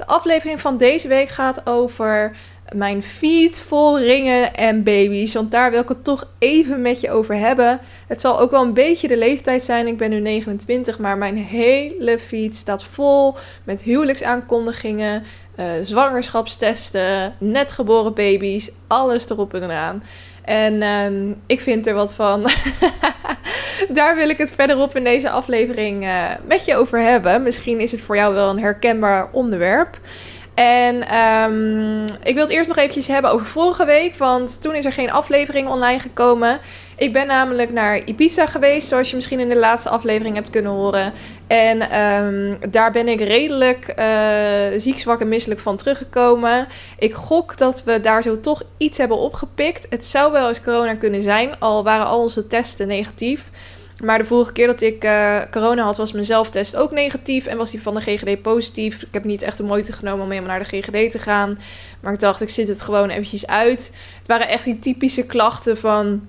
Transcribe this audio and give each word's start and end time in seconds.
De 0.00 0.06
aflevering 0.06 0.60
van 0.60 0.76
deze 0.76 1.08
week 1.08 1.28
gaat 1.28 1.66
over 1.66 2.36
mijn 2.72 3.02
feed 3.02 3.60
vol 3.60 3.98
ringen 3.98 4.54
en 4.54 4.82
baby's, 4.82 5.34
want 5.34 5.50
daar 5.50 5.70
wil 5.70 5.80
ik 5.80 5.88
het 5.88 6.04
toch 6.04 6.26
even 6.38 6.82
met 6.82 7.00
je 7.00 7.10
over 7.10 7.34
hebben. 7.34 7.80
Het 8.06 8.20
zal 8.20 8.40
ook 8.40 8.50
wel 8.50 8.62
een 8.62 8.74
beetje 8.74 9.08
de 9.08 9.16
leeftijd 9.16 9.62
zijn, 9.62 9.86
ik 9.86 9.98
ben 9.98 10.10
nu 10.10 10.20
29, 10.20 10.98
maar 10.98 11.18
mijn 11.18 11.36
hele 11.36 12.18
feed 12.18 12.54
staat 12.54 12.84
vol 12.84 13.36
met 13.64 13.82
huwelijksaankondigingen, 13.82 15.22
uh, 15.56 15.66
zwangerschapstesten, 15.82 17.34
net 17.38 17.72
geboren 17.72 18.14
baby's, 18.14 18.70
alles 18.86 19.30
erop 19.30 19.54
en 19.54 19.62
eraan. 19.62 20.02
En 20.44 20.74
uh, 20.74 21.34
ik 21.46 21.60
vind 21.60 21.86
er 21.86 21.94
wat 21.94 22.14
van. 22.14 22.42
Daar 23.88 24.16
wil 24.16 24.28
ik 24.28 24.38
het 24.38 24.52
verderop 24.52 24.96
in 24.96 25.04
deze 25.04 25.30
aflevering 25.30 26.04
uh, 26.04 26.24
met 26.46 26.64
je 26.64 26.76
over 26.76 27.00
hebben. 27.00 27.42
Misschien 27.42 27.80
is 27.80 27.92
het 27.92 28.00
voor 28.00 28.16
jou 28.16 28.34
wel 28.34 28.50
een 28.50 28.58
herkenbaar 28.58 29.28
onderwerp. 29.32 30.00
En 30.54 31.16
um, 31.16 32.04
ik 32.22 32.34
wil 32.34 32.42
het 32.42 32.52
eerst 32.52 32.68
nog 32.68 32.76
eventjes 32.76 33.06
hebben 33.06 33.30
over 33.30 33.46
vorige 33.46 33.84
week, 33.84 34.16
want 34.16 34.62
toen 34.62 34.74
is 34.74 34.84
er 34.84 34.92
geen 34.92 35.12
aflevering 35.12 35.68
online 35.68 35.98
gekomen. 35.98 36.60
Ik 37.00 37.12
ben 37.12 37.26
namelijk 37.26 37.72
naar 37.72 38.04
Ibiza 38.04 38.46
geweest, 38.46 38.88
zoals 38.88 39.10
je 39.10 39.16
misschien 39.16 39.40
in 39.40 39.48
de 39.48 39.56
laatste 39.56 39.88
aflevering 39.88 40.34
hebt 40.34 40.50
kunnen 40.50 40.72
horen. 40.72 41.12
En 41.46 42.00
um, 42.00 42.58
daar 42.70 42.92
ben 42.92 43.08
ik 43.08 43.20
redelijk 43.20 43.94
uh, 43.98 44.04
ziek, 44.76 44.98
zwak 44.98 45.20
en 45.20 45.28
misselijk 45.28 45.60
van 45.60 45.76
teruggekomen. 45.76 46.66
Ik 46.98 47.14
gok 47.14 47.58
dat 47.58 47.84
we 47.84 48.00
daar 48.00 48.22
zo 48.22 48.40
toch 48.40 48.62
iets 48.76 48.98
hebben 48.98 49.16
opgepikt. 49.16 49.86
Het 49.90 50.04
zou 50.04 50.32
wel 50.32 50.48
eens 50.48 50.60
corona 50.60 50.94
kunnen 50.94 51.22
zijn, 51.22 51.58
al 51.58 51.84
waren 51.84 52.06
al 52.06 52.20
onze 52.20 52.46
testen 52.46 52.88
negatief. 52.88 53.50
Maar 54.02 54.18
de 54.18 54.24
vorige 54.24 54.52
keer 54.52 54.66
dat 54.66 54.80
ik 54.80 55.04
uh, 55.04 55.38
corona 55.50 55.82
had, 55.82 55.96
was 55.96 56.12
mijn 56.12 56.24
zelftest 56.24 56.76
ook 56.76 56.90
negatief. 56.90 57.46
En 57.46 57.56
was 57.56 57.70
die 57.70 57.82
van 57.82 57.94
de 57.94 58.00
GGD 58.00 58.42
positief. 58.42 59.02
Ik 59.02 59.14
heb 59.14 59.24
niet 59.24 59.42
echt 59.42 59.56
de 59.56 59.62
moeite 59.62 59.92
genomen 59.92 60.24
om 60.24 60.30
helemaal 60.30 60.56
naar 60.56 60.68
de 60.68 60.80
GGD 60.80 61.10
te 61.10 61.18
gaan. 61.18 61.58
Maar 62.00 62.12
ik 62.12 62.20
dacht, 62.20 62.40
ik 62.40 62.48
zit 62.48 62.68
het 62.68 62.82
gewoon 62.82 63.08
eventjes 63.08 63.46
uit. 63.46 63.92
Het 64.18 64.26
waren 64.26 64.48
echt 64.48 64.64
die 64.64 64.78
typische 64.78 65.26
klachten 65.26 65.78
van 65.78 66.22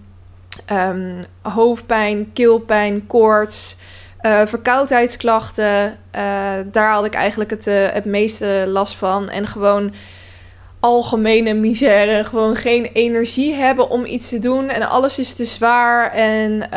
um, 0.71 1.19
hoofdpijn, 1.41 2.33
keelpijn, 2.33 3.07
koorts... 3.07 3.75
Uh, 4.21 4.41
verkoudheidsklachten, 4.45 5.97
uh, 6.15 6.51
daar 6.65 6.91
had 6.91 7.05
ik 7.05 7.13
eigenlijk 7.13 7.49
het, 7.49 7.67
uh, 7.67 7.87
het 7.87 8.05
meeste 8.05 8.63
last 8.67 8.95
van. 8.95 9.29
En 9.29 9.47
gewoon 9.47 9.93
algemene 10.79 11.53
misère. 11.53 12.23
Gewoon 12.23 12.55
geen 12.55 12.89
energie 12.93 13.53
hebben 13.53 13.89
om 13.89 14.05
iets 14.05 14.29
te 14.29 14.39
doen. 14.39 14.69
En 14.69 14.89
alles 14.89 15.19
is 15.19 15.33
te 15.33 15.45
zwaar. 15.45 16.11
En 16.11 16.69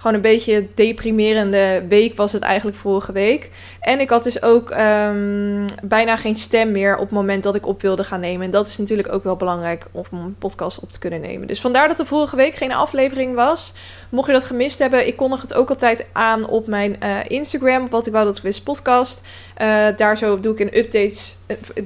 gewoon 0.00 0.16
een 0.16 0.22
beetje 0.22 0.66
deprimerende 0.74 1.84
week 1.88 2.16
was 2.16 2.32
het 2.32 2.42
eigenlijk 2.42 2.76
vorige 2.76 3.12
week. 3.12 3.50
En 3.80 4.00
ik 4.00 4.10
had 4.10 4.24
dus 4.24 4.42
ook 4.42 4.70
um, 4.70 5.64
bijna 5.82 6.16
geen 6.16 6.36
stem 6.36 6.70
meer 6.72 6.94
op 6.94 7.00
het 7.00 7.10
moment 7.10 7.42
dat 7.42 7.54
ik 7.54 7.66
op 7.66 7.82
wilde 7.82 8.04
gaan 8.04 8.20
nemen. 8.20 8.44
En 8.44 8.50
dat 8.50 8.68
is 8.68 8.78
natuurlijk 8.78 9.12
ook 9.12 9.24
wel 9.24 9.36
belangrijk 9.36 9.86
om 9.92 10.04
een 10.10 10.36
podcast 10.38 10.80
op 10.80 10.92
te 10.92 10.98
kunnen 10.98 11.20
nemen. 11.20 11.46
Dus 11.46 11.60
vandaar 11.60 11.88
dat 11.88 11.98
er 11.98 12.06
vorige 12.06 12.36
week 12.36 12.54
geen 12.54 12.72
aflevering 12.72 13.34
was. 13.34 13.72
Mocht 14.08 14.26
je 14.26 14.32
dat 14.32 14.44
gemist 14.44 14.78
hebben, 14.78 15.06
ik 15.06 15.16
kondig 15.16 15.40
het 15.40 15.54
ook 15.54 15.70
altijd 15.70 16.06
aan 16.12 16.46
op 16.46 16.66
mijn 16.66 16.96
uh, 17.02 17.18
Instagram. 17.28 17.88
Wat 17.90 18.06
ik 18.06 18.12
wou 18.12 18.24
dat 18.24 18.40
wist 18.40 18.64
podcast. 18.64 19.20
Uh, 19.62 19.86
daar 19.96 20.16
zo 20.16 20.40
doe 20.40 20.52
ik 20.52 20.60
een 20.60 20.78
updates. 20.78 21.36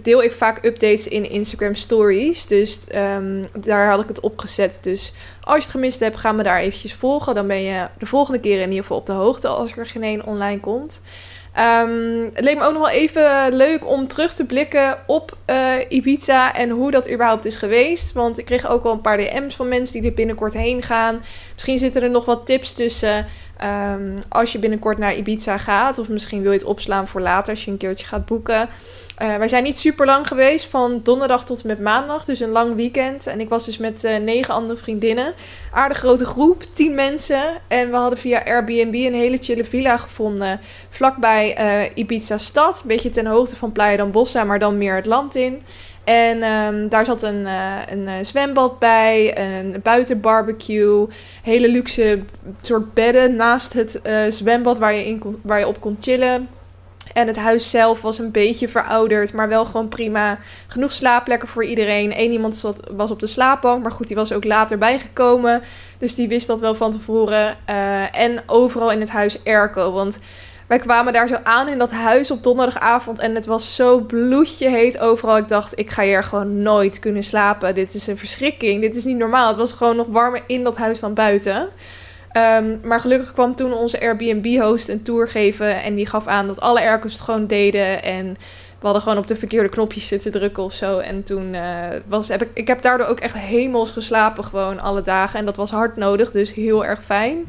Deel 0.03 0.23
ik 0.23 0.33
vaak 0.33 0.65
updates 0.65 1.09
in 1.09 1.31
Instagram 1.31 1.75
stories. 1.75 2.47
Dus 2.47 2.79
um, 2.95 3.45
daar 3.61 3.91
had 3.91 4.01
ik 4.01 4.09
het 4.09 4.21
opgezet. 4.21 4.79
Dus 4.83 5.13
als 5.45 5.57
je 5.57 5.63
het 5.63 5.71
gemist 5.71 6.01
hebt, 6.01 6.17
ga 6.17 6.33
me 6.33 6.43
daar 6.43 6.59
eventjes 6.59 6.95
volgen. 6.95 7.35
Dan 7.35 7.47
ben 7.47 7.63
je 7.63 7.87
de 7.99 8.07
volgende 8.07 8.41
keer 8.41 8.61
in 8.61 8.69
ieder 8.69 8.83
geval 8.83 8.97
op 8.97 9.07
de 9.07 9.13
hoogte 9.13 9.49
als 9.49 9.77
er 9.77 9.87
geen 9.87 10.25
online 10.25 10.61
komt. 10.61 11.01
Um, 11.59 12.23
het 12.33 12.45
leek 12.45 12.59
me 12.59 12.65
ook 12.65 12.73
nog 12.73 12.83
wel 12.83 12.91
even 12.91 13.55
leuk 13.57 13.87
om 13.87 14.09
terug 14.09 14.35
te 14.35 14.45
blikken 14.45 14.99
op 15.07 15.37
uh, 15.51 15.75
Ibiza 15.89 16.55
en 16.55 16.71
hoe 16.71 16.91
dat 16.91 17.11
überhaupt 17.11 17.45
is 17.45 17.57
geweest. 17.57 18.13
Want 18.13 18.39
ik 18.39 18.45
kreeg 18.45 18.67
ook 18.67 18.83
wel 18.83 18.93
een 18.93 19.01
paar 19.01 19.17
DM's 19.17 19.57
van 19.57 19.69
mensen 19.69 20.01
die 20.01 20.11
er 20.11 20.17
binnenkort 20.17 20.55
heen 20.55 20.83
gaan. 20.83 21.23
Misschien 21.53 21.79
zitten 21.79 22.03
er 22.03 22.11
nog 22.11 22.25
wat 22.25 22.47
tips 22.47 22.73
tussen 22.73 23.27
um, 23.93 24.23
als 24.29 24.53
je 24.53 24.59
binnenkort 24.59 24.99
naar 24.99 25.17
Ibiza 25.17 25.59
gaat. 25.59 25.99
Of 25.99 26.09
misschien 26.09 26.43
wil 26.43 26.53
je 26.53 26.59
het 26.59 26.67
opslaan 26.67 27.09
voor 27.09 27.21
later 27.21 27.55
als 27.55 27.65
je 27.65 27.71
een 27.71 27.77
keertje 27.77 28.07
gaat 28.07 28.27
boeken. 28.27 28.69
Uh, 29.23 29.37
wij 29.37 29.49
zijn 29.49 29.63
niet 29.63 29.79
super 29.79 30.07
lang 30.07 30.29
geweest, 30.29 30.67
van 30.67 31.01
donderdag 31.03 31.45
tot 31.45 31.61
en 31.61 31.67
met 31.67 31.81
maandag, 31.81 32.25
dus 32.25 32.41
een 32.41 32.51
lang 32.51 32.75
weekend. 32.75 33.27
En 33.27 33.41
ik 33.41 33.49
was 33.49 33.65
dus 33.65 33.79
met 33.79 34.05
uh, 34.05 34.17
negen 34.17 34.55
andere 34.55 34.79
vriendinnen. 34.79 35.35
Aardig 35.73 35.99
grote 35.99 36.25
groep, 36.25 36.63
tien 36.75 36.95
mensen. 36.95 37.43
En 37.69 37.91
we 37.91 37.97
hadden 37.97 38.19
via 38.19 38.45
Airbnb 38.45 38.95
een 38.95 39.15
hele 39.15 39.39
chille 39.41 39.65
villa 39.65 39.97
gevonden, 39.97 40.61
vlakbij 40.91 41.59
uh, 41.61 41.91
Ibiza 41.95 42.39
stad. 42.39 42.81
Een 42.81 42.89
beetje 42.89 43.11
ten 43.11 43.27
hoogte 43.27 43.57
van 43.57 43.73
Playa 43.73 43.97
d'Ambossa, 43.97 44.45
maar 44.45 44.59
dan 44.59 44.79
meer 44.79 44.95
het 44.95 45.07
land 45.07 45.35
in. 45.35 45.63
En 46.05 46.43
um, 46.43 46.89
daar 46.89 47.05
zat 47.05 47.23
een, 47.23 47.47
een 47.91 48.27
zwembad 48.27 48.79
bij, 48.79 49.39
een 49.39 49.81
buitenbarbecue, 49.83 51.07
hele 51.43 51.69
luxe 51.69 52.23
soort 52.61 52.95
bedden 52.95 53.37
naast 53.37 53.73
het 53.73 54.01
zwembad 54.29 54.79
waar 54.79 54.95
je, 54.95 55.07
in 55.07 55.19
kon, 55.19 55.41
waar 55.43 55.59
je 55.59 55.67
op 55.67 55.81
kon 55.81 55.97
chillen. 56.01 56.49
En 57.13 57.27
het 57.27 57.37
huis 57.37 57.71
zelf 57.71 58.03
was 58.03 58.19
een 58.19 58.31
beetje 58.31 58.69
verouderd, 58.69 59.33
maar 59.33 59.49
wel 59.49 59.65
gewoon 59.65 59.89
prima. 59.89 60.39
Genoeg 60.67 60.93
slaapplekken 60.93 61.49
voor 61.49 61.65
iedereen. 61.65 62.13
Eén 62.21 62.33
iemand 62.33 62.75
was 62.97 63.11
op 63.11 63.21
de 63.21 63.27
slaapbank, 63.27 63.83
maar 63.83 63.93
goed, 63.93 64.07
die 64.07 64.17
was 64.17 64.33
ook 64.33 64.45
later 64.45 64.79
bijgekomen. 64.79 65.63
Dus 65.99 66.15
die 66.15 66.29
wist 66.29 66.47
dat 66.47 66.61
wel 66.61 66.75
van 66.75 66.93
tevoren. 66.93 67.57
Uh, 67.71 68.21
en 68.21 68.43
overal 68.47 68.91
in 68.91 69.01
het 69.01 69.11
huis 69.11 69.45
airco, 69.45 69.93
want 69.93 70.21
wij 70.67 70.79
kwamen 70.79 71.13
daar 71.13 71.29
zo 71.29 71.37
aan 71.43 71.69
in 71.69 71.79
dat 71.79 71.91
huis 71.91 72.31
op 72.31 72.43
donderdagavond 72.43 73.19
en 73.19 73.35
het 73.35 73.47
was 73.47 73.75
zo 73.75 74.01
bloedje 74.01 74.69
heet 74.69 74.99
overal. 74.99 75.37
Ik 75.37 75.49
dacht, 75.49 75.79
ik 75.79 75.91
ga 75.91 76.03
hier 76.03 76.25
gewoon 76.25 76.63
nooit 76.63 76.99
kunnen 76.99 77.23
slapen. 77.23 77.75
Dit 77.75 77.95
is 77.95 78.07
een 78.07 78.19
verschrikking. 78.19 78.81
Dit 78.81 78.97
is 78.97 79.05
niet 79.05 79.17
normaal. 79.17 79.49
Het 79.49 79.57
was 79.57 79.73
gewoon 79.73 79.97
nog 79.97 80.07
warmer 80.09 80.43
in 80.47 80.65
dat 80.65 80.77
huis 80.77 81.01
dan 81.01 81.15
buiten. 81.15 81.69
Um, 82.37 82.81
maar 82.83 83.01
gelukkig 83.01 83.33
kwam 83.33 83.55
toen 83.55 83.73
onze 83.73 84.01
Airbnb-host 84.01 84.89
een 84.89 85.03
tour 85.03 85.29
geven. 85.29 85.83
En 85.83 85.95
die 85.95 86.07
gaf 86.07 86.27
aan 86.27 86.47
dat 86.47 86.61
alle 86.61 86.81
airco's 86.81 87.13
het 87.13 87.21
gewoon 87.23 87.47
deden. 87.47 88.03
En 88.03 88.37
we 88.79 88.91
hadden 88.91 89.03
gewoon 89.03 89.19
op 89.19 89.27
de 89.27 89.37
verkeerde 89.37 89.69
knopjes 89.69 90.07
zitten 90.07 90.33
drukken 90.33 90.63
of 90.63 90.73
zo. 90.73 90.99
En 90.99 91.23
toen 91.23 91.55
uh, 91.55 91.63
was, 92.07 92.29
heb 92.29 92.43
ik, 92.43 92.49
ik 92.55 92.67
heb 92.67 92.83
daardoor 92.83 93.07
ook 93.07 93.21
echt 93.21 93.35
hemels 93.35 93.91
geslapen 93.91 94.45
gewoon 94.45 94.81
alle 94.81 95.03
dagen. 95.03 95.39
En 95.39 95.45
dat 95.45 95.57
was 95.57 95.71
hard 95.71 95.97
nodig, 95.97 96.31
dus 96.31 96.55
heel 96.55 96.85
erg 96.85 97.05
fijn. 97.05 97.47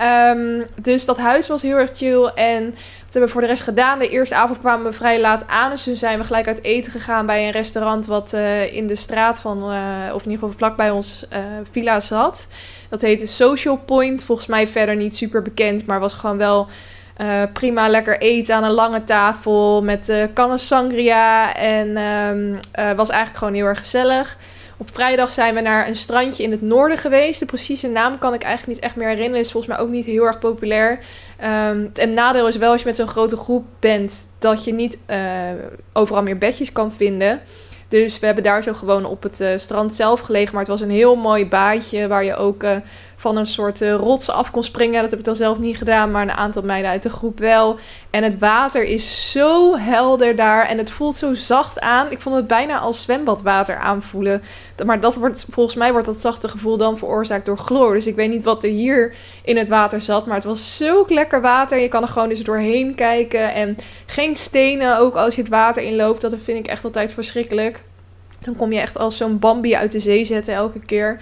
Um, 0.00 0.66
dus 0.82 1.04
dat 1.04 1.16
huis 1.18 1.48
was 1.48 1.62
heel 1.62 1.76
erg 1.76 1.90
chill. 1.96 2.24
En 2.24 2.64
wat 2.64 3.12
hebben 3.12 3.22
we 3.22 3.28
voor 3.28 3.40
de 3.40 3.46
rest 3.46 3.62
gedaan? 3.62 3.98
De 3.98 4.08
eerste 4.08 4.34
avond 4.34 4.58
kwamen 4.58 4.86
we 4.86 4.92
vrij 4.92 5.20
laat 5.20 5.48
aan. 5.48 5.70
Dus 5.70 5.82
toen 5.82 5.96
zijn 5.96 6.18
we 6.18 6.24
gelijk 6.24 6.46
uit 6.46 6.62
eten 6.62 6.92
gegaan 6.92 7.26
bij 7.26 7.46
een 7.46 7.52
restaurant 7.52 8.06
wat 8.06 8.32
uh, 8.34 8.74
in 8.74 8.86
de 8.86 8.96
straat 8.96 9.40
van, 9.40 9.58
uh, 9.58 10.14
of 10.14 10.24
in 10.24 10.30
ieder 10.30 10.44
geval 10.48 10.58
vlakbij 10.58 10.90
ons 10.90 11.26
uh, 11.32 11.38
villa 11.70 12.00
zat. 12.00 12.46
Dat 12.92 13.00
heette 13.00 13.26
Social 13.26 13.76
Point. 13.76 14.24
Volgens 14.24 14.46
mij 14.46 14.68
verder 14.68 14.96
niet 14.96 15.16
super 15.16 15.42
bekend, 15.42 15.86
maar 15.86 16.00
was 16.00 16.14
gewoon 16.14 16.36
wel 16.36 16.68
uh, 17.20 17.42
prima 17.52 17.88
lekker 17.88 18.20
eten 18.20 18.54
aan 18.54 18.64
een 18.64 18.70
lange 18.70 19.04
tafel 19.04 19.82
met 19.82 20.08
uh, 20.08 20.56
sangria. 20.56 21.54
En 21.56 21.96
um, 21.96 22.52
uh, 22.52 22.92
was 22.92 23.08
eigenlijk 23.08 23.38
gewoon 23.38 23.54
heel 23.54 23.66
erg 23.66 23.78
gezellig. 23.78 24.36
Op 24.76 24.88
vrijdag 24.92 25.30
zijn 25.30 25.54
we 25.54 25.60
naar 25.60 25.88
een 25.88 25.96
strandje 25.96 26.42
in 26.42 26.50
het 26.50 26.62
noorden 26.62 26.98
geweest. 26.98 27.40
De 27.40 27.46
precieze 27.46 27.88
naam 27.88 28.18
kan 28.18 28.34
ik 28.34 28.42
eigenlijk 28.42 28.74
niet 28.76 28.84
echt 28.86 28.96
meer 28.96 29.08
herinneren. 29.08 29.40
Is 29.40 29.50
volgens 29.50 29.72
mij 29.74 29.82
ook 29.82 29.90
niet 29.90 30.04
heel 30.04 30.24
erg 30.24 30.38
populair. 30.38 30.98
Um, 31.70 31.90
en 31.94 32.14
nadeel 32.14 32.46
is 32.46 32.56
wel 32.56 32.72
als 32.72 32.80
je 32.80 32.86
met 32.86 32.96
zo'n 32.96 33.08
grote 33.08 33.36
groep 33.36 33.64
bent, 33.80 34.28
dat 34.38 34.64
je 34.64 34.72
niet 34.72 34.98
overal 35.92 36.22
meer 36.22 36.38
bedjes 36.38 36.72
kan 36.72 36.92
vinden. 36.96 37.40
Dus 37.92 38.18
we 38.18 38.26
hebben 38.26 38.44
daar 38.44 38.62
zo 38.62 38.72
gewoon 38.72 39.04
op 39.04 39.22
het 39.22 39.40
uh, 39.40 39.48
strand 39.56 39.94
zelf 39.94 40.20
gelegen. 40.20 40.50
Maar 40.52 40.62
het 40.62 40.70
was 40.70 40.80
een 40.80 40.90
heel 40.90 41.16
mooi 41.16 41.46
baadje 41.46 42.08
waar 42.08 42.24
je 42.24 42.34
ook 42.34 42.62
uh, 42.62 42.76
van 43.22 43.36
een 43.36 43.46
soort 43.46 43.80
uh, 43.80 43.94
rots 43.94 44.30
af 44.30 44.50
kon 44.50 44.64
springen. 44.64 45.02
Dat 45.02 45.10
heb 45.10 45.18
ik 45.18 45.24
dan 45.24 45.36
zelf 45.36 45.58
niet 45.58 45.76
gedaan, 45.76 46.10
maar 46.10 46.22
een 46.22 46.30
aantal 46.30 46.62
meiden 46.62 46.90
uit 46.90 47.02
de 47.02 47.10
groep 47.10 47.38
wel. 47.38 47.78
En 48.10 48.22
het 48.22 48.38
water 48.38 48.84
is 48.84 49.30
zo 49.30 49.76
helder 49.76 50.36
daar 50.36 50.66
en 50.66 50.78
het 50.78 50.90
voelt 50.90 51.14
zo 51.14 51.34
zacht 51.34 51.80
aan. 51.80 52.10
Ik 52.10 52.20
vond 52.20 52.36
het 52.36 52.46
bijna 52.46 52.78
als 52.78 53.02
zwembadwater 53.02 53.76
aanvoelen. 53.76 54.42
Maar 54.86 55.00
dat 55.00 55.14
wordt, 55.14 55.46
volgens 55.50 55.76
mij 55.76 55.92
wordt 55.92 56.06
dat 56.06 56.20
zachte 56.20 56.48
gevoel 56.48 56.76
dan 56.76 56.98
veroorzaakt 56.98 57.46
door 57.46 57.58
chloor. 57.58 57.94
Dus 57.94 58.06
ik 58.06 58.14
weet 58.14 58.30
niet 58.30 58.44
wat 58.44 58.64
er 58.64 58.70
hier 58.70 59.14
in 59.44 59.56
het 59.56 59.68
water 59.68 60.00
zat, 60.00 60.26
maar 60.26 60.36
het 60.36 60.44
was 60.44 60.76
zo 60.76 61.04
lekker 61.08 61.40
water. 61.40 61.78
Je 61.78 61.88
kan 61.88 62.02
er 62.02 62.08
gewoon 62.08 62.28
dus 62.28 62.44
doorheen 62.44 62.94
kijken 62.94 63.54
en 63.54 63.76
geen 64.06 64.36
stenen, 64.36 64.98
ook 64.98 65.14
als 65.14 65.34
je 65.34 65.40
het 65.40 65.50
water 65.50 65.82
inloopt. 65.82 66.20
Dat 66.20 66.34
vind 66.42 66.58
ik 66.58 66.66
echt 66.66 66.84
altijd 66.84 67.14
verschrikkelijk. 67.14 67.82
Dan 68.38 68.56
kom 68.56 68.72
je 68.72 68.80
echt 68.80 68.98
als 68.98 69.16
zo'n 69.16 69.38
Bambi 69.38 69.74
uit 69.74 69.92
de 69.92 70.00
zee 70.00 70.24
zetten 70.24 70.54
elke 70.54 70.80
keer. 70.80 71.20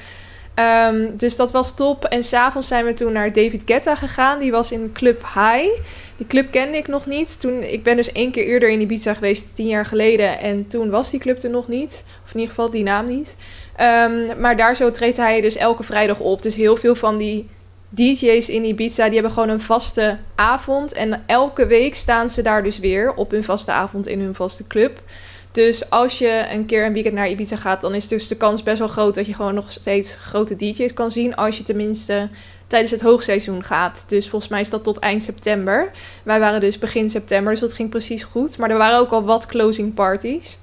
Um, 0.61 1.17
dus 1.17 1.37
dat 1.37 1.51
was 1.51 1.75
top. 1.75 2.05
En 2.05 2.25
s'avonds 2.25 2.69
zijn 2.69 2.85
we 2.85 2.95
toen 2.95 3.13
naar 3.13 3.33
David 3.33 3.63
Guetta 3.65 3.95
gegaan. 3.95 4.39
Die 4.39 4.51
was 4.51 4.73
in 4.73 4.91
Club 4.93 5.23
High. 5.23 5.81
Die 6.17 6.27
club 6.27 6.51
kende 6.51 6.77
ik 6.77 6.89
nog 6.89 7.07
niet. 7.07 7.41
Toen, 7.41 7.63
ik 7.63 7.83
ben 7.83 7.97
dus 7.97 8.13
één 8.13 8.31
keer 8.31 8.45
eerder 8.45 8.71
in 8.71 8.81
Ibiza 8.81 9.15
geweest, 9.15 9.55
tien 9.55 9.67
jaar 9.67 9.87
geleden. 9.87 10.39
En 10.39 10.69
toen 10.69 10.91
was 10.91 11.11
die 11.11 11.21
club 11.21 11.43
er 11.43 11.51
nog 11.51 11.69
niet. 11.69 12.05
Of 12.25 12.35
in 12.35 12.41
ieder 12.41 12.55
geval 12.55 12.71
die 12.71 12.83
naam 12.83 13.07
niet. 13.07 13.37
Um, 13.81 14.41
maar 14.41 14.57
daar 14.57 14.77
zo 14.77 14.91
treedt 14.91 15.17
hij 15.17 15.41
dus 15.41 15.57
elke 15.57 15.83
vrijdag 15.83 16.19
op. 16.19 16.43
Dus 16.43 16.55
heel 16.55 16.77
veel 16.77 16.95
van 16.95 17.17
die 17.17 17.49
DJ's 17.89 18.49
in 18.49 18.65
Ibiza, 18.65 19.05
die 19.05 19.15
hebben 19.15 19.33
gewoon 19.33 19.49
een 19.49 19.61
vaste 19.61 20.19
avond. 20.35 20.93
En 20.93 21.23
elke 21.27 21.67
week 21.67 21.95
staan 21.95 22.31
ze 22.31 22.43
daar 22.43 22.63
dus 22.63 22.79
weer 22.79 23.15
op 23.15 23.31
hun 23.31 23.45
vaste 23.45 23.73
avond 23.73 24.07
in 24.07 24.21
hun 24.21 24.35
vaste 24.35 24.67
club. 24.67 25.03
Dus 25.53 25.91
als 25.91 26.19
je 26.19 26.47
een 26.51 26.67
keer 26.67 26.85
een 26.85 26.93
weekend 26.93 27.15
naar 27.15 27.29
Ibiza 27.29 27.57
gaat, 27.57 27.81
dan 27.81 27.95
is 27.95 28.09
dus 28.09 28.29
de 28.29 28.37
kans 28.37 28.63
best 28.63 28.79
wel 28.79 28.89
groot 28.89 29.15
dat 29.15 29.27
je 29.27 29.35
gewoon 29.35 29.55
nog 29.55 29.71
steeds 29.71 30.15
grote 30.15 30.57
DJ's 30.57 30.93
kan 30.93 31.11
zien. 31.11 31.37
Als 31.37 31.57
je 31.57 31.63
tenminste 31.63 32.29
tijdens 32.67 32.91
het 32.91 33.01
hoogseizoen 33.01 33.65
gaat. 33.65 34.05
Dus 34.09 34.29
volgens 34.29 34.51
mij 34.51 34.61
is 34.61 34.71
dat 34.71 34.85
tot 34.85 34.99
eind 34.99 35.23
september. 35.23 35.91
Wij 36.23 36.41
waren 36.41 36.61
dus 36.61 36.79
begin 36.79 37.11
september, 37.11 37.53
dus 37.53 37.61
dat 37.61 37.73
ging 37.73 37.91
precies 37.91 38.23
goed. 38.23 38.59
Maar 38.59 38.71
er 38.71 38.79
waren 38.79 38.99
ook 38.99 39.11
al 39.11 39.25
wat 39.25 39.47
closing 39.47 39.95
parties. 39.95 40.59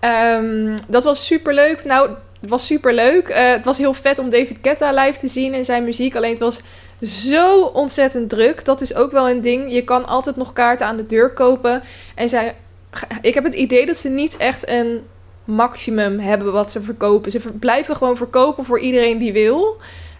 Um, 0.00 0.74
dat 0.88 1.04
was 1.04 1.26
super 1.26 1.54
leuk. 1.54 1.84
Nou, 1.84 2.10
het 2.40 2.50
was 2.50 2.66
super 2.66 2.94
leuk. 2.94 3.28
Uh, 3.28 3.50
het 3.50 3.64
was 3.64 3.78
heel 3.78 3.94
vet 3.94 4.18
om 4.18 4.30
David 4.30 4.58
Guetta 4.62 4.92
live 4.92 5.18
te 5.18 5.28
zien 5.28 5.54
en 5.54 5.64
zijn 5.64 5.84
muziek. 5.84 6.16
Alleen 6.16 6.30
het 6.30 6.38
was 6.38 6.60
zo 7.02 7.60
ontzettend 7.62 8.28
druk. 8.28 8.64
Dat 8.64 8.80
is 8.80 8.94
ook 8.94 9.12
wel 9.12 9.28
een 9.28 9.40
ding. 9.40 9.72
Je 9.72 9.84
kan 9.84 10.06
altijd 10.06 10.36
nog 10.36 10.52
kaarten 10.52 10.86
aan 10.86 10.96
de 10.96 11.06
deur 11.06 11.32
kopen. 11.32 11.82
En 12.14 12.28
zij 12.28 12.54
ik 13.20 13.34
heb 13.34 13.44
het 13.44 13.54
idee 13.54 13.86
dat 13.86 13.96
ze 13.96 14.08
niet 14.08 14.36
echt 14.36 14.68
een 14.68 15.02
maximum 15.44 16.18
hebben 16.18 16.52
wat 16.52 16.72
ze 16.72 16.80
verkopen. 16.80 17.30
Ze 17.30 17.40
blijven 17.40 17.96
gewoon 17.96 18.16
verkopen 18.16 18.64
voor 18.64 18.80
iedereen 18.80 19.18
die 19.18 19.32
wil. 19.32 19.76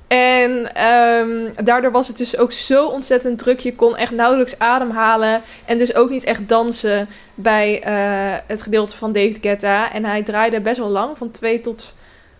En 0.06 0.74
ehm, 0.74 1.64
daardoor 1.64 1.90
was 1.90 2.08
het 2.08 2.16
dus 2.16 2.36
ook 2.36 2.52
zo 2.52 2.86
ontzettend 2.86 3.38
druk. 3.38 3.60
Je 3.60 3.74
kon 3.74 3.96
echt 3.96 4.12
nauwelijks 4.12 4.58
ademhalen. 4.58 5.42
En 5.64 5.78
dus 5.78 5.94
ook 5.94 6.10
niet 6.10 6.24
echt 6.24 6.48
dansen 6.48 7.08
bij 7.34 7.86
uh, 7.86 8.38
het 8.46 8.62
gedeelte 8.62 8.96
van 8.96 9.12
David 9.12 9.38
Guetta. 9.40 9.92
En 9.92 10.04
hij 10.04 10.22
draaide 10.22 10.60
best 10.60 10.78
wel 10.78 10.88
lang, 10.88 11.18
van 11.18 11.30
2 11.30 11.60
tot 11.60 11.94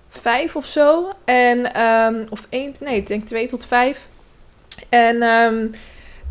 5 0.08 0.56
of 0.56 0.66
zo. 0.66 1.12
En, 1.24 1.82
um, 1.82 2.26
of 2.30 2.46
1, 2.48 2.74
nee, 2.80 2.96
ik 2.96 3.06
denk 3.06 3.26
2 3.26 3.46
tot 3.46 3.66
5. 3.66 4.00
En 4.88 5.22
um, 5.22 5.74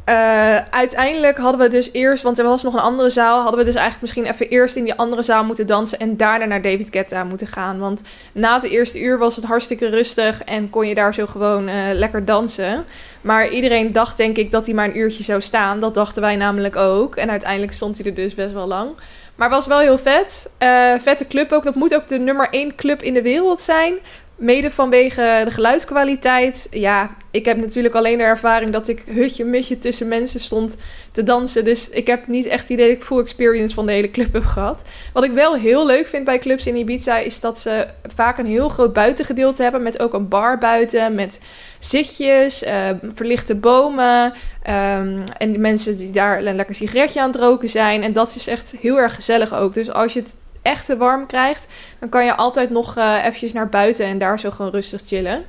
uh, 0.09 0.55
uiteindelijk 0.69 1.37
hadden 1.37 1.61
we 1.61 1.69
dus 1.69 1.89
eerst, 1.93 2.23
want 2.23 2.39
er 2.39 2.45
was 2.45 2.63
nog 2.63 2.73
een 2.73 2.79
andere 2.79 3.09
zaal, 3.09 3.41
hadden 3.41 3.59
we 3.59 3.65
dus 3.65 3.75
eigenlijk 3.75 4.01
misschien 4.01 4.25
even 4.25 4.49
eerst 4.49 4.75
in 4.75 4.83
die 4.83 4.95
andere 4.95 5.21
zaal 5.21 5.43
moeten 5.43 5.67
dansen 5.67 5.99
en 5.99 6.17
daarna 6.17 6.45
naar 6.45 6.61
David 6.61 6.87
Guetta 6.91 7.23
moeten 7.23 7.47
gaan. 7.47 7.79
Want 7.79 8.01
na 8.31 8.53
het 8.53 8.63
eerste 8.63 9.01
uur 9.01 9.17
was 9.17 9.35
het 9.35 9.45
hartstikke 9.45 9.89
rustig 9.89 10.43
en 10.43 10.69
kon 10.69 10.87
je 10.87 10.95
daar 10.95 11.13
zo 11.13 11.25
gewoon 11.25 11.69
uh, 11.69 11.75
lekker 11.93 12.25
dansen. 12.25 12.85
Maar 13.21 13.49
iedereen 13.49 13.91
dacht 13.91 14.17
denk 14.17 14.37
ik 14.37 14.51
dat 14.51 14.65
hij 14.65 14.75
maar 14.75 14.85
een 14.85 14.97
uurtje 14.97 15.23
zou 15.23 15.41
staan. 15.41 15.79
Dat 15.79 15.93
dachten 15.93 16.21
wij 16.21 16.35
namelijk 16.35 16.75
ook. 16.75 17.15
En 17.15 17.29
uiteindelijk 17.29 17.73
stond 17.73 17.97
hij 17.97 18.05
er 18.05 18.15
dus 18.15 18.35
best 18.35 18.53
wel 18.53 18.67
lang. 18.67 18.89
Maar 19.35 19.49
was 19.49 19.67
wel 19.67 19.79
heel 19.79 19.97
vet. 19.97 20.49
Uh, 20.59 20.93
vette 20.99 21.27
club 21.27 21.51
ook. 21.51 21.63
Dat 21.63 21.75
moet 21.75 21.95
ook 21.95 22.07
de 22.07 22.19
nummer 22.19 22.49
1 22.49 22.75
club 22.75 23.01
in 23.01 23.13
de 23.13 23.21
wereld 23.21 23.61
zijn. 23.61 23.93
Mede 24.37 24.71
vanwege 24.71 25.41
de 25.45 25.51
geluidskwaliteit. 25.51 26.67
Ja, 26.71 27.15
ik 27.31 27.45
heb 27.45 27.57
natuurlijk 27.57 27.95
alleen 27.95 28.17
de 28.17 28.23
ervaring 28.23 28.71
dat 28.71 28.87
ik 28.87 29.03
hutje 29.07 29.45
mutje 29.45 29.77
tussen 29.77 30.07
mensen 30.07 30.39
stond 30.39 30.75
te 31.11 31.23
dansen. 31.23 31.63
Dus 31.63 31.89
ik 31.89 32.07
heb 32.07 32.27
niet 32.27 32.45
echt 32.45 32.61
het 32.61 32.69
idee 32.69 32.87
dat 32.87 32.97
ik 32.97 33.03
full 33.03 33.19
experience 33.19 33.75
van 33.75 33.85
de 33.85 33.91
hele 33.91 34.11
club 34.11 34.33
heb 34.33 34.45
gehad. 34.45 34.81
Wat 35.13 35.23
ik 35.23 35.31
wel 35.31 35.55
heel 35.55 35.85
leuk 35.85 36.07
vind 36.07 36.23
bij 36.23 36.39
clubs 36.39 36.67
in 36.67 36.75
Ibiza 36.75 37.17
is 37.17 37.39
dat 37.39 37.59
ze 37.59 37.87
vaak 38.15 38.37
een 38.37 38.45
heel 38.45 38.69
groot 38.69 38.93
buitengedeelte 38.93 39.63
hebben. 39.63 39.83
Met 39.83 39.99
ook 39.99 40.13
een 40.13 40.27
bar 40.27 40.57
buiten, 40.57 41.15
met 41.15 41.39
zitjes, 41.79 42.63
uh, 42.63 42.89
verlichte 43.13 43.55
bomen. 43.55 44.33
Um, 44.69 45.23
en 45.37 45.49
die 45.51 45.59
mensen 45.59 45.97
die 45.97 46.11
daar 46.11 46.43
een 46.43 46.55
lekker 46.55 46.75
sigaretje 46.75 47.21
aan 47.21 47.31
het 47.31 47.39
roken 47.39 47.69
zijn. 47.69 48.03
En 48.03 48.13
dat 48.13 48.35
is 48.35 48.47
echt 48.47 48.75
heel 48.81 48.97
erg 48.97 49.15
gezellig 49.15 49.55
ook. 49.55 49.73
Dus 49.73 49.91
als 49.91 50.13
je 50.13 50.19
het 50.19 50.35
echt 50.65 50.85
te 50.85 50.97
warm 50.97 51.25
krijgt, 51.25 51.67
dan 51.99 52.09
kan 52.09 52.25
je 52.25 52.35
altijd 52.35 52.69
nog 52.69 52.97
uh, 52.97 53.17
eventjes 53.19 53.53
naar 53.53 53.69
buiten 53.69 54.05
en 54.05 54.17
daar 54.17 54.39
zo 54.39 54.51
gewoon 54.51 54.71
rustig 54.71 55.01
chillen. 55.01 55.45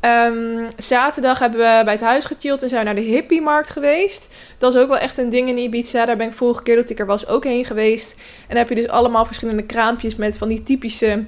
Um, 0.00 0.66
zaterdag 0.76 1.38
hebben 1.38 1.58
we 1.58 1.84
bij 1.84 1.92
het 1.92 2.02
huis 2.02 2.24
gechilled 2.24 2.62
en 2.62 2.68
zijn 2.68 2.80
we 2.80 2.86
naar 2.86 3.02
de 3.02 3.10
hippie-markt 3.10 3.70
geweest. 3.70 4.34
Dat 4.58 4.74
is 4.74 4.80
ook 4.80 4.88
wel 4.88 4.98
echt 4.98 5.18
een 5.18 5.30
ding 5.30 5.48
in 5.48 5.58
Ibiza. 5.58 6.06
Daar 6.06 6.16
ben 6.16 6.26
ik 6.26 6.32
vorige 6.32 6.62
keer 6.62 6.76
dat 6.76 6.90
ik 6.90 6.98
er 6.98 7.06
was 7.06 7.26
ook 7.26 7.44
heen 7.44 7.64
geweest. 7.64 8.12
En 8.12 8.46
dan 8.48 8.56
heb 8.56 8.68
je 8.68 8.74
dus 8.74 8.88
allemaal 8.88 9.26
verschillende 9.26 9.62
kraampjes 9.62 10.16
met 10.16 10.38
van 10.38 10.48
die 10.48 10.62
typische 10.62 11.24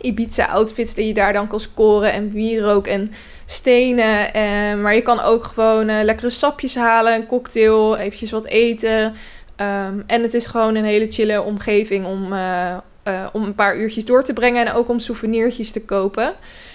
Ibiza-outfits 0.00 0.94
die 0.94 1.06
je 1.06 1.14
daar 1.14 1.32
dan 1.32 1.46
kan 1.46 1.60
scoren. 1.60 2.12
En 2.12 2.32
wierook 2.32 2.86
en 2.86 3.12
stenen. 3.46 4.34
En, 4.34 4.82
maar 4.82 4.94
je 4.94 5.02
kan 5.02 5.20
ook 5.20 5.44
gewoon 5.44 5.88
uh, 5.88 6.02
lekkere 6.02 6.30
sapjes 6.30 6.74
halen, 6.74 7.14
een 7.14 7.26
cocktail, 7.26 7.96
eventjes 7.96 8.30
wat 8.30 8.44
eten. 8.44 9.14
Um, 9.56 10.04
en 10.06 10.22
het 10.22 10.34
is 10.34 10.46
gewoon 10.46 10.74
een 10.74 10.84
hele 10.84 11.10
chille 11.10 11.42
omgeving 11.42 12.06
om, 12.06 12.32
uh, 12.32 12.76
uh, 13.08 13.26
om 13.32 13.42
een 13.42 13.54
paar 13.54 13.76
uurtjes 13.76 14.04
door 14.04 14.24
te 14.24 14.32
brengen. 14.32 14.66
En 14.66 14.72
ook 14.72 14.88
om 14.88 15.00
souvenirtjes 15.00 15.70
te 15.70 15.84
kopen. 15.84 16.34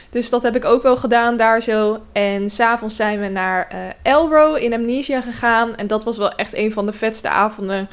Dus 0.10 0.30
dat 0.30 0.42
heb 0.42 0.56
ik 0.56 0.66
ook 0.66 0.84
wel 0.84 0.98
gedaan 0.98 1.38
daar 1.38 1.62
zo. 1.62 2.02
En 2.12 2.50
s'avonds 2.50 2.96
zijn 2.96 3.20
we 3.20 3.28
naar 3.28 3.68
uh, 3.74 3.80
Elro 4.14 4.54
in 4.54 4.74
Amnesia 4.74 5.22
gegaan. 5.22 5.76
En 5.76 5.88
dat 5.88 6.04
was 6.04 6.18
wel 6.18 6.32
echt 6.32 6.54
een 6.56 6.72
van 6.72 6.86
de 6.86 6.94
vetste 6.94 7.30
avonden. 7.30 7.90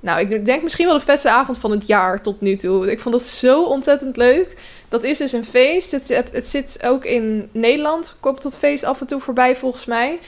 Nou, 0.00 0.20
ik 0.20 0.44
denk 0.44 0.62
misschien 0.62 0.86
wel 0.86 0.98
de 0.98 1.04
vetste 1.04 1.30
avond 1.30 1.58
van 1.58 1.70
het 1.70 1.86
jaar 1.86 2.22
tot 2.22 2.40
nu 2.40 2.56
toe. 2.56 2.90
Ik 2.90 3.00
vond 3.00 3.14
dat 3.14 3.24
zo 3.24 3.64
ontzettend 3.64 4.16
leuk. 4.16 4.56
Dat 4.88 5.02
is 5.02 5.18
dus 5.18 5.32
een 5.32 5.44
feest. 5.44 5.90
Het, 5.90 6.08
het 6.32 6.48
zit 6.48 6.78
ook 6.84 7.04
in 7.04 7.48
Nederland. 7.52 8.16
Komt 8.20 8.42
dat 8.42 8.56
feest 8.56 8.84
af 8.84 9.00
en 9.00 9.06
toe 9.06 9.20
voorbij 9.20 9.56
volgens 9.56 9.84
mij. 9.84 10.18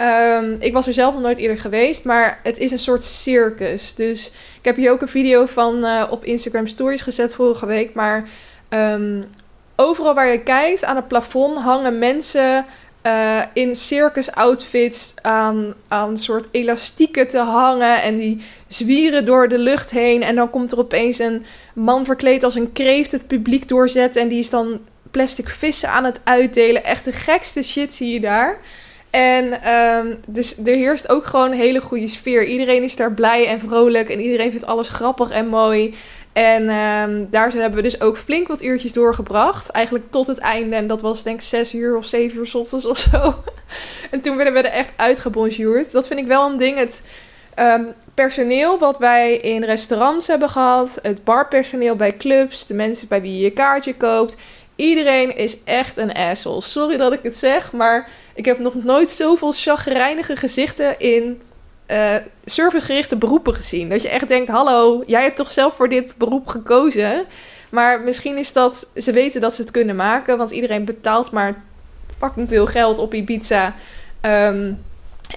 Um, 0.00 0.56
ik 0.58 0.72
was 0.72 0.86
er 0.86 0.92
zelf 0.92 1.12
nog 1.12 1.22
nooit 1.22 1.38
eerder 1.38 1.58
geweest, 1.58 2.04
maar 2.04 2.40
het 2.42 2.58
is 2.58 2.70
een 2.70 2.78
soort 2.78 3.04
circus. 3.04 3.94
Dus 3.94 4.26
ik 4.58 4.64
heb 4.64 4.76
hier 4.76 4.90
ook 4.90 5.00
een 5.00 5.08
video 5.08 5.46
van 5.46 5.84
uh, 5.84 6.04
op 6.10 6.24
Instagram 6.24 6.66
Stories 6.66 7.00
gezet 7.00 7.34
vorige 7.34 7.66
week. 7.66 7.94
Maar 7.94 8.28
um, 8.68 9.24
overal 9.76 10.14
waar 10.14 10.28
je 10.28 10.42
kijkt 10.42 10.84
aan 10.84 10.96
het 10.96 11.08
plafond 11.08 11.56
hangen 11.56 11.98
mensen 11.98 12.66
uh, 13.02 13.42
in 13.52 13.76
circus 13.76 14.32
outfits 14.32 15.14
aan, 15.22 15.74
aan 15.88 16.18
soort 16.18 16.46
elastieken 16.50 17.28
te 17.28 17.38
hangen. 17.38 18.02
En 18.02 18.16
die 18.16 18.42
zwieren 18.68 19.24
door 19.24 19.48
de 19.48 19.58
lucht 19.58 19.90
heen. 19.90 20.22
En 20.22 20.34
dan 20.34 20.50
komt 20.50 20.72
er 20.72 20.78
opeens 20.78 21.18
een 21.18 21.44
man 21.74 22.04
verkleed 22.04 22.44
als 22.44 22.54
een 22.54 22.72
kreeft 22.72 23.12
het 23.12 23.26
publiek 23.26 23.68
doorzetten. 23.68 24.22
En 24.22 24.28
die 24.28 24.38
is 24.38 24.50
dan 24.50 24.80
plastic 25.10 25.48
vissen 25.48 25.88
aan 25.88 26.04
het 26.04 26.20
uitdelen. 26.24 26.84
Echt 26.84 27.04
de 27.04 27.12
gekste 27.12 27.62
shit 27.62 27.94
zie 27.94 28.12
je 28.12 28.20
daar. 28.20 28.60
En 29.14 29.72
um, 29.74 30.20
dus 30.26 30.58
er 30.58 30.74
heerst 30.74 31.08
ook 31.08 31.24
gewoon 31.24 31.50
een 31.50 31.58
hele 31.58 31.80
goede 31.80 32.08
sfeer. 32.08 32.44
Iedereen 32.44 32.82
is 32.82 32.96
daar 32.96 33.12
blij 33.12 33.46
en 33.46 33.60
vrolijk 33.60 34.08
en 34.08 34.20
iedereen 34.20 34.50
vindt 34.50 34.66
alles 34.66 34.88
grappig 34.88 35.30
en 35.30 35.46
mooi. 35.46 35.94
En 36.32 36.62
um, 36.70 37.26
daar 37.30 37.52
hebben 37.52 37.74
we 37.74 37.82
dus 37.82 38.00
ook 38.00 38.18
flink 38.18 38.48
wat 38.48 38.62
uurtjes 38.62 38.92
doorgebracht. 38.92 39.68
Eigenlijk 39.68 40.04
tot 40.10 40.26
het 40.26 40.38
einde. 40.38 40.76
En 40.76 40.86
dat 40.86 41.02
was 41.02 41.22
denk 41.22 41.36
ik 41.36 41.46
zes 41.46 41.74
uur 41.74 41.96
of 41.96 42.06
zeven 42.06 42.38
uur 42.38 42.46
s 42.46 42.84
of 42.84 42.98
zo. 42.98 43.34
en 44.10 44.20
toen 44.20 44.36
werden 44.36 44.54
we 44.54 44.60
er 44.60 44.74
echt 44.74 44.90
uitgebonjourd. 44.96 45.92
Dat 45.92 46.06
vind 46.06 46.20
ik 46.20 46.26
wel 46.26 46.50
een 46.50 46.58
ding. 46.58 46.78
Het 46.78 47.02
um, 47.58 47.92
personeel 48.14 48.78
wat 48.78 48.98
wij 48.98 49.36
in 49.36 49.64
restaurants 49.64 50.26
hebben 50.26 50.48
gehad. 50.48 50.98
Het 51.02 51.24
barpersoneel 51.24 51.96
bij 51.96 52.16
clubs. 52.16 52.66
De 52.66 52.74
mensen 52.74 53.08
bij 53.08 53.20
wie 53.20 53.42
je 53.42 53.50
kaartje 53.50 53.94
koopt. 53.94 54.36
Iedereen 54.76 55.36
is 55.36 55.64
echt 55.64 55.96
een 55.96 56.12
asshole. 56.12 56.60
Sorry 56.60 56.96
dat 56.96 57.12
ik 57.12 57.22
het 57.22 57.36
zeg, 57.36 57.72
maar 57.72 58.08
ik 58.34 58.44
heb 58.44 58.58
nog 58.58 58.74
nooit 58.74 59.10
zoveel 59.10 59.52
chagrijnige 59.52 60.36
gezichten 60.36 60.98
in 60.98 61.42
uh, 61.90 62.14
servicegerichte 62.44 63.16
beroepen 63.16 63.54
gezien. 63.54 63.88
Dat 63.88 64.02
je 64.02 64.08
echt 64.08 64.28
denkt: 64.28 64.50
hallo, 64.50 65.02
jij 65.06 65.22
hebt 65.22 65.36
toch 65.36 65.52
zelf 65.52 65.74
voor 65.74 65.88
dit 65.88 66.16
beroep 66.16 66.46
gekozen? 66.46 67.24
Maar 67.70 68.00
misschien 68.00 68.36
is 68.36 68.52
dat, 68.52 68.90
ze 68.96 69.12
weten 69.12 69.40
dat 69.40 69.54
ze 69.54 69.62
het 69.62 69.70
kunnen 69.70 69.96
maken, 69.96 70.38
want 70.38 70.50
iedereen 70.50 70.84
betaalt 70.84 71.30
maar 71.30 71.62
fucking 72.18 72.48
veel 72.48 72.66
geld 72.66 72.98
op 72.98 73.14
Ibiza. 73.14 73.74
Um, 74.22 74.82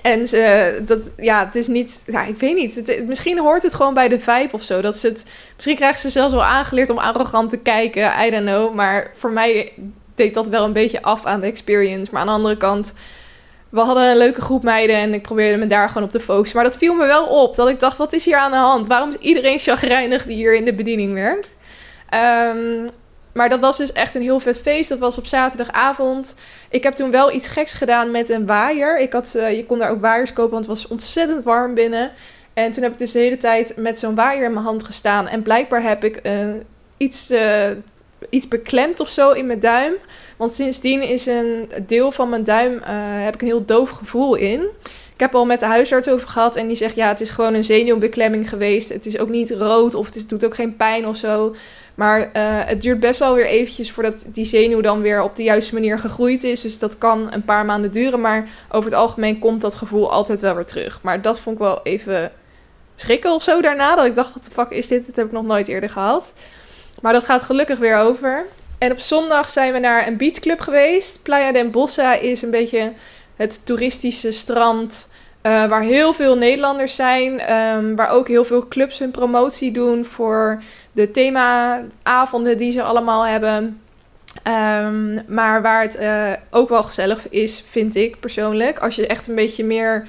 en 0.01 0.27
ze, 0.27 0.79
dat, 0.85 0.99
ja, 1.17 1.45
het 1.45 1.55
is 1.55 1.67
niet, 1.67 2.03
ja, 2.05 2.25
ik 2.25 2.37
weet 2.37 2.55
niet. 2.55 3.03
Misschien 3.07 3.39
hoort 3.39 3.63
het 3.63 3.73
gewoon 3.73 3.93
bij 3.93 4.07
de 4.07 4.19
vibe 4.19 4.49
of 4.51 4.63
zo. 4.63 4.81
Dat 4.81 4.97
ze 4.97 5.07
het, 5.07 5.25
misschien 5.55 5.75
krijgen 5.75 5.99
ze 5.99 6.09
zelfs 6.09 6.33
wel 6.33 6.43
aangeleerd 6.43 6.89
om 6.89 6.97
arrogant 6.97 7.49
te 7.49 7.57
kijken. 7.57 8.25
I 8.25 8.29
don't 8.29 8.45
know. 8.45 8.73
Maar 8.73 9.11
voor 9.15 9.31
mij 9.31 9.73
deed 10.15 10.33
dat 10.33 10.47
wel 10.47 10.65
een 10.65 10.73
beetje 10.73 11.01
af 11.01 11.25
aan 11.25 11.39
de 11.39 11.47
experience. 11.47 12.11
Maar 12.11 12.21
aan 12.21 12.27
de 12.27 12.33
andere 12.33 12.57
kant, 12.57 12.93
we 13.69 13.79
hadden 13.79 14.09
een 14.09 14.17
leuke 14.17 14.41
groep 14.41 14.63
meiden 14.63 14.95
en 14.95 15.13
ik 15.13 15.21
probeerde 15.21 15.57
me 15.57 15.67
daar 15.67 15.87
gewoon 15.87 16.03
op 16.03 16.11
te 16.11 16.19
focussen. 16.19 16.57
Maar 16.57 16.65
dat 16.65 16.77
viel 16.77 16.93
me 16.93 17.05
wel 17.05 17.25
op, 17.25 17.55
dat 17.55 17.69
ik 17.69 17.79
dacht, 17.79 17.97
wat 17.97 18.13
is 18.13 18.25
hier 18.25 18.37
aan 18.37 18.51
de 18.51 18.57
hand? 18.57 18.87
Waarom 18.87 19.09
is 19.09 19.17
iedereen 19.17 19.59
chagrijnig 19.59 20.25
die 20.25 20.35
hier 20.35 20.55
in 20.55 20.65
de 20.65 20.73
bediening 20.73 21.13
werkt? 21.13 21.55
Ehm, 22.09 22.87
maar 23.37 23.49
dat 23.49 23.59
was 23.59 23.77
dus 23.77 23.91
echt 23.91 24.15
een 24.15 24.21
heel 24.21 24.39
vet 24.39 24.57
feest. 24.57 24.89
Dat 24.89 24.99
was 24.99 25.17
op 25.17 25.25
zaterdagavond. 25.25 26.35
Ik 26.69 26.83
heb 26.83 26.93
toen 26.93 27.11
wel 27.11 27.31
iets 27.31 27.47
geks 27.47 27.73
gedaan 27.73 28.11
met 28.11 28.29
een 28.29 28.45
waaier. 28.45 28.99
Ik 28.99 29.13
had, 29.13 29.33
uh, 29.35 29.55
je 29.55 29.65
kon 29.65 29.79
daar 29.79 29.89
ook 29.89 30.01
waaiers 30.01 30.33
kopen, 30.33 30.51
want 30.51 30.65
het 30.65 30.75
was 30.75 30.87
ontzettend 30.87 31.43
warm 31.43 31.73
binnen. 31.73 32.11
En 32.53 32.71
toen 32.71 32.83
heb 32.83 32.91
ik 32.91 32.97
dus 32.97 33.11
de 33.11 33.19
hele 33.19 33.37
tijd 33.37 33.73
met 33.75 33.99
zo'n 33.99 34.15
waaier 34.15 34.45
in 34.45 34.53
mijn 34.53 34.65
hand 34.65 34.83
gestaan. 34.83 35.27
En 35.27 35.41
blijkbaar 35.41 35.81
heb 35.81 36.03
ik 36.03 36.27
uh, 36.27 36.47
iets, 36.97 37.31
uh, 37.31 37.69
iets 38.29 38.47
beklemd 38.47 38.99
of 38.99 39.09
zo 39.09 39.31
in 39.31 39.45
mijn 39.45 39.59
duim. 39.59 39.93
Want 40.37 40.55
sindsdien 40.55 41.01
is 41.01 41.25
een 41.25 41.71
deel 41.87 42.11
van 42.11 42.29
mijn 42.29 42.43
duim, 42.43 42.81
heb 43.23 43.33
ik 43.33 43.41
een 43.41 43.47
heel 43.47 43.65
doof 43.65 43.89
gevoel 43.89 44.35
in. 44.35 44.67
Ik 45.17 45.23
heb 45.23 45.35
al 45.35 45.45
met 45.45 45.59
de 45.59 45.65
huisarts 45.65 46.09
over 46.09 46.27
gehad 46.27 46.55
en 46.55 46.67
die 46.67 46.75
zegt 46.75 46.95
ja, 46.95 47.07
het 47.07 47.21
is 47.21 47.29
gewoon 47.29 47.53
een 47.53 47.63
zenuwbeklemming 47.63 48.49
geweest. 48.49 48.89
Het 48.89 49.05
is 49.05 49.19
ook 49.19 49.29
niet 49.29 49.51
rood 49.51 49.95
of 49.95 50.13
het 50.13 50.29
doet 50.29 50.45
ook 50.45 50.55
geen 50.55 50.75
pijn 50.75 51.07
of 51.07 51.15
zo. 51.15 51.55
Maar 51.95 52.19
uh, 52.19 52.27
het 52.65 52.81
duurt 52.81 52.99
best 52.99 53.19
wel 53.19 53.35
weer 53.35 53.45
eventjes 53.45 53.91
voordat 53.91 54.23
die 54.27 54.45
zenuw 54.45 54.81
dan 54.81 55.01
weer 55.01 55.21
op 55.21 55.35
de 55.35 55.43
juiste 55.43 55.73
manier 55.73 55.99
gegroeid 55.99 56.43
is. 56.43 56.61
Dus 56.61 56.79
dat 56.79 56.97
kan 56.97 57.33
een 57.33 57.45
paar 57.45 57.65
maanden 57.65 57.91
duren. 57.91 58.21
Maar 58.21 58.49
over 58.71 58.89
het 58.89 58.99
algemeen 58.99 59.39
komt 59.39 59.61
dat 59.61 59.75
gevoel 59.75 60.11
altijd 60.11 60.41
wel 60.41 60.55
weer 60.55 60.65
terug. 60.65 60.99
Maar 61.01 61.21
dat 61.21 61.39
vond 61.39 61.55
ik 61.55 61.61
wel 61.61 61.79
even 61.83 62.31
schrikken 62.95 63.31
of 63.31 63.43
zo 63.43 63.61
daarna. 63.61 63.95
Dat 63.95 64.05
ik 64.05 64.15
dacht, 64.15 64.33
wat 64.33 64.45
de 64.45 64.51
fuck 64.51 64.69
is 64.69 64.87
dit? 64.87 65.05
Dat 65.05 65.15
heb 65.15 65.25
ik 65.25 65.31
nog 65.31 65.45
nooit 65.45 65.67
eerder 65.67 65.89
gehad. 65.89 66.33
Maar 67.01 67.13
dat 67.13 67.25
gaat 67.25 67.43
gelukkig 67.43 67.79
weer 67.79 67.97
over. 67.97 68.45
En 68.77 68.91
op 68.91 68.99
zondag 68.99 69.49
zijn 69.49 69.73
we 69.73 69.79
naar 69.79 70.07
een 70.07 70.17
beachclub 70.17 70.59
geweest. 70.59 71.23
Playa 71.23 71.51
del 71.51 71.69
Bossa 71.69 72.13
is 72.13 72.41
een 72.41 72.51
beetje 72.51 72.91
het 73.37 73.65
toeristische 73.65 74.31
strand... 74.31 75.15
Uh, 75.43 75.65
waar 75.65 75.81
heel 75.81 76.13
veel 76.13 76.37
Nederlanders 76.37 76.95
zijn. 76.95 77.53
Um, 77.53 77.95
waar 77.95 78.09
ook 78.09 78.27
heel 78.27 78.45
veel 78.45 78.67
clubs 78.67 78.99
hun 78.99 79.11
promotie 79.11 79.71
doen 79.71 80.05
voor 80.05 80.61
de 80.91 81.11
themaavonden 81.11 82.57
die 82.57 82.71
ze 82.71 82.83
allemaal 82.83 83.25
hebben. 83.25 83.81
Um, 84.47 85.23
maar 85.27 85.61
waar 85.61 85.81
het 85.81 85.99
uh, 85.99 86.31
ook 86.49 86.69
wel 86.69 86.83
gezellig 86.83 87.29
is, 87.29 87.63
vind 87.69 87.95
ik 87.95 88.19
persoonlijk. 88.19 88.79
Als 88.79 88.95
je 88.95 89.07
echt 89.07 89.27
een 89.27 89.35
beetje 89.35 89.63
meer, 89.63 90.07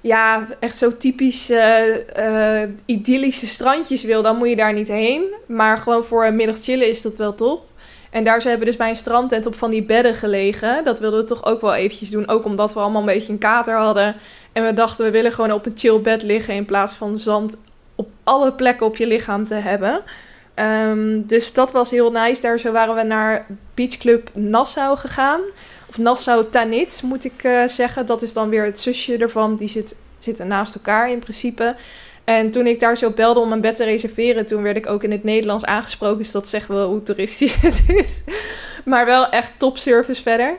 ja, 0.00 0.46
echt 0.60 0.76
zo 0.76 0.96
typisch 0.96 1.50
uh, 1.50 2.62
idyllische 2.84 3.46
strandjes 3.46 4.04
wil, 4.04 4.22
dan 4.22 4.36
moet 4.36 4.48
je 4.48 4.56
daar 4.56 4.72
niet 4.72 4.88
heen. 4.88 5.24
Maar 5.46 5.78
gewoon 5.78 6.04
voor 6.04 6.24
een 6.24 6.36
middag 6.36 6.58
chillen 6.58 6.88
is 6.88 7.02
dat 7.02 7.16
wel 7.16 7.34
top. 7.34 7.64
En 8.10 8.24
daar 8.24 8.40
ze 8.40 8.48
hebben 8.48 8.66
dus 8.66 8.76
bij 8.76 8.88
een 8.88 8.96
strandtent 8.96 9.46
op 9.46 9.54
van 9.54 9.70
die 9.70 9.82
bedden 9.82 10.14
gelegen. 10.14 10.84
Dat 10.84 10.98
wilden 10.98 11.20
we 11.20 11.26
toch 11.26 11.44
ook 11.44 11.60
wel 11.60 11.74
eventjes 11.74 12.10
doen. 12.10 12.28
Ook 12.28 12.44
omdat 12.44 12.74
we 12.74 12.80
allemaal 12.80 13.00
een 13.00 13.06
beetje 13.06 13.32
een 13.32 13.38
kater 13.38 13.76
hadden. 13.76 14.16
En 14.52 14.64
we 14.64 14.74
dachten, 14.74 15.04
we 15.04 15.10
willen 15.10 15.32
gewoon 15.32 15.52
op 15.52 15.66
een 15.66 15.76
chill 15.76 16.00
bed 16.00 16.22
liggen 16.22 16.54
in 16.54 16.64
plaats 16.64 16.92
van 16.92 17.18
zand 17.18 17.56
op 17.94 18.08
alle 18.24 18.52
plekken 18.52 18.86
op 18.86 18.96
je 18.96 19.06
lichaam 19.06 19.46
te 19.46 19.54
hebben. 19.54 20.02
Um, 20.54 21.26
dus 21.26 21.52
dat 21.52 21.72
was 21.72 21.90
heel 21.90 22.10
nice. 22.10 22.40
Daar 22.40 22.58
zo 22.58 22.72
waren 22.72 22.94
we 22.94 23.02
naar 23.02 23.46
Beach 23.74 23.96
Club 23.96 24.30
Nassau 24.32 24.96
gegaan. 24.98 25.40
Of 25.88 25.98
Nassau 25.98 26.44
Tanit 26.50 27.00
moet 27.04 27.24
ik 27.24 27.44
uh, 27.44 27.66
zeggen. 27.66 28.06
Dat 28.06 28.22
is 28.22 28.32
dan 28.32 28.48
weer 28.48 28.64
het 28.64 28.80
zusje 28.80 29.16
ervan. 29.16 29.56
Die 29.56 29.68
zit, 29.68 29.94
zitten 30.18 30.46
naast 30.46 30.74
elkaar 30.74 31.10
in 31.10 31.18
principe. 31.18 31.74
En 32.26 32.50
toen 32.50 32.66
ik 32.66 32.80
daar 32.80 32.96
zo 32.96 33.10
belde 33.10 33.40
om 33.40 33.52
een 33.52 33.60
bed 33.60 33.76
te 33.76 33.84
reserveren, 33.84 34.46
toen 34.46 34.62
werd 34.62 34.76
ik 34.76 34.86
ook 34.86 35.02
in 35.02 35.10
het 35.10 35.24
Nederlands 35.24 35.64
aangesproken. 35.64 36.18
Dus 36.18 36.30
dat 36.30 36.48
zegt 36.48 36.68
wel 36.68 36.88
hoe 36.88 37.02
toeristisch 37.02 37.54
het 37.60 37.82
is. 37.86 38.22
Maar 38.84 39.06
wel 39.06 39.28
echt 39.28 39.50
top 39.56 39.78
service 39.78 40.22
verder. 40.22 40.56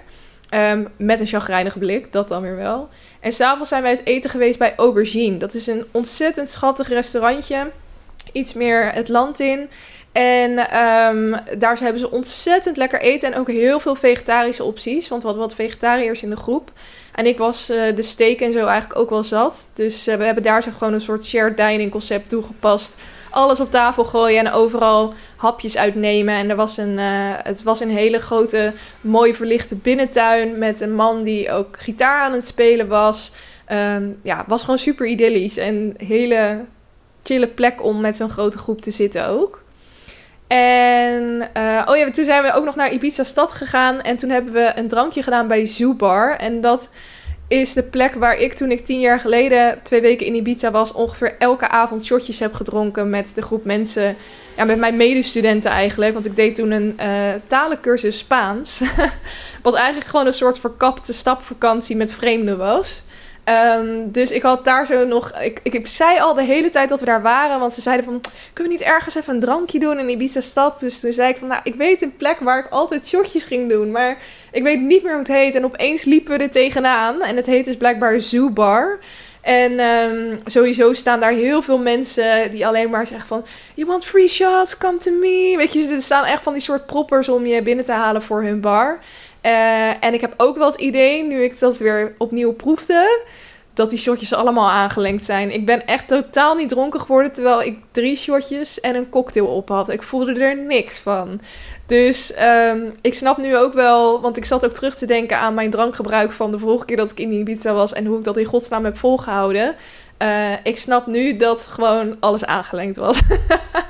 Um, 0.49 0.87
met 0.97 1.19
een 1.19 1.27
chagrijnige 1.27 1.79
blik, 1.79 2.11
dat 2.11 2.27
dan 2.27 2.41
weer 2.41 2.55
wel. 2.55 2.89
En 3.19 3.31
s'avonds 3.31 3.69
zijn 3.69 3.81
wij 3.81 3.91
het 3.91 4.05
eten 4.05 4.29
geweest 4.29 4.59
bij 4.59 4.73
Aubergine. 4.75 5.37
Dat 5.37 5.53
is 5.53 5.67
een 5.67 5.85
ontzettend 5.91 6.49
schattig 6.49 6.87
restaurantje. 6.87 7.71
Iets 8.31 8.53
meer 8.53 8.91
het 8.91 9.09
land 9.09 9.39
in. 9.39 9.69
En 10.11 10.51
um, 10.77 11.35
daar 11.57 11.79
hebben 11.79 11.99
ze 11.99 12.11
ontzettend 12.11 12.77
lekker 12.77 13.01
eten 13.01 13.33
en 13.33 13.39
ook 13.39 13.47
heel 13.47 13.79
veel 13.79 13.95
vegetarische 13.95 14.63
opties. 14.63 15.07
Want 15.07 15.23
hadden 15.23 15.41
wat 15.41 15.55
vegetariërs 15.55 16.23
in 16.23 16.29
de 16.29 16.35
groep. 16.35 16.71
En 17.17 17.25
ik 17.25 17.37
was 17.37 17.69
uh, 17.69 17.95
de 17.95 18.01
steak 18.01 18.39
en 18.39 18.53
zo 18.53 18.65
eigenlijk 18.65 18.99
ook 18.99 19.09
wel 19.09 19.23
zat. 19.23 19.69
Dus 19.73 20.07
uh, 20.07 20.15
we 20.15 20.23
hebben 20.23 20.43
daar 20.43 20.63
zo 20.63 20.71
gewoon 20.77 20.93
een 20.93 21.01
soort 21.01 21.25
shared 21.25 21.57
dining 21.57 21.91
concept 21.91 22.29
toegepast. 22.29 22.95
Alles 23.29 23.59
op 23.59 23.71
tafel 23.71 24.05
gooien 24.05 24.45
en 24.45 24.51
overal 24.51 25.13
hapjes 25.35 25.77
uitnemen. 25.77 26.35
En 26.35 26.49
er 26.49 26.55
was 26.55 26.77
een, 26.77 26.97
uh, 26.97 27.31
het 27.43 27.63
was 27.63 27.79
een 27.79 27.89
hele 27.89 28.19
grote, 28.19 28.73
mooi 29.01 29.35
verlichte 29.35 29.75
binnentuin. 29.75 30.57
Met 30.57 30.81
een 30.81 30.95
man 30.95 31.23
die 31.23 31.51
ook 31.51 31.79
gitaar 31.79 32.21
aan 32.21 32.33
het 32.33 32.47
spelen 32.47 32.87
was. 32.87 33.31
Um, 33.71 34.19
ja, 34.23 34.43
was 34.47 34.61
gewoon 34.61 34.79
super 34.79 35.07
idyllisch. 35.07 35.57
En 35.57 35.93
hele 35.97 36.65
chille 37.23 37.47
plek 37.47 37.83
om 37.83 38.01
met 38.01 38.17
zo'n 38.17 38.29
grote 38.29 38.57
groep 38.57 38.81
te 38.81 38.91
zitten 38.91 39.27
ook. 39.27 39.63
En 40.47 41.49
uh, 41.57 41.81
oh 41.85 41.97
ja, 41.97 42.11
toen 42.11 42.25
zijn 42.25 42.43
we 42.43 42.53
ook 42.53 42.65
nog 42.65 42.75
naar 42.75 42.91
Ibiza 42.91 43.23
stad 43.23 43.51
gegaan. 43.51 44.01
En 44.01 44.17
toen 44.17 44.29
hebben 44.29 44.53
we 44.53 44.71
een 44.75 44.87
drankje 44.87 45.23
gedaan 45.23 45.47
bij 45.47 45.65
Zoobar. 45.65 46.35
En 46.35 46.61
dat 46.61 46.89
is 47.47 47.73
de 47.73 47.83
plek 47.83 48.13
waar 48.13 48.37
ik 48.37 48.53
toen 48.53 48.71
ik 48.71 48.85
tien 48.85 48.99
jaar 48.99 49.19
geleden 49.19 49.79
twee 49.83 50.01
weken 50.01 50.25
in 50.25 50.35
Ibiza 50.35 50.71
was... 50.71 50.91
ongeveer 50.91 51.35
elke 51.39 51.67
avond 51.67 52.05
shotjes 52.05 52.39
heb 52.39 52.53
gedronken 52.53 53.09
met 53.09 53.31
de 53.35 53.41
groep 53.41 53.65
mensen... 53.65 54.15
Ja, 54.57 54.65
met 54.65 54.77
mijn 54.77 54.97
medestudenten 54.97 55.71
eigenlijk. 55.71 56.13
Want 56.13 56.25
ik 56.25 56.35
deed 56.35 56.55
toen 56.55 56.71
een 56.71 56.99
uh, 56.99 57.33
talencursus 57.47 58.17
Spaans. 58.17 58.81
Wat 59.63 59.75
eigenlijk 59.75 60.07
gewoon 60.07 60.25
een 60.25 60.33
soort 60.33 60.59
verkapte 60.59 61.13
stapvakantie 61.13 61.95
met 61.95 62.13
vreemden 62.13 62.57
was. 62.57 63.01
Um, 63.49 64.11
dus 64.11 64.31
ik 64.31 64.41
had 64.41 64.65
daar 64.65 64.85
zo 64.85 65.05
nog. 65.05 65.31
Ik, 65.41 65.59
ik 65.63 65.87
zei 65.87 66.19
al 66.19 66.33
de 66.33 66.43
hele 66.43 66.69
tijd 66.69 66.89
dat 66.89 66.99
we 66.99 67.05
daar 67.05 67.21
waren. 67.21 67.59
Want 67.59 67.73
ze 67.73 67.81
zeiden 67.81 68.05
van. 68.05 68.21
Kunnen 68.53 68.73
we 68.73 68.79
niet 68.79 68.87
ergens 68.87 69.15
even 69.15 69.33
een 69.33 69.39
drankje 69.39 69.79
doen 69.79 69.99
in 69.99 70.09
Ibiza 70.09 70.41
stad? 70.41 70.79
Dus 70.79 70.99
toen 70.99 71.13
zei 71.13 71.29
ik 71.29 71.37
van. 71.37 71.47
Nou, 71.47 71.61
ik 71.63 71.75
weet 71.75 72.01
een 72.01 72.15
plek 72.15 72.39
waar 72.39 72.59
ik 72.59 72.71
altijd 72.71 73.07
shotjes 73.07 73.45
ging 73.45 73.69
doen. 73.69 73.91
Maar 73.91 74.17
ik 74.51 74.63
weet 74.63 74.81
niet 74.81 75.03
meer 75.03 75.11
hoe 75.11 75.21
het 75.21 75.31
heet. 75.31 75.55
En 75.55 75.65
opeens 75.65 76.03
liepen 76.03 76.37
we 76.37 76.43
er 76.43 76.51
tegenaan. 76.51 77.21
En 77.21 77.35
het 77.35 77.45
heet 77.45 77.65
dus 77.65 77.77
blijkbaar 77.77 78.19
Zoo 78.19 78.49
Bar. 78.49 78.99
En 79.47 79.79
um, 79.79 80.37
sowieso 80.45 80.93
staan 80.93 81.19
daar 81.19 81.31
heel 81.31 81.61
veel 81.61 81.77
mensen 81.77 82.51
die 82.51 82.67
alleen 82.67 82.89
maar 82.89 83.07
zeggen 83.07 83.27
van... 83.27 83.45
You 83.73 83.87
want 83.87 84.05
free 84.05 84.27
shots? 84.27 84.77
Come 84.77 84.97
to 84.97 85.11
me. 85.11 85.53
Weet 85.57 85.73
je, 85.73 85.87
er 85.87 86.01
staan 86.01 86.25
echt 86.25 86.43
van 86.43 86.53
die 86.53 86.61
soort 86.61 86.85
proppers 86.85 87.29
om 87.29 87.45
je 87.45 87.61
binnen 87.61 87.85
te 87.85 87.91
halen 87.91 88.21
voor 88.21 88.41
hun 88.41 88.61
bar. 88.61 88.99
Uh, 89.47 90.03
en 90.03 90.13
ik 90.13 90.21
heb 90.21 90.33
ook 90.37 90.57
wel 90.57 90.71
het 90.71 90.79
idee, 90.79 91.23
nu 91.23 91.43
ik 91.43 91.59
dat 91.59 91.77
weer 91.77 92.15
opnieuw 92.17 92.53
proefde, 92.53 93.25
dat 93.73 93.89
die 93.89 93.99
shotjes 93.99 94.33
allemaal 94.33 94.69
aangelengd 94.69 95.25
zijn. 95.25 95.53
Ik 95.53 95.65
ben 95.65 95.85
echt 95.85 96.07
totaal 96.07 96.55
niet 96.55 96.69
dronken 96.69 97.01
geworden, 97.01 97.31
terwijl 97.31 97.61
ik 97.61 97.79
drie 97.91 98.15
shotjes 98.15 98.79
en 98.79 98.95
een 98.95 99.09
cocktail 99.09 99.47
op 99.47 99.69
had. 99.69 99.89
Ik 99.89 100.03
voelde 100.03 100.33
er 100.33 100.57
niks 100.57 100.97
van. 100.99 101.41
Dus 101.85 102.33
um, 102.41 102.91
ik 103.01 103.13
snap 103.13 103.37
nu 103.37 103.57
ook 103.57 103.73
wel, 103.73 104.21
want 104.21 104.37
ik 104.37 104.45
zat 104.45 104.65
ook 104.65 104.73
terug 104.73 104.95
te 104.95 105.05
denken 105.05 105.37
aan 105.37 105.53
mijn 105.53 105.71
drankgebruik 105.71 106.31
van 106.31 106.51
de 106.51 106.59
vorige 106.59 106.85
keer 106.85 106.97
dat 106.97 107.11
ik 107.11 107.19
in 107.19 107.31
Ibiza 107.31 107.73
was 107.73 107.93
en 107.93 108.05
hoe 108.05 108.17
ik 108.17 108.23
dat 108.23 108.37
in 108.37 108.45
godsnaam 108.45 108.85
heb 108.85 108.97
volgehouden. 108.97 109.75
Uh, 110.21 110.51
ik 110.63 110.77
snap 110.77 111.05
nu 111.05 111.37
dat 111.37 111.61
gewoon 111.61 112.15
alles 112.19 112.45
aangelengd 112.45 112.97
was. 112.97 113.19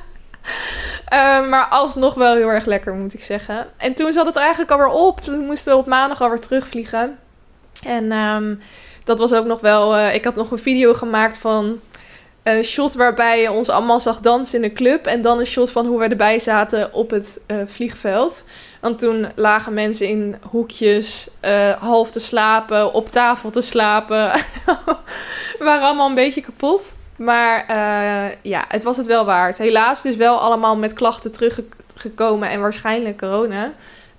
Uh, 1.13 1.48
maar 1.51 1.66
alsnog 1.66 2.13
wel 2.13 2.36
heel 2.36 2.50
erg 2.51 2.66
lekker, 2.66 2.94
moet 2.94 3.13
ik 3.13 3.24
zeggen. 3.24 3.68
En 3.77 3.94
toen 3.94 4.12
zat 4.12 4.25
het 4.25 4.36
eigenlijk 4.36 4.72
alweer 4.72 4.88
op. 4.88 5.22
Toen 5.22 5.46
moesten 5.46 5.74
we 5.74 5.80
op 5.80 5.86
maandag 5.86 6.22
alweer 6.22 6.39
terugvliegen. 6.39 7.18
En 7.86 8.12
um, 8.12 8.60
dat 9.04 9.20
was 9.20 9.34
ook 9.34 9.46
nog 9.46 9.60
wel... 9.60 9.98
Uh, 9.98 10.13
ik 10.13 10.24
had 10.24 10.36
nog 10.36 10.51
een 10.51 10.60
video 10.60 10.94
gemaakt 10.94 11.38
van 11.38 11.80
een 12.44 12.63
shot 12.63 12.94
waarbij 12.94 13.42
je 13.42 13.51
ons 13.51 13.70
allemaal 13.70 14.00
zag 14.00 14.20
dansen 14.20 14.58
in 14.58 14.63
een 14.63 14.75
club. 14.75 15.06
En 15.06 15.22
dan 15.22 15.39
een 15.39 15.46
shot 15.46 15.72
van 15.72 15.86
hoe 15.86 16.00
we 16.00 16.06
erbij 16.06 16.39
zaten 16.39 16.94
op 16.94 17.10
het 17.10 17.39
uh, 17.48 17.58
vliegveld. 17.66 18.44
Want 18.82 19.00
toen 19.00 19.27
lagen 19.36 19.74
mensen 19.74 20.08
in 20.08 20.36
hoekjes, 20.50 21.30
uh, 21.46 21.70
half 21.70 22.12
te 22.12 22.20
slapen, 22.20 22.94
op 22.94 23.10
tafel 23.10 23.50
te 23.50 23.62
slapen. 23.62 24.32
we 25.60 25.63
waren 25.63 25.84
allemaal 25.84 26.10
een 26.10 26.16
beetje 26.16 26.42
kapot. 26.42 26.97
Maar 27.17 27.65
uh, 27.69 28.36
ja, 28.41 28.65
het 28.67 28.83
was 28.83 28.97
het 28.97 29.05
wel 29.05 29.25
waard. 29.25 29.57
Helaas 29.57 30.01
dus 30.01 30.15
wel 30.15 30.39
allemaal 30.39 30.77
met 30.77 30.93
klachten 30.93 31.31
teruggekomen 31.31 32.50
en 32.50 32.62
waarschijnlijk 32.62 33.17
corona. 33.17 33.74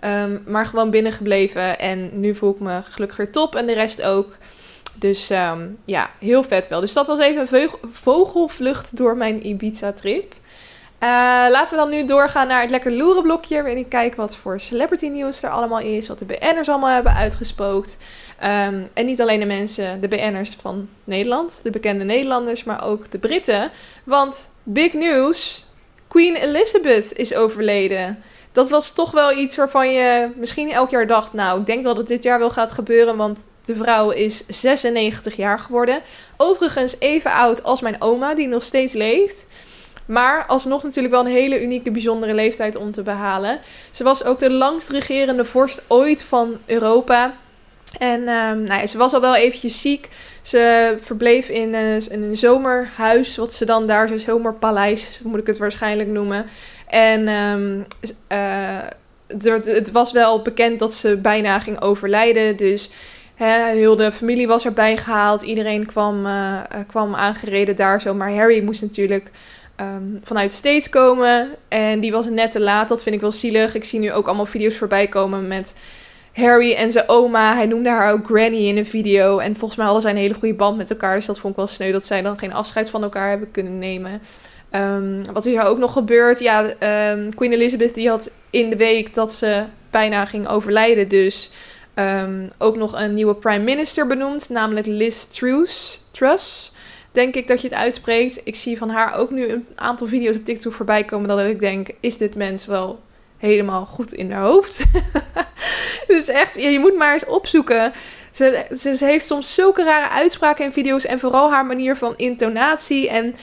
Um, 0.05 0.43
maar 0.47 0.67
gewoon 0.67 0.91
binnengebleven 0.91 1.79
en 1.79 2.21
nu 2.21 2.35
voel 2.35 2.51
ik 2.51 2.61
me 2.61 2.81
gelukkig 2.91 3.17
weer 3.17 3.33
top 3.33 3.55
en 3.55 3.67
de 3.67 3.73
rest 3.73 4.03
ook. 4.03 4.37
Dus 4.95 5.31
um, 5.31 5.79
ja, 5.85 6.11
heel 6.19 6.45
vet 6.45 6.69
wel. 6.69 6.81
Dus 6.81 6.93
dat 6.93 7.07
was 7.07 7.19
even 7.19 7.49
een 7.51 7.71
vogelvlucht 7.93 8.97
door 8.97 9.17
mijn 9.17 9.47
Ibiza-trip. 9.47 10.33
Uh, 11.03 11.09
laten 11.51 11.71
we 11.71 11.77
dan 11.77 11.91
nu 11.91 12.05
doorgaan 12.05 12.47
naar 12.47 12.61
het 12.61 12.71
lekker 12.71 12.93
loeren 12.93 13.23
blokje. 13.23 13.57
Waarin 13.57 13.79
ik 13.79 13.89
kijk 13.89 14.15
wat 14.15 14.37
voor 14.37 14.61
celebrity 14.61 15.09
nieuws 15.09 15.43
er 15.43 15.51
allemaal 15.51 15.81
is. 15.81 16.09
Wat 16.09 16.19
de 16.19 16.25
BN'ers 16.25 16.69
allemaal 16.69 16.95
hebben 16.95 17.15
uitgespookt. 17.15 17.99
Um, 18.45 18.89
en 18.95 19.07
niet 19.07 19.21
alleen 19.21 19.41
de 19.41 19.47
mensen, 19.47 20.01
de 20.01 20.09
BN'ers 20.09 20.51
van 20.61 20.89
Nederland. 21.05 21.61
De 21.63 21.71
bekende 21.71 22.05
Nederlanders, 22.05 22.65
maar 22.65 22.85
ook 22.85 23.11
de 23.11 23.19
Britten. 23.19 23.71
Want 24.05 24.49
big 24.63 24.93
news. 24.93 25.67
Queen 26.09 26.37
Elizabeth 26.37 27.13
is 27.13 27.35
overleden. 27.35 28.23
dat 28.53 28.71
was 28.71 28.93
toch 28.95 29.11
wel 29.11 29.33
iets 29.33 29.57
waarvan 29.57 29.93
je 29.93 30.31
misschien 30.37 30.73
elk 30.73 30.91
jaar 30.91 31.07
dacht... 31.07 31.33
nou, 31.33 31.61
ik 31.61 31.67
denk 31.67 31.85
dat 31.85 31.97
het 31.97 32.07
dit 32.07 32.23
jaar 32.23 32.39
wel 32.39 32.51
gaat 32.51 32.73
gebeuren... 32.73 33.17
want 33.17 33.45
de 33.65 33.77
vrouw 33.77 34.11
is 34.11 34.45
96 34.47 35.37
jaar 35.37 35.59
geworden. 35.59 36.01
Overigens 36.37 36.97
even 36.99 37.33
oud 37.33 37.63
als 37.63 37.81
mijn 37.81 38.01
oma, 38.03 38.35
die 38.35 38.49
nog 38.49 38.63
steeds 38.63 38.93
leeft... 38.93 39.47
Maar 40.07 40.47
alsnog 40.47 40.83
natuurlijk 40.83 41.15
wel 41.15 41.25
een 41.25 41.33
hele 41.33 41.63
unieke, 41.63 41.91
bijzondere 41.91 42.35
leeftijd 42.35 42.77
om 42.77 42.93
te 42.93 43.03
behalen. 43.03 43.61
Ze 43.91 44.05
was 44.05 44.25
ook 44.25 44.39
de 44.39 44.51
langst 44.51 44.89
regerende 44.89 45.45
vorst 45.45 45.83
ooit 45.87 46.23
van 46.23 46.59
Europa. 46.67 47.35
En 47.99 48.21
um, 48.21 48.63
nou 48.63 48.81
ja, 48.81 48.87
ze 48.87 48.99
was 48.99 49.13
al 49.13 49.21
wel 49.21 49.37
eventjes 49.37 49.81
ziek. 49.81 50.09
Ze 50.43 50.95
verbleef 51.01 51.49
in, 51.49 51.69
uh, 51.69 52.11
in 52.11 52.23
een 52.23 52.37
zomerhuis, 52.37 53.37
wat 53.37 53.55
ze 53.55 53.65
dan 53.65 53.87
daar, 53.87 54.09
zo'n 54.09 54.19
zomerpaleis, 54.19 55.21
moet 55.23 55.41
ik 55.41 55.47
het 55.47 55.59
waarschijnlijk 55.59 56.09
noemen. 56.09 56.47
En 56.87 57.29
um, 57.29 57.87
uh, 58.33 58.79
het 59.65 59.91
was 59.91 60.13
wel 60.13 60.43
bekend 60.43 60.79
dat 60.79 60.95
ze 60.95 61.17
bijna 61.17 61.59
ging 61.59 61.81
overlijden. 61.81 62.57
Dus 62.57 62.91
hè, 63.35 63.65
heel 63.65 63.97
de 63.97 64.13
familie 64.13 64.47
was 64.47 64.65
erbij 64.65 64.97
gehaald. 64.97 65.43
Iedereen 65.43 65.87
kwam, 65.87 66.27
uh, 66.27 66.61
kwam 66.87 67.15
aangereden 67.15 67.77
daar 67.77 68.01
zo. 68.01 68.15
Maar 68.15 68.35
Harry 68.35 68.65
moest 68.65 68.83
natuurlijk 68.83 69.31
um, 69.81 70.21
vanuit 70.25 70.53
States 70.53 70.89
komen. 70.89 71.49
En 71.69 72.01
die 72.01 72.13
was 72.13 72.27
net 72.29 72.53
te 72.53 72.61
laat. 72.61 72.89
Dat 72.89 73.03
vind 73.03 73.15
ik 73.15 73.21
wel 73.21 73.33
zielig. 73.33 73.75
Ik 73.75 73.85
zie 73.85 73.99
nu 73.99 74.13
ook 74.13 74.27
allemaal 74.27 74.47
video's 74.47 74.77
voorbij 74.77 75.07
komen 75.07 75.49
met 75.49 75.75
Harry 76.39 76.75
en 76.75 76.93
zijn 76.93 77.09
oma. 77.09 77.55
Hij 77.55 77.67
noemde 77.67 77.89
haar 77.89 78.13
ook 78.13 78.27
Granny 78.27 78.67
in 78.67 78.77
een 78.77 78.87
video. 78.87 79.39
En 79.39 79.57
volgens 79.57 79.77
mij 79.77 79.85
hadden 79.85 80.03
zij 80.03 80.13
een 80.13 80.19
hele 80.19 80.35
goede 80.35 80.55
band 80.55 80.77
met 80.77 80.91
elkaar. 80.91 81.15
Dus 81.15 81.27
dat 81.27 81.39
vond 81.39 81.53
ik 81.53 81.59
wel 81.59 81.69
sneu 81.69 81.93
dat 81.93 82.07
zij 82.07 82.23
dan 82.23 82.39
geen 82.39 82.53
afscheid 82.53 82.91
van 82.91 83.03
elkaar 83.03 83.29
hebben 83.29 83.51
kunnen 83.51 83.79
nemen. 83.79 84.23
Um, 84.73 85.23
wat 85.33 85.47
is 85.47 85.55
er 85.55 85.63
ook 85.63 85.79
nog 85.79 85.93
gebeurd? 85.93 86.41
Ja, 86.41 86.63
um, 87.13 87.35
Queen 87.35 87.53
Elizabeth 87.53 87.95
die 87.95 88.09
had 88.09 88.31
in 88.51 88.71
de 88.71 88.77
week 88.77 89.15
dat 89.15 89.33
ze 89.33 89.65
bijna 89.91 90.25
ging 90.25 90.49
overlijden. 90.49 91.09
Dus 91.09 91.51
um, 91.95 92.51
ook 92.59 92.77
nog 92.77 93.01
een 93.01 93.15
nieuwe 93.15 93.35
prime 93.35 93.65
minister 93.65 94.07
benoemd. 94.07 94.49
Namelijk 94.49 94.87
Liz 94.87 95.25
Truss. 95.25 96.05
Truss 96.11 96.73
denk 97.13 97.35
ik 97.35 97.49
dat 97.49 97.61
je 97.61 97.69
het 97.69 97.77
uitspreekt. 97.77 98.41
Ik 98.45 98.57
zie 98.57 98.79
van 98.79 98.91
haar 98.91 99.15
ook 99.15 99.31
nu 99.31 99.49
een 99.49 99.67
aantal 99.75 100.07
video's 100.07 100.37
op 100.37 100.45
TikTok 100.45 100.73
voorbij 100.73 101.05
komen 101.05 101.29
dat 101.29 101.41
ik 101.41 101.61
denk, 101.61 101.89
is 102.01 102.17
dit 102.17 102.35
mens 102.35 102.67
wel 102.67 102.99
helemaal 103.39 103.85
goed 103.85 104.13
in 104.13 104.33
haar 104.33 104.43
hoofd? 104.43 104.85
dus 106.09 106.29
echt, 106.29 106.63
je 106.63 106.79
moet 106.79 106.97
maar 106.97 107.13
eens 107.13 107.27
opzoeken. 107.27 107.93
Ze, 108.33 108.97
heeft 108.99 109.27
soms 109.27 109.55
zulke 109.55 109.85
rare 109.85 110.09
uitspraken 110.09 110.65
in 110.65 110.73
video's 110.73 111.05
en 111.05 111.21
vooral 111.21 111.51
haar 111.51 111.67
manier 111.67 111.97
van 111.97 112.15
intonatie. 112.17 113.09
En 113.09 113.35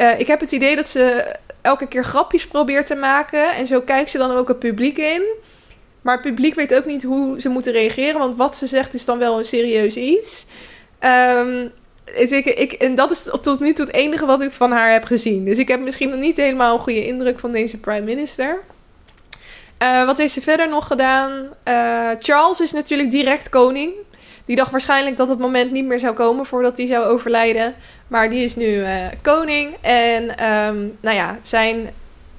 uh, 0.00 0.20
ik 0.20 0.26
heb 0.26 0.40
het 0.40 0.52
idee 0.52 0.76
dat 0.76 0.88
ze 0.88 1.34
elke 1.60 1.86
keer 1.86 2.04
grapjes 2.04 2.46
probeert 2.46 2.86
te 2.86 2.94
maken. 2.94 3.54
En 3.54 3.66
zo 3.66 3.80
kijkt 3.80 4.10
ze 4.10 4.18
dan 4.18 4.30
ook 4.30 4.48
het 4.48 4.58
publiek 4.58 4.98
in. 4.98 5.22
Maar 6.00 6.14
het 6.14 6.22
publiek 6.22 6.54
weet 6.54 6.74
ook 6.74 6.84
niet 6.84 7.02
hoe 7.02 7.40
ze 7.40 7.48
moeten 7.48 7.72
reageren, 7.72 8.18
want 8.18 8.36
wat 8.36 8.56
ze 8.56 8.66
zegt 8.66 8.94
is 8.94 9.04
dan 9.04 9.18
wel 9.18 9.38
een 9.38 9.44
serieus 9.44 9.96
iets. 9.96 10.46
Ik, 12.04 12.44
ik, 12.44 12.72
en 12.72 12.94
dat 12.94 13.10
is 13.10 13.28
tot 13.42 13.60
nu 13.60 13.72
toe 13.72 13.86
het 13.86 13.94
enige 13.94 14.26
wat 14.26 14.40
ik 14.40 14.52
van 14.52 14.70
haar 14.70 14.92
heb 14.92 15.04
gezien. 15.04 15.44
Dus 15.44 15.58
ik 15.58 15.68
heb 15.68 15.80
misschien 15.80 16.10
nog 16.10 16.18
niet 16.18 16.36
helemaal 16.36 16.74
een 16.74 16.82
goede 16.82 17.06
indruk 17.06 17.38
van 17.38 17.52
deze 17.52 17.78
prime 17.78 18.00
minister. 18.00 18.60
Uh, 19.82 20.04
wat 20.04 20.18
heeft 20.18 20.32
ze 20.32 20.40
verder 20.40 20.68
nog 20.68 20.86
gedaan? 20.86 21.30
Uh, 21.68 22.08
Charles 22.18 22.60
is 22.60 22.72
natuurlijk 22.72 23.10
direct 23.10 23.48
koning. 23.48 23.92
Die 24.44 24.56
dacht 24.56 24.70
waarschijnlijk 24.70 25.16
dat 25.16 25.28
het 25.28 25.38
moment 25.38 25.70
niet 25.70 25.84
meer 25.84 25.98
zou 25.98 26.14
komen 26.14 26.46
voordat 26.46 26.76
hij 26.76 26.86
zou 26.86 27.04
overlijden. 27.04 27.74
Maar 28.08 28.30
die 28.30 28.44
is 28.44 28.56
nu 28.56 28.66
uh, 28.66 28.88
koning. 29.22 29.76
En 29.80 30.22
um, 30.46 30.98
nou 31.00 31.16
ja, 31.16 31.38
zijn 31.42 31.90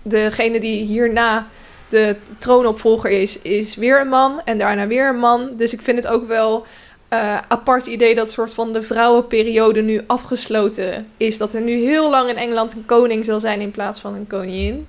degene 0.01 0.59
die 0.59 0.85
hierna 0.85 1.47
de 1.89 2.15
troonopvolger 2.38 3.09
is, 3.09 3.41
is 3.41 3.75
weer 3.75 4.01
een 4.01 4.07
man. 4.07 4.41
En 4.45 4.57
daarna 4.57 4.88
weer 4.88 5.09
een 5.09 5.19
man. 5.19 5.50
Dus 5.57 5.73
ik 5.73 5.81
vind 5.81 5.97
het 5.97 6.07
ook 6.07 6.27
wel 6.27 6.65
uh, 7.13 7.38
apart 7.47 7.85
idee 7.85 8.15
dat 8.15 8.31
soort 8.31 8.53
van 8.53 8.73
de 8.73 8.81
vrouwenperiode 8.81 9.81
nu 9.81 10.01
afgesloten 10.07 11.07
is. 11.17 11.38
Dat 11.38 11.53
er 11.53 11.62
nu 11.62 11.73
heel 11.73 12.09
lang 12.09 12.29
in 12.29 12.38
Engeland 12.38 12.73
een 12.73 12.85
koning 12.85 13.25
zal 13.25 13.39
zijn 13.39 13.62
in 13.62 13.71
plaats 13.71 14.00
van 14.00 14.13
een 14.13 14.27
koningin. 14.27 14.88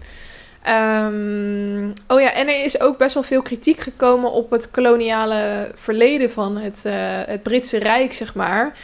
Um, 0.69 1.93
oh 2.09 2.21
ja, 2.21 2.33
en 2.33 2.49
er 2.49 2.65
is 2.65 2.81
ook 2.81 2.99
best 2.99 3.15
wel 3.15 3.23
veel 3.23 3.43
kritiek 3.43 3.81
gekomen 3.81 4.33
op 4.33 4.51
het 4.51 4.71
koloniale 4.71 5.73
verleden 5.77 6.31
van 6.31 6.57
het, 6.57 6.83
uh, 6.87 6.93
het 7.27 7.43
Britse 7.43 7.79
Rijk, 7.79 8.13
zeg 8.13 8.35
maar. 8.35 8.77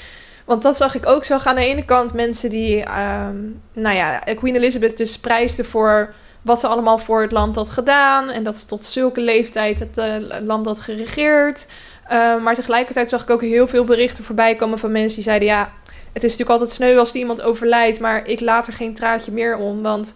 Want 0.44 0.62
dat 0.62 0.76
zag 0.76 0.94
ik 0.94 1.06
ook 1.06 1.24
zo. 1.24 1.38
Aan 1.44 1.54
de 1.54 1.64
ene 1.64 1.84
kant 1.84 2.12
mensen 2.12 2.50
die, 2.50 2.76
um, 2.78 3.60
nou 3.72 3.96
ja, 3.96 4.18
Queen 4.18 4.56
Elizabeth 4.56 4.96
dus 4.96 5.18
prijsde 5.18 5.64
voor 5.64 6.14
wat 6.42 6.60
ze 6.60 6.66
allemaal 6.66 6.98
voor 6.98 7.20
het 7.20 7.32
land 7.32 7.56
had 7.56 7.68
gedaan. 7.68 8.30
En 8.30 8.44
dat 8.44 8.56
ze 8.56 8.66
tot 8.66 8.84
zulke 8.84 9.20
leeftijd 9.20 9.78
het 9.78 9.98
uh, 9.98 10.40
land 10.40 10.66
had 10.66 10.80
geregeerd. 10.80 11.66
Uh, 12.12 12.42
maar 12.42 12.54
tegelijkertijd 12.54 13.08
zag 13.08 13.22
ik 13.22 13.30
ook 13.30 13.40
heel 13.40 13.68
veel 13.68 13.84
berichten 13.84 14.24
voorbij 14.24 14.56
komen 14.56 14.78
van 14.78 14.92
mensen 14.92 15.14
die 15.14 15.24
zeiden: 15.24 15.48
Ja, 15.48 15.72
het 16.12 16.24
is 16.24 16.30
natuurlijk 16.30 16.50
altijd 16.50 16.70
sneu 16.70 16.98
als 16.98 17.12
iemand 17.12 17.42
overlijdt, 17.42 18.00
maar 18.00 18.26
ik 18.26 18.40
laat 18.40 18.66
er 18.66 18.72
geen 18.72 18.94
traatje 18.94 19.32
meer 19.32 19.56
om. 19.56 19.82
Want 19.82 20.14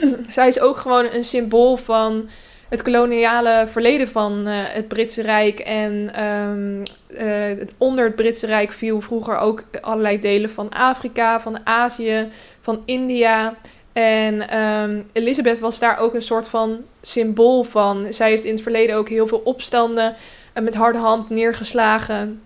zij 0.28 0.48
is 0.48 0.60
ook 0.60 0.76
gewoon 0.76 1.06
een 1.12 1.24
symbool 1.24 1.76
van 1.76 2.28
het 2.72 2.82
koloniale 2.82 3.66
verleden 3.70 4.08
van 4.08 4.48
uh, 4.48 4.54
het 4.56 4.88
Britse 4.88 5.22
Rijk. 5.22 5.60
En 5.60 6.22
um, 6.24 6.82
uh, 7.08 7.66
onder 7.78 8.04
het 8.04 8.14
Britse 8.14 8.46
Rijk 8.46 8.72
viel 8.72 9.00
vroeger 9.00 9.38
ook 9.38 9.64
allerlei 9.80 10.20
delen 10.20 10.50
van 10.50 10.70
Afrika, 10.70 11.40
van 11.40 11.58
Azië, 11.64 12.28
van 12.60 12.82
India. 12.84 13.54
En 13.92 14.58
um, 14.58 15.08
Elizabeth 15.12 15.58
was 15.58 15.78
daar 15.78 15.98
ook 15.98 16.14
een 16.14 16.22
soort 16.22 16.48
van 16.48 16.78
symbool 17.02 17.64
van. 17.64 18.06
Zij 18.10 18.30
heeft 18.30 18.44
in 18.44 18.52
het 18.52 18.62
verleden 18.62 18.96
ook 18.96 19.08
heel 19.08 19.26
veel 19.26 19.42
opstanden 19.44 20.14
met 20.62 20.74
harde 20.74 20.98
hand 20.98 21.30
neergeslagen 21.30 22.42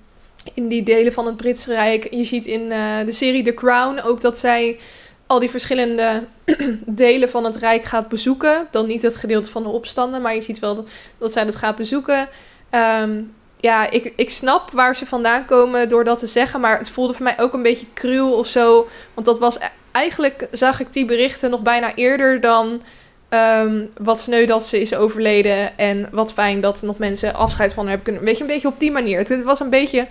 in 0.55 0.69
die 0.69 0.83
delen 0.83 1.13
van 1.13 1.27
het 1.27 1.37
Britse 1.37 1.73
Rijk. 1.73 2.15
Je 2.15 2.25
ziet 2.25 2.47
in 2.47 2.69
de 3.05 3.13
serie 3.13 3.45
The 3.45 3.55
Crown 3.55 4.01
ook 4.05 4.21
dat 4.21 4.39
zij 4.39 4.79
al 5.27 5.39
die 5.39 5.51
verschillende 5.51 6.25
delen 7.03 7.31
van 7.31 7.45
het 7.45 7.57
Rijk 7.57 7.85
gaat 7.85 8.09
bezoeken. 8.09 8.67
Dan 8.71 8.87
niet 8.87 9.03
het 9.03 9.17
gedeelte 9.17 9.51
van 9.51 9.63
de 9.63 9.69
opstanden, 9.69 10.23
maar 10.23 10.35
je 10.35 10.41
ziet 10.41 10.59
wel 10.59 10.75
dat, 10.75 10.89
dat 11.19 11.33
zij 11.33 11.45
dat 11.45 11.57
gaat 11.57 11.77
bezoeken. 11.77 12.29
Um, 12.71 13.35
ja, 13.61 13.91
ik, 13.91 14.13
ik 14.17 14.31
snap 14.31 14.71
waar 14.71 14.97
ze 14.97 15.07
vandaan 15.07 15.45
komen 15.45 15.89
door 15.89 16.05
dat 16.05 16.19
te 16.19 16.27
zeggen. 16.27 16.61
Maar 16.61 16.79
het 16.79 16.91
voelde 16.91 17.15
voor 17.15 17.23
mij 17.23 17.39
ook 17.39 17.53
een 17.53 17.63
beetje 17.63 17.87
cruel 17.95 18.33
of 18.33 18.47
zo. 18.47 18.89
Want 19.15 19.27
dat 19.27 19.39
was 19.39 19.57
e-, 19.57 19.69
eigenlijk, 19.93 20.49
zag 20.51 20.81
ik 20.81 20.93
die 20.93 21.05
berichten 21.05 21.51
nog 21.51 21.63
bijna 21.63 21.95
eerder 21.95 22.41
dan 22.41 22.83
Um, 23.31 23.91
wat 23.99 24.21
sneu 24.21 24.47
dat 24.47 24.67
ze 24.67 24.81
is 24.81 24.95
overleden. 24.95 25.79
En 25.79 26.09
wat 26.11 26.33
fijn 26.33 26.61
dat 26.61 26.83
nog 26.83 26.99
mensen 26.99 27.35
afscheid 27.35 27.73
van 27.73 27.83
haar 27.83 27.95
hebben 27.95 28.05
kunnen. 28.05 28.25
Weet 28.25 28.37
je, 28.37 28.43
een 28.43 28.51
beetje 28.51 28.69
op 28.69 28.81
die 28.81 28.91
manier. 28.91 29.19
Het 29.19 29.43
was 29.43 29.61
een 29.61 29.71
beetje. 29.71 30.07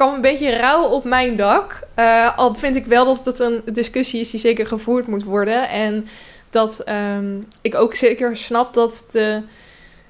Kwam 0.00 0.14
een 0.14 0.20
beetje 0.20 0.56
rauw 0.56 0.82
op 0.84 1.04
mijn 1.04 1.36
dak. 1.36 1.80
Uh, 1.98 2.38
al 2.38 2.54
vind 2.54 2.76
ik 2.76 2.86
wel 2.86 3.04
dat 3.04 3.24
het 3.24 3.38
een 3.40 3.62
discussie 3.64 4.20
is 4.20 4.30
die 4.30 4.40
zeker 4.40 4.66
gevoerd 4.66 5.06
moet 5.06 5.24
worden. 5.24 5.68
En 5.68 6.08
dat 6.50 6.84
um, 7.16 7.46
ik 7.60 7.74
ook 7.74 7.94
zeker 7.94 8.36
snap 8.36 8.74
dat 8.74 9.08
de, 9.12 9.42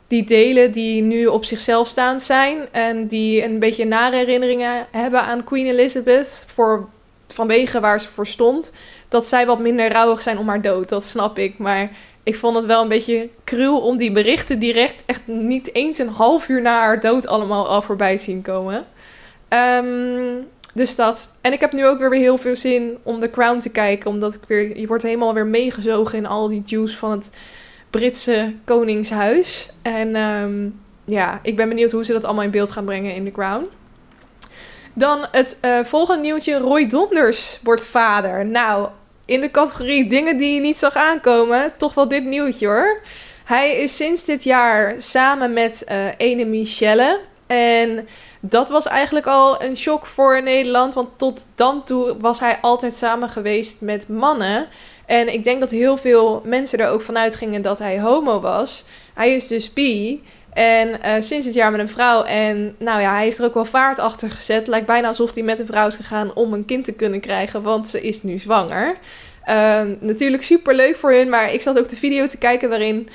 die 0.09 0.25
delen 0.25 0.73
die 0.73 1.03
nu 1.03 1.27
op 1.27 1.45
zichzelf 1.45 1.89
staand 1.89 2.23
zijn. 2.23 2.69
en 2.71 3.07
die 3.07 3.45
een 3.45 3.59
beetje 3.59 3.85
nare 3.85 4.17
herinneringen 4.17 4.87
hebben 4.91 5.23
aan 5.23 5.45
Queen 5.45 5.67
Elizabeth. 5.67 6.45
Voor, 6.55 6.89
vanwege 7.29 7.81
waar 7.81 8.01
ze 8.01 8.09
voor 8.09 8.27
stond. 8.27 8.73
dat 9.09 9.27
zij 9.27 9.47
wat 9.47 9.59
minder 9.59 9.93
rouwig 9.93 10.23
zijn 10.23 10.39
om 10.39 10.49
haar 10.49 10.63
dood. 10.63 10.89
Dat 10.89 11.05
snap 11.05 11.39
ik. 11.39 11.59
Maar 11.59 11.91
ik 12.23 12.37
vond 12.37 12.57
het 12.57 12.67
wel 12.67 12.83
een 12.83 12.89
beetje 12.89 13.29
cruel 13.45 13.81
om 13.81 13.97
die 13.97 14.13
berichten 14.13 14.59
direct 14.59 15.03
echt 15.07 15.27
niet 15.27 15.75
eens 15.75 15.99
een 15.99 16.09
half 16.09 16.49
uur 16.49 16.63
na 16.63 16.81
haar 16.81 17.01
dood 17.01 17.27
allemaal 17.27 17.69
al 17.69 17.83
voorbij 17.83 18.17
zien 18.17 18.43
komen. 18.43 18.87
Um, 19.55 20.47
dus 20.75 20.97
dat. 20.97 21.29
En 21.41 21.53
ik 21.53 21.61
heb 21.61 21.73
nu 21.73 21.87
ook 21.87 21.99
weer 21.99 22.13
heel 22.13 22.39
veel 22.39 22.57
zin 22.57 22.99
om 23.03 23.21
The 23.21 23.31
Crown 23.31 23.59
te 23.59 23.71
kijken. 23.71 24.11
Omdat 24.11 24.35
ik 24.35 24.41
weer. 24.47 24.79
Je 24.79 24.87
wordt 24.87 25.03
helemaal 25.03 25.35
weer 25.35 25.47
meegezogen 25.47 26.19
in 26.19 26.27
al 26.27 26.49
die 26.49 26.63
juice 26.67 26.97
van 26.97 27.11
het 27.11 27.31
Britse 27.91 28.55
Koningshuis. 28.65 29.71
En 29.83 30.17
um, 30.17 30.81
ja, 31.05 31.41
ik 31.43 31.57
ben 31.57 31.69
benieuwd 31.69 31.91
hoe 31.91 32.05
ze 32.05 32.13
dat 32.13 32.25
allemaal 32.25 32.45
in 32.45 32.51
beeld 32.51 32.73
gaan 32.73 32.85
brengen 32.85 33.15
in 33.15 33.25
The 33.25 33.31
Crown. 33.31 33.69
Dan 34.93 35.27
het 35.31 35.59
uh, 35.65 35.79
volgende 35.85 36.23
nieuwtje. 36.23 36.59
Roy 36.59 36.89
Donders 36.89 37.59
wordt 37.63 37.87
vader. 37.87 38.47
Nou, 38.47 38.89
in 39.25 39.41
de 39.41 39.51
categorie 39.51 40.09
dingen 40.09 40.37
die 40.37 40.55
je 40.55 40.61
niet 40.61 40.77
zag 40.77 40.95
aankomen, 40.95 41.73
toch 41.77 41.95
wel 41.95 42.09
dit 42.09 42.25
nieuwtje 42.25 42.67
hoor. 42.67 43.01
Hij 43.45 43.77
is 43.77 43.97
sinds 43.97 44.25
dit 44.25 44.45
jaar 44.45 44.95
samen 44.99 45.53
met 45.53 45.85
uh, 45.89 46.07
ene 46.17 46.45
Michelle. 46.45 47.21
En 47.51 48.09
dat 48.41 48.69
was 48.69 48.87
eigenlijk 48.87 49.27
al 49.27 49.63
een 49.63 49.77
shock 49.77 50.07
voor 50.07 50.43
Nederland. 50.43 50.95
Want 50.95 51.09
tot 51.17 51.47
dan 51.55 51.85
toe 51.85 52.17
was 52.19 52.41
hij 52.41 52.59
altijd 52.61 52.95
samen 52.95 53.29
geweest 53.29 53.81
met 53.81 54.09
mannen. 54.09 54.69
En 55.07 55.33
ik 55.33 55.45
denk 55.45 55.61
dat 55.61 55.71
heel 55.71 55.97
veel 55.97 56.43
mensen 56.45 56.79
er 56.79 56.89
ook 56.89 57.03
vanuit 57.03 57.35
gingen 57.35 57.63
dat 57.63 57.79
hij 57.79 58.01
homo 58.01 58.41
was. 58.41 58.85
Hij 59.15 59.35
is 59.35 59.47
dus 59.47 59.73
bi. 59.73 60.23
En 60.53 60.89
uh, 60.89 61.13
sinds 61.19 61.47
dit 61.47 61.55
jaar 61.55 61.71
met 61.71 61.81
een 61.81 61.89
vrouw. 61.89 62.23
En 62.23 62.75
nou 62.79 63.01
ja, 63.01 63.13
hij 63.13 63.25
heeft 63.25 63.39
er 63.39 63.45
ook 63.45 63.55
wel 63.55 63.65
vaart 63.65 63.99
achter 63.99 64.31
gezet. 64.31 64.67
Lijkt 64.67 64.87
bijna 64.87 65.09
alsof 65.09 65.35
hij 65.35 65.43
met 65.43 65.59
een 65.59 65.67
vrouw 65.67 65.87
is 65.87 65.97
gegaan 65.97 66.35
om 66.35 66.53
een 66.53 66.65
kind 66.65 66.85
te 66.85 66.93
kunnen 66.93 67.21
krijgen. 67.21 67.63
Want 67.63 67.89
ze 67.89 68.01
is 68.01 68.23
nu 68.23 68.39
zwanger. 68.39 68.99
Um, 69.49 69.99
natuurlijk 70.01 70.43
super 70.43 70.75
leuk 70.75 70.97
voor 70.97 71.13
hun. 71.13 71.29
Maar 71.29 71.53
ik 71.53 71.63
zat 71.63 71.79
ook 71.79 71.89
de 71.89 71.97
video 71.97 72.27
te 72.27 72.39
kijken 72.39 72.69
waarin 72.69 73.09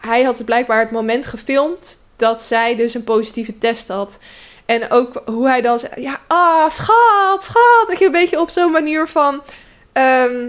hij 0.00 0.22
had 0.22 0.44
blijkbaar 0.44 0.80
het 0.80 0.90
moment 0.90 1.26
gefilmd 1.26 2.02
dat 2.24 2.42
zij 2.42 2.76
dus 2.76 2.94
een 2.94 3.04
positieve 3.04 3.58
test 3.58 3.88
had. 3.88 4.18
En 4.66 4.90
ook 4.90 5.22
hoe 5.24 5.48
hij 5.48 5.60
dan 5.60 5.78
zei, 5.78 6.02
ja, 6.02 6.20
ah, 6.26 6.70
schat, 6.70 7.44
schat. 7.44 7.84
Weet 7.86 7.98
je, 7.98 8.04
een 8.04 8.12
beetje 8.12 8.40
op 8.40 8.50
zo'n 8.50 8.70
manier 8.72 9.08
van... 9.08 9.42
Ehm, 9.92 10.46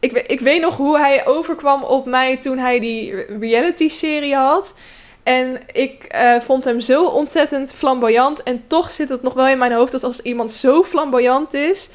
ik, 0.00 0.12
ik 0.12 0.40
weet 0.40 0.60
nog 0.60 0.76
hoe 0.76 0.98
hij 0.98 1.26
overkwam 1.26 1.82
op 1.82 2.06
mij 2.06 2.36
toen 2.36 2.58
hij 2.58 2.80
die 2.80 3.14
reality-serie 3.38 4.34
had. 4.34 4.74
En 5.22 5.58
ik 5.72 6.14
uh, 6.14 6.40
vond 6.40 6.64
hem 6.64 6.80
zo 6.80 7.04
ontzettend 7.04 7.74
flamboyant. 7.74 8.42
En 8.42 8.64
toch 8.66 8.90
zit 8.90 9.08
het 9.08 9.22
nog 9.22 9.34
wel 9.34 9.46
in 9.46 9.58
mijn 9.58 9.72
hoofd 9.72 9.92
dat 9.92 10.04
als 10.04 10.20
iemand 10.20 10.50
zo 10.50 10.82
flamboyant 10.82 11.54
is, 11.54 11.88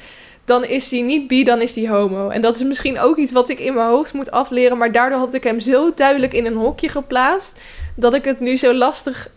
dan 0.44 0.64
is 0.64 0.90
hij 0.90 1.00
niet 1.00 1.26
bi, 1.26 1.44
dan 1.44 1.60
is 1.60 1.74
hij 1.74 1.88
homo. 1.88 2.28
En 2.28 2.42
dat 2.42 2.54
is 2.56 2.62
misschien 2.62 3.00
ook 3.00 3.16
iets 3.16 3.32
wat 3.32 3.48
ik 3.48 3.60
in 3.60 3.74
mijn 3.74 3.88
hoofd 3.88 4.12
moet 4.12 4.30
afleren. 4.30 4.78
Maar 4.78 4.92
daardoor 4.92 5.18
had 5.18 5.34
ik 5.34 5.44
hem 5.44 5.60
zo 5.60 5.92
duidelijk 5.94 6.32
in 6.32 6.46
een 6.46 6.56
hokje 6.56 6.88
geplaatst. 6.88 7.58
Dat 7.94 8.14
ik 8.14 8.24
het 8.24 8.40
nu 8.40 8.56
zo 8.56 8.74
lastig. 8.74 9.30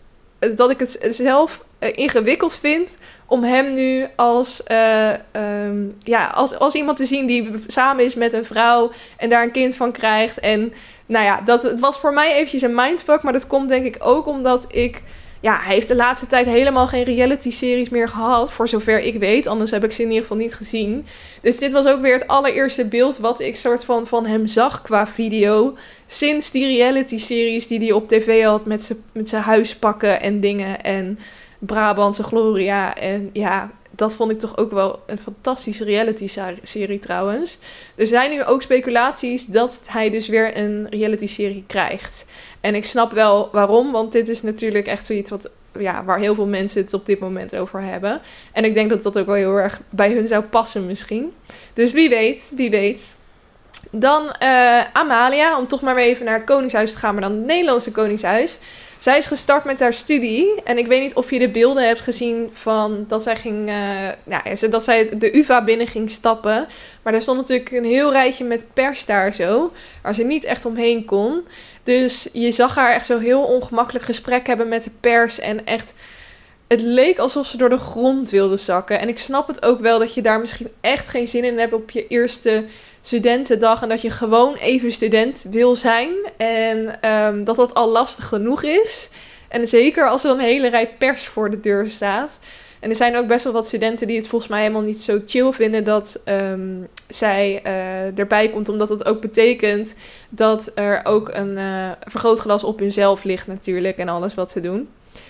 Dat 0.56 0.70
ik 0.70 0.78
het 0.78 1.06
zelf 1.10 1.64
uh, 1.80 1.88
ingewikkeld 1.94 2.54
vind 2.54 2.96
om 3.26 3.44
hem 3.44 3.74
nu 3.74 4.06
als, 4.16 4.62
uh, 4.70 5.12
um, 5.32 5.96
ja, 5.98 6.26
als, 6.26 6.58
als 6.58 6.74
iemand 6.74 6.96
te 6.96 7.06
zien 7.06 7.26
die 7.26 7.52
samen 7.66 8.04
is 8.04 8.14
met 8.14 8.32
een 8.32 8.44
vrouw 8.44 8.90
en 9.16 9.28
daar 9.28 9.42
een 9.42 9.50
kind 9.50 9.76
van 9.76 9.92
krijgt. 9.92 10.38
En 10.38 10.72
nou 11.06 11.24
ja, 11.24 11.40
dat, 11.40 11.62
het 11.62 11.80
was 11.80 11.98
voor 11.98 12.12
mij 12.12 12.32
eventjes 12.32 12.62
een 12.62 12.74
mindfuck, 12.74 13.22
maar 13.22 13.32
dat 13.32 13.46
komt 13.46 13.68
denk 13.68 13.84
ik 13.84 13.96
ook 13.98 14.26
omdat 14.26 14.64
ik... 14.68 15.02
Ja, 15.46 15.58
hij 15.60 15.74
heeft 15.74 15.88
de 15.88 15.96
laatste 15.96 16.26
tijd 16.26 16.46
helemaal 16.46 16.86
geen 16.86 17.02
reality-series 17.04 17.88
meer 17.88 18.08
gehad, 18.08 18.52
voor 18.52 18.68
zover 18.68 19.00
ik 19.00 19.18
weet. 19.18 19.46
Anders 19.46 19.70
heb 19.70 19.84
ik 19.84 19.92
ze 19.92 20.02
in 20.02 20.08
ieder 20.08 20.22
geval 20.22 20.36
niet 20.36 20.54
gezien. 20.54 21.06
Dus 21.42 21.58
dit 21.58 21.72
was 21.72 21.86
ook 21.86 22.00
weer 22.00 22.14
het 22.14 22.28
allereerste 22.28 22.84
beeld 22.84 23.18
wat 23.18 23.40
ik 23.40 23.56
soort 23.56 23.84
van 23.84 24.06
van 24.06 24.26
hem 24.26 24.46
zag 24.46 24.82
qua 24.82 25.06
video. 25.06 25.76
Sinds 26.06 26.50
die 26.50 26.66
reality-series 26.66 27.66
die 27.66 27.78
hij 27.78 27.92
op 27.92 28.08
tv 28.08 28.44
had 28.44 28.64
met 28.64 28.96
zijn 29.24 29.42
huispakken 29.42 30.20
en 30.20 30.40
dingen 30.40 30.82
en 30.82 31.18
Brabantse 31.58 32.22
Gloria. 32.22 32.96
En 32.96 33.30
ja, 33.32 33.70
dat 33.96 34.14
vond 34.14 34.30
ik 34.30 34.38
toch 34.38 34.56
ook 34.56 34.70
wel 34.70 35.02
een 35.06 35.18
fantastische 35.18 35.84
reality-serie 35.84 36.98
trouwens. 36.98 37.58
Er 37.94 38.06
zijn 38.06 38.30
nu 38.30 38.44
ook 38.44 38.62
speculaties 38.62 39.46
dat 39.46 39.80
hij 39.86 40.10
dus 40.10 40.28
weer 40.28 40.56
een 40.58 40.86
reality-serie 40.90 41.64
krijgt. 41.66 42.26
En 42.60 42.74
ik 42.74 42.84
snap 42.84 43.12
wel 43.12 43.48
waarom, 43.52 43.92
want 43.92 44.12
dit 44.12 44.28
is 44.28 44.42
natuurlijk 44.42 44.86
echt 44.86 45.06
zoiets 45.06 45.30
wat, 45.30 45.50
ja, 45.78 46.04
waar 46.04 46.18
heel 46.18 46.34
veel 46.34 46.46
mensen 46.46 46.82
het 46.82 46.94
op 46.94 47.06
dit 47.06 47.18
moment 47.20 47.56
over 47.56 47.82
hebben. 47.82 48.20
En 48.52 48.64
ik 48.64 48.74
denk 48.74 48.90
dat 48.90 49.02
dat 49.02 49.18
ook 49.18 49.26
wel 49.26 49.34
heel 49.34 49.56
erg 49.56 49.80
bij 49.90 50.12
hun 50.12 50.26
zou 50.26 50.42
passen 50.42 50.86
misschien. 50.86 51.32
Dus 51.72 51.92
wie 51.92 52.08
weet, 52.08 52.52
wie 52.56 52.70
weet. 52.70 53.14
Dan 53.90 54.22
uh, 54.42 54.84
Amalia, 54.92 55.58
om 55.58 55.66
toch 55.66 55.80
maar 55.80 55.94
weer 55.94 56.04
even 56.04 56.24
naar 56.24 56.34
het 56.34 56.44
Koningshuis 56.44 56.92
te 56.92 56.98
gaan, 56.98 57.14
maar 57.14 57.22
dan 57.22 57.32
het 57.32 57.46
Nederlandse 57.46 57.92
Koningshuis. 57.92 58.58
Zij 58.98 59.16
is 59.16 59.26
gestart 59.26 59.64
met 59.64 59.80
haar 59.80 59.94
studie. 59.94 60.62
En 60.64 60.78
ik 60.78 60.86
weet 60.86 61.02
niet 61.02 61.14
of 61.14 61.30
je 61.30 61.38
de 61.38 61.48
beelden 61.48 61.86
hebt 61.86 62.00
gezien 62.00 62.50
van 62.52 63.04
dat 63.08 63.22
zij 63.22 63.36
ging. 63.36 63.68
Uh, 63.68 64.70
dat 64.70 64.84
zij 64.84 65.18
de 65.18 65.36
UVA 65.36 65.64
binnen 65.64 65.86
ging 65.86 66.10
stappen. 66.10 66.66
Maar 67.02 67.14
er 67.14 67.22
stond 67.22 67.38
natuurlijk 67.38 67.70
een 67.70 67.84
heel 67.84 68.12
rijtje 68.12 68.44
met 68.44 68.64
pers 68.72 69.04
daar 69.04 69.34
zo. 69.34 69.72
Waar 70.02 70.14
ze 70.14 70.22
niet 70.22 70.44
echt 70.44 70.64
omheen 70.64 71.04
kon. 71.04 71.46
Dus 71.82 72.28
je 72.32 72.50
zag 72.50 72.74
haar 72.74 72.92
echt 72.92 73.06
zo 73.06 73.18
heel 73.18 73.42
ongemakkelijk 73.42 74.04
gesprek 74.04 74.46
hebben 74.46 74.68
met 74.68 74.84
de 74.84 74.92
pers. 75.00 75.38
En 75.38 75.66
echt. 75.66 75.92
Het 76.68 76.80
leek 76.80 77.18
alsof 77.18 77.46
ze 77.46 77.56
door 77.56 77.68
de 77.68 77.78
grond 77.78 78.30
wilde 78.30 78.56
zakken. 78.56 79.00
En 79.00 79.08
ik 79.08 79.18
snap 79.18 79.46
het 79.46 79.62
ook 79.62 79.80
wel 79.80 79.98
dat 79.98 80.14
je 80.14 80.22
daar 80.22 80.40
misschien 80.40 80.70
echt 80.80 81.08
geen 81.08 81.28
zin 81.28 81.44
in 81.44 81.58
hebt 81.58 81.72
op 81.72 81.90
je 81.90 82.06
eerste 82.06 82.64
studentendag 83.06 83.82
en 83.82 83.88
dat 83.88 84.00
je 84.00 84.10
gewoon 84.10 84.54
even 84.54 84.92
student 84.92 85.44
wil 85.50 85.74
zijn. 85.74 86.10
En 86.36 87.10
um, 87.10 87.44
dat 87.44 87.56
dat 87.56 87.74
al 87.74 87.88
lastig 87.88 88.28
genoeg 88.28 88.62
is. 88.62 89.10
En 89.48 89.68
zeker 89.68 90.08
als 90.08 90.24
er 90.24 90.30
een 90.30 90.38
hele 90.38 90.68
rij 90.68 90.88
pers 90.98 91.26
voor 91.26 91.50
de 91.50 91.60
deur 91.60 91.90
staat. 91.90 92.40
En 92.80 92.90
er 92.90 92.96
zijn 92.96 93.16
ook 93.16 93.26
best 93.26 93.44
wel 93.44 93.52
wat 93.52 93.66
studenten 93.66 94.06
die 94.06 94.16
het 94.16 94.28
volgens 94.28 94.50
mij 94.50 94.60
helemaal 94.60 94.82
niet 94.82 95.02
zo 95.02 95.20
chill 95.26 95.52
vinden 95.52 95.84
dat 95.84 96.20
um, 96.24 96.88
zij 97.08 97.62
uh, 97.66 98.18
erbij 98.18 98.48
komt. 98.48 98.68
Omdat 98.68 98.88
dat 98.88 99.04
ook 99.04 99.20
betekent 99.20 99.94
dat 100.28 100.72
er 100.74 101.00
ook 101.04 101.28
een 101.32 101.56
uh, 101.56 101.90
vergrootglas 102.00 102.64
op 102.64 102.78
hunzelf 102.78 103.24
ligt 103.24 103.46
natuurlijk 103.46 103.96
en 103.96 104.08
alles 104.08 104.34
wat 104.34 104.50
ze 104.50 104.60
doen. 104.60 104.88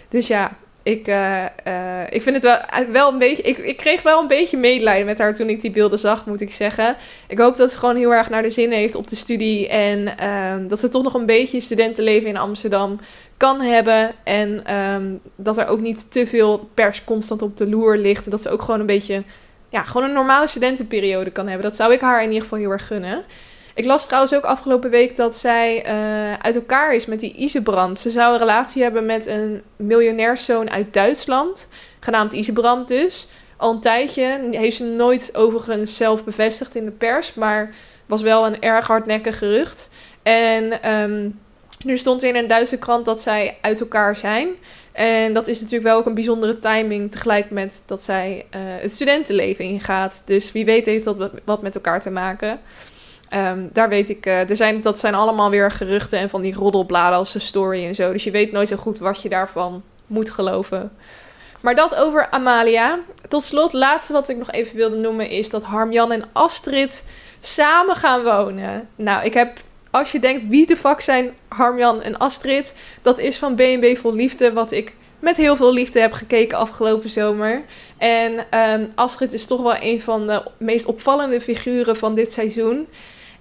Dus 0.08 0.26
ja, 0.26 0.56
ik, 0.86 1.08
uh, 1.08 1.44
uh, 1.66 2.00
ik 2.10 2.22
vind 2.22 2.34
het 2.34 2.44
wel, 2.44 2.56
eh, 2.56 2.88
wel 2.92 3.12
een 3.12 3.18
beetje. 3.18 3.42
Ik, 3.42 3.58
ik 3.58 3.76
kreeg 3.76 4.02
wel 4.02 4.20
een 4.20 4.26
beetje 4.26 4.56
medelijden 4.56 5.06
met 5.06 5.18
haar 5.18 5.34
toen 5.34 5.48
ik 5.48 5.60
die 5.60 5.70
beelden 5.70 5.98
zag, 5.98 6.26
moet 6.26 6.40
ik 6.40 6.52
zeggen. 6.52 6.96
Ik 7.28 7.38
hoop 7.38 7.56
dat 7.56 7.70
ze 7.70 7.78
gewoon 7.78 7.96
heel 7.96 8.14
erg 8.14 8.30
naar 8.30 8.42
de 8.42 8.50
zin 8.50 8.70
heeft 8.70 8.94
op 8.94 9.08
de 9.08 9.16
studie. 9.16 9.68
En 9.68 10.14
uh, 10.20 10.68
dat 10.68 10.80
ze 10.80 10.88
toch 10.88 11.02
nog 11.02 11.14
een 11.14 11.26
beetje 11.26 11.60
studentenleven 11.60 12.28
in 12.28 12.36
Amsterdam 12.36 13.00
kan 13.36 13.60
hebben. 13.60 14.10
En 14.22 14.74
um, 14.74 15.20
dat 15.36 15.58
er 15.58 15.66
ook 15.66 15.80
niet 15.80 16.12
te 16.12 16.26
veel 16.26 16.68
pers 16.74 17.04
constant 17.04 17.42
op 17.42 17.56
de 17.56 17.68
loer 17.68 17.98
ligt. 17.98 18.24
En 18.24 18.30
dat 18.30 18.42
ze 18.42 18.50
ook 18.50 18.62
gewoon 18.62 18.80
een 18.80 18.86
beetje. 18.86 19.22
Ja, 19.68 19.82
gewoon 19.82 20.08
een 20.08 20.14
normale 20.14 20.46
studentenperiode 20.46 21.30
kan 21.30 21.46
hebben. 21.46 21.68
Dat 21.68 21.76
zou 21.76 21.92
ik 21.92 22.00
haar 22.00 22.20
in 22.22 22.28
ieder 22.28 22.42
geval 22.42 22.58
heel 22.58 22.70
erg 22.70 22.86
gunnen. 22.86 23.24
Ik 23.76 23.84
las 23.84 24.06
trouwens 24.06 24.34
ook 24.34 24.44
afgelopen 24.44 24.90
week 24.90 25.16
dat 25.16 25.36
zij 25.36 25.86
uh, 25.86 26.32
uit 26.32 26.54
elkaar 26.54 26.94
is 26.94 27.06
met 27.06 27.20
die 27.20 27.32
Isebrand. 27.32 28.00
Ze 28.00 28.10
zou 28.10 28.32
een 28.32 28.38
relatie 28.38 28.82
hebben 28.82 29.06
met 29.06 29.26
een 29.26 29.62
miljonairszoon 29.76 30.70
uit 30.70 30.92
Duitsland, 30.92 31.68
genaamd 32.00 32.32
Isebrand 32.32 32.88
dus. 32.88 33.28
Al 33.56 33.72
een 33.72 33.80
tijdje. 33.80 34.48
Heeft 34.50 34.76
ze 34.76 34.84
nooit 34.84 35.30
overigens 35.34 35.96
zelf 35.96 36.24
bevestigd 36.24 36.74
in 36.74 36.84
de 36.84 36.90
pers, 36.90 37.34
maar 37.34 37.74
was 38.06 38.22
wel 38.22 38.46
een 38.46 38.60
erg 38.60 38.86
hardnekkig 38.86 39.38
gerucht. 39.38 39.90
En 40.22 40.92
um, 40.92 41.40
nu 41.84 41.98
stond 41.98 42.22
in 42.22 42.36
een 42.36 42.46
Duitse 42.46 42.78
krant 42.78 43.04
dat 43.04 43.20
zij 43.20 43.58
uit 43.60 43.80
elkaar 43.80 44.16
zijn. 44.16 44.48
En 44.92 45.32
dat 45.32 45.46
is 45.46 45.56
natuurlijk 45.60 45.88
wel 45.88 45.98
ook 45.98 46.06
een 46.06 46.14
bijzondere 46.14 46.58
timing, 46.58 47.10
tegelijk 47.10 47.50
met 47.50 47.82
dat 47.86 48.02
zij 48.02 48.46
uh, 48.54 48.60
het 48.60 48.92
studentenleven 48.92 49.64
ingaat. 49.64 50.22
Dus 50.24 50.52
wie 50.52 50.64
weet 50.64 50.86
heeft 50.86 51.04
dat 51.04 51.30
wat 51.44 51.62
met 51.62 51.74
elkaar 51.74 52.00
te 52.00 52.10
maken. 52.10 52.60
Um, 53.34 53.70
daar 53.72 53.88
weet 53.88 54.08
ik, 54.08 54.26
uh, 54.26 54.50
er 54.50 54.56
zijn, 54.56 54.80
dat 54.80 54.98
zijn 54.98 55.14
allemaal 55.14 55.50
weer 55.50 55.70
geruchten 55.70 56.18
en 56.18 56.30
van 56.30 56.42
die 56.42 56.54
roddelbladen 56.54 57.18
als 57.18 57.46
story 57.46 57.86
en 57.86 57.94
zo. 57.94 58.12
Dus 58.12 58.24
je 58.24 58.30
weet 58.30 58.52
nooit 58.52 58.68
zo 58.68 58.76
goed 58.76 58.98
wat 58.98 59.22
je 59.22 59.28
daarvan 59.28 59.82
moet 60.06 60.30
geloven. 60.30 60.92
Maar 61.60 61.74
dat 61.74 61.94
over 61.94 62.30
Amalia. 62.30 62.98
Tot 63.28 63.42
slot, 63.42 63.72
laatste 63.72 64.12
wat 64.12 64.28
ik 64.28 64.36
nog 64.36 64.50
even 64.50 64.76
wilde 64.76 64.96
noemen 64.96 65.28
is 65.28 65.50
dat 65.50 65.62
Harmjan 65.62 66.12
en 66.12 66.24
Astrid 66.32 67.04
samen 67.40 67.96
gaan 67.96 68.22
wonen. 68.22 68.88
Nou, 68.96 69.24
ik 69.24 69.34
heb, 69.34 69.58
als 69.90 70.12
je 70.12 70.20
denkt 70.20 70.48
wie 70.48 70.66
de 70.66 70.76
fuck 70.76 71.00
zijn 71.00 71.34
Harmjan 71.48 72.02
en 72.02 72.18
Astrid, 72.18 72.74
dat 73.02 73.18
is 73.18 73.38
van 73.38 73.54
B&B 73.54 73.96
Vol 73.98 74.14
Liefde, 74.14 74.52
wat 74.52 74.72
ik 74.72 74.96
met 75.18 75.36
heel 75.36 75.56
veel 75.56 75.72
liefde 75.72 76.00
heb 76.00 76.12
gekeken 76.12 76.58
afgelopen 76.58 77.08
zomer. 77.08 77.64
En 77.98 78.58
um, 78.58 78.92
Astrid 78.94 79.32
is 79.32 79.46
toch 79.46 79.62
wel 79.62 79.76
een 79.80 80.02
van 80.02 80.26
de 80.26 80.42
meest 80.56 80.86
opvallende 80.86 81.40
figuren 81.40 81.96
van 81.96 82.14
dit 82.14 82.32
seizoen. 82.32 82.86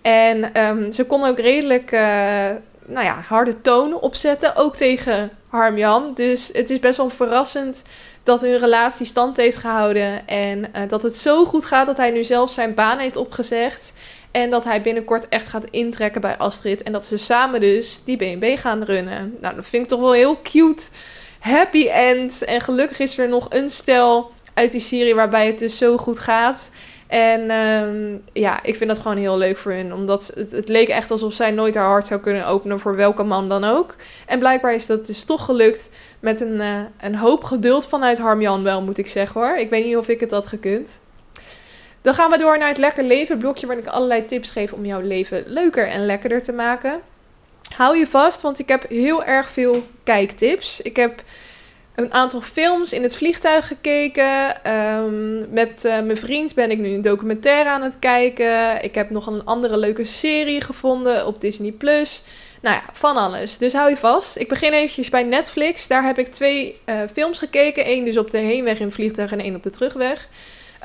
En 0.06 0.62
um, 0.62 0.92
ze 0.92 1.06
kon 1.06 1.24
ook 1.24 1.40
redelijk 1.40 1.92
uh, 1.92 2.00
nou 2.86 3.06
ja, 3.06 3.24
harde 3.28 3.62
tonen 3.62 4.02
opzetten, 4.02 4.56
ook 4.56 4.76
tegen 4.76 5.32
Harmjan. 5.48 6.12
Dus 6.14 6.50
het 6.54 6.70
is 6.70 6.80
best 6.80 6.98
wel 6.98 7.10
verrassend 7.10 7.82
dat 8.24 8.42
hun 8.42 8.58
relatie 8.58 9.06
stand 9.06 9.38
heeft 9.38 9.58
gehouden. 9.58 10.28
En 10.28 10.60
uh, 10.60 10.82
dat 10.88 11.04
het 11.04 11.18
zo 11.18 11.46
goed 11.46 11.66
gaat 11.66 11.86
dat 11.86 11.98
hij 11.98 12.12
nu 12.12 12.24
zelf 12.24 12.52
zijn 12.52 12.74
baan 12.74 12.98
heeft 12.98 13.16
opgezegd. 13.16 13.94
En 14.32 14.50
dat 14.50 14.64
hij 14.64 14.82
binnenkort 14.82 15.30
echt 15.30 15.48
gaat 15.48 15.66
intrekken 15.70 16.22
bij 16.22 16.38
Astrid. 16.38 16.84
En 16.84 16.92
dat 16.92 17.06
ze 17.06 17.18
samen 17.18 17.62
dus 17.62 18.04
die 18.04 18.18
BNB 18.18 18.58
gaan 18.58 18.84
runnen. 18.84 19.38
Nou, 19.42 19.56
dat 19.56 19.68
vind 19.68 19.84
ik 19.84 19.90
toch 19.90 20.00
wel 20.00 20.14
heel 20.14 20.42
cute. 20.42 20.84
Happy 21.40 21.88
end. 21.88 22.44
En 22.44 22.62
gelukkig 22.62 23.00
is 23.00 23.18
er 23.18 23.30
nog 23.30 23.48
een 23.50 23.70
stel 23.70 24.32
uit 24.54 24.72
die 24.72 24.82
serie 24.82 25.16
waarbij 25.16 25.48
het 25.48 25.60
dus 25.60 25.78
zo 25.78 25.98
goed 25.98 26.20
gaat. 26.20 26.70
En 27.08 27.52
um, 27.52 28.24
ja, 28.34 28.64
ik 28.64 28.76
vind 28.76 28.90
dat 28.90 29.00
gewoon 29.00 29.18
heel 29.18 29.38
leuk 29.38 29.58
voor 29.58 29.72
hun. 29.72 29.94
Omdat 29.94 30.38
het, 30.52 30.68
leek 30.68 30.88
echt 30.88 31.12
alsof 31.12 31.34
zij 31.34 31.52
nooit 31.52 31.76
haar 31.76 31.88
hart 31.88 32.08
zou 32.08 32.20
kunnen 32.20 32.48
openen 32.48 32.80
voor 32.80 32.96
welke 32.96 33.24
man 33.24 33.50
dan 33.50 33.64
ook. 33.64 33.96
En 34.26 34.40
blijkbaar 34.40 34.74
is 34.74 34.86
dat 34.86 35.06
dus 35.06 35.24
toch 35.24 35.46
gelukt 35.46 35.90
met 36.20 36.42
een, 36.42 36.56
uh, 36.56 36.80
een 37.00 37.16
hoop 37.16 37.44
geduld 37.44 37.88
vanuit 37.88 38.18
Harmjan 38.18 38.64
wel, 38.64 38.82
moet 38.82 38.98
ik 38.98 39.08
zeggen 39.08 39.42
hoor. 39.42 39.58
Ik 39.58 39.70
weet 39.70 39.86
niet 39.86 39.98
of 39.98 40.08
ik 40.08 40.20
het 40.20 40.32
had 40.32 40.48
gekund. 40.48 41.00
Dan 42.02 42.14
gaan 42.14 42.32
we 42.32 42.38
door 42.38 42.58
naar 42.58 42.68
het 42.68 42.78
Lekker 42.78 43.04
Leven 43.04 43.38
blokje 43.38 43.68
waarin 43.68 43.86
ik 43.86 43.92
allerlei 43.92 44.26
tips 44.26 44.50
geef 44.50 44.72
om 44.72 44.86
jouw 44.86 45.02
leven 45.02 45.44
leuker 45.48 45.88
en 45.88 46.06
lekkerder 46.06 46.44
te 46.44 46.52
maken. 46.52 47.02
Hou 47.76 47.98
je 47.98 48.08
vast, 48.08 48.42
want 48.42 48.60
ik 48.60 48.68
heb 48.68 48.90
heel 48.90 49.24
erg 49.24 49.50
veel 49.50 49.84
kijktips. 50.04 50.82
Ik 50.82 50.96
heb 50.96 51.24
een 51.96 52.14
aantal 52.14 52.42
films 52.42 52.94
in 52.94 53.04
het 53.04 53.16
vliegtuig 53.16 53.68
gekeken. 53.68 54.72
Um, 54.72 55.48
met 55.50 55.86
uh, 55.86 56.02
mijn 56.02 56.18
vriend 56.18 56.54
ben 56.54 56.72
ik 56.72 56.78
nu 56.78 56.94
een 56.94 57.02
documentaire 57.02 57.70
aan 57.70 57.82
het 57.82 58.00
kijken. 58.00 58.84
Ik 58.84 58.96
heb 58.96 59.10
nog 59.10 59.28
een 59.28 59.46
andere 59.46 59.78
leuke 59.78 60.06
serie 60.06 60.62
gevonden 60.62 61.28
op 61.28 61.42
Disney 61.42 61.72
Plus. 61.72 62.24
Nou 62.62 62.76
ja, 62.76 62.84
van 62.94 63.18
alles. 63.18 63.58
Dus 63.58 63.74
hou 63.74 63.90
je 63.90 63.98
vast. 63.98 64.38
Ik 64.38 64.48
begin 64.48 64.74
eventjes 64.74 65.10
bij 65.10 65.24
Netflix. 65.24 65.88
Daar 65.88 66.04
heb 66.04 66.18
ik 66.18 66.28
twee 66.28 66.80
uh, 66.86 66.96
films 67.14 67.40
gekeken. 67.40 67.90
Eén 67.90 68.06
dus 68.06 68.18
op 68.18 68.32
de 68.32 68.38
heenweg 68.38 68.80
in 68.80 68.86
het 68.86 68.94
vliegtuig 68.94 69.32
en 69.32 69.40
één 69.40 69.56
op 69.56 69.64
de 69.64 69.70
terugweg. 69.70 70.28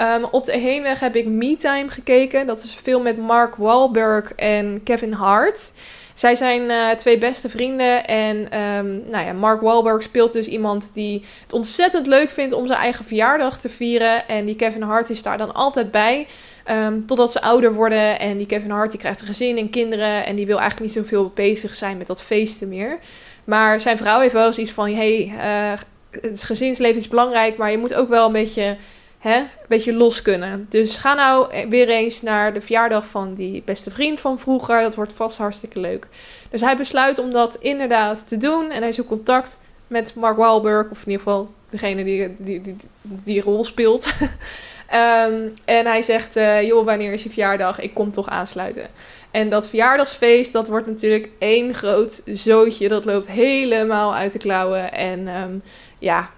Um, 0.00 0.24
op 0.24 0.46
de 0.46 0.56
heenweg 0.56 1.00
heb 1.00 1.16
ik 1.16 1.26
Me 1.26 1.56
Time 1.56 1.88
gekeken. 1.88 2.46
Dat 2.46 2.62
is 2.62 2.72
een 2.72 2.82
film 2.82 3.02
met 3.02 3.18
Mark 3.18 3.54
Wahlberg 3.54 4.32
en 4.32 4.80
Kevin 4.84 5.12
Hart. 5.12 5.72
Zij 6.20 6.36
zijn 6.36 6.62
uh, 6.62 6.90
twee 6.90 7.18
beste 7.18 7.48
vrienden. 7.48 8.06
En 8.06 8.36
um, 8.60 9.02
nou 9.10 9.24
ja, 9.24 9.32
Mark 9.32 9.60
Wahlberg 9.60 10.02
speelt 10.02 10.32
dus 10.32 10.46
iemand 10.46 10.90
die 10.94 11.24
het 11.42 11.52
ontzettend 11.52 12.06
leuk 12.06 12.30
vindt 12.30 12.52
om 12.52 12.66
zijn 12.66 12.78
eigen 12.78 13.04
verjaardag 13.04 13.60
te 13.60 13.68
vieren. 13.68 14.28
En 14.28 14.44
die 14.44 14.56
Kevin 14.56 14.82
Hart 14.82 15.10
is 15.10 15.22
daar 15.22 15.38
dan 15.38 15.54
altijd 15.54 15.90
bij. 15.90 16.26
Um, 16.70 17.06
totdat 17.06 17.32
ze 17.32 17.42
ouder 17.42 17.74
worden. 17.74 18.18
En 18.18 18.36
die 18.36 18.46
Kevin 18.46 18.70
Hart 18.70 18.90
die 18.90 19.00
krijgt 19.00 19.20
een 19.20 19.26
gezin 19.26 19.58
en 19.58 19.70
kinderen. 19.70 20.26
En 20.26 20.36
die 20.36 20.46
wil 20.46 20.58
eigenlijk 20.58 20.94
niet 20.94 21.04
zoveel 21.04 21.32
bezig 21.34 21.74
zijn 21.74 21.98
met 21.98 22.06
dat 22.06 22.22
feesten 22.22 22.68
meer. 22.68 22.98
Maar 23.44 23.80
zijn 23.80 23.98
vrouw 23.98 24.20
heeft 24.20 24.32
wel 24.32 24.46
eens 24.46 24.58
iets 24.58 24.70
van: 24.70 24.94
hey, 24.94 25.32
uh, 25.36 25.78
het 26.20 26.44
gezinsleven 26.44 27.00
is 27.00 27.08
belangrijk, 27.08 27.56
maar 27.56 27.70
je 27.70 27.78
moet 27.78 27.94
ook 27.94 28.08
wel 28.08 28.26
een 28.26 28.32
beetje, 28.32 28.76
hè, 29.20 29.36
een 29.36 29.48
beetje 29.68 29.92
los 29.92 30.22
kunnen. 30.22 30.66
Dus 30.68 30.96
ga 30.96 31.14
nou 31.14 31.68
weer 31.68 31.88
eens 31.88 32.22
naar 32.22 32.52
de 32.52 32.60
verjaardag 32.60 33.06
van 33.06 33.34
die 33.34 33.62
beste 33.64 33.90
vriend 33.90 34.20
van 34.20 34.38
vroeger. 34.38 34.82
Dat 34.82 34.94
wordt 34.94 35.12
vast 35.12 35.38
hartstikke 35.38 35.80
leuk. 35.80 36.06
Dus 36.50 36.60
hij 36.60 36.76
besluit 36.76 37.18
om 37.18 37.32
dat 37.32 37.54
inderdaad 37.54 38.28
te 38.28 38.36
doen. 38.36 38.70
En 38.70 38.82
hij 38.82 38.92
zoekt 38.92 39.08
contact 39.08 39.58
met 39.86 40.14
Mark 40.14 40.36
Wahlberg, 40.36 40.90
of 40.90 40.98
in 40.98 41.10
ieder 41.10 41.22
geval 41.22 41.50
degene 41.68 42.04
die 42.04 42.34
die, 42.38 42.60
die, 42.60 42.76
die 43.02 43.40
rol 43.40 43.64
speelt. 43.64 44.06
um, 44.06 45.52
en 45.78 45.86
hij 45.86 46.02
zegt: 46.02 46.36
uh, 46.36 46.62
Joh, 46.62 46.84
wanneer 46.84 47.12
is 47.12 47.22
je 47.22 47.28
verjaardag? 47.28 47.80
Ik 47.80 47.94
kom 47.94 48.10
toch 48.10 48.28
aansluiten. 48.28 48.86
En 49.30 49.48
dat 49.48 49.68
verjaardagsfeest, 49.68 50.52
dat 50.52 50.68
wordt 50.68 50.86
natuurlijk 50.86 51.30
één 51.38 51.74
groot 51.74 52.22
zootje. 52.24 52.88
Dat 52.88 53.04
loopt 53.04 53.30
helemaal 53.30 54.14
uit 54.14 54.32
de 54.32 54.38
klauwen. 54.38 54.92
En 54.92 55.28
um, 55.28 55.62
ja, 55.98 56.30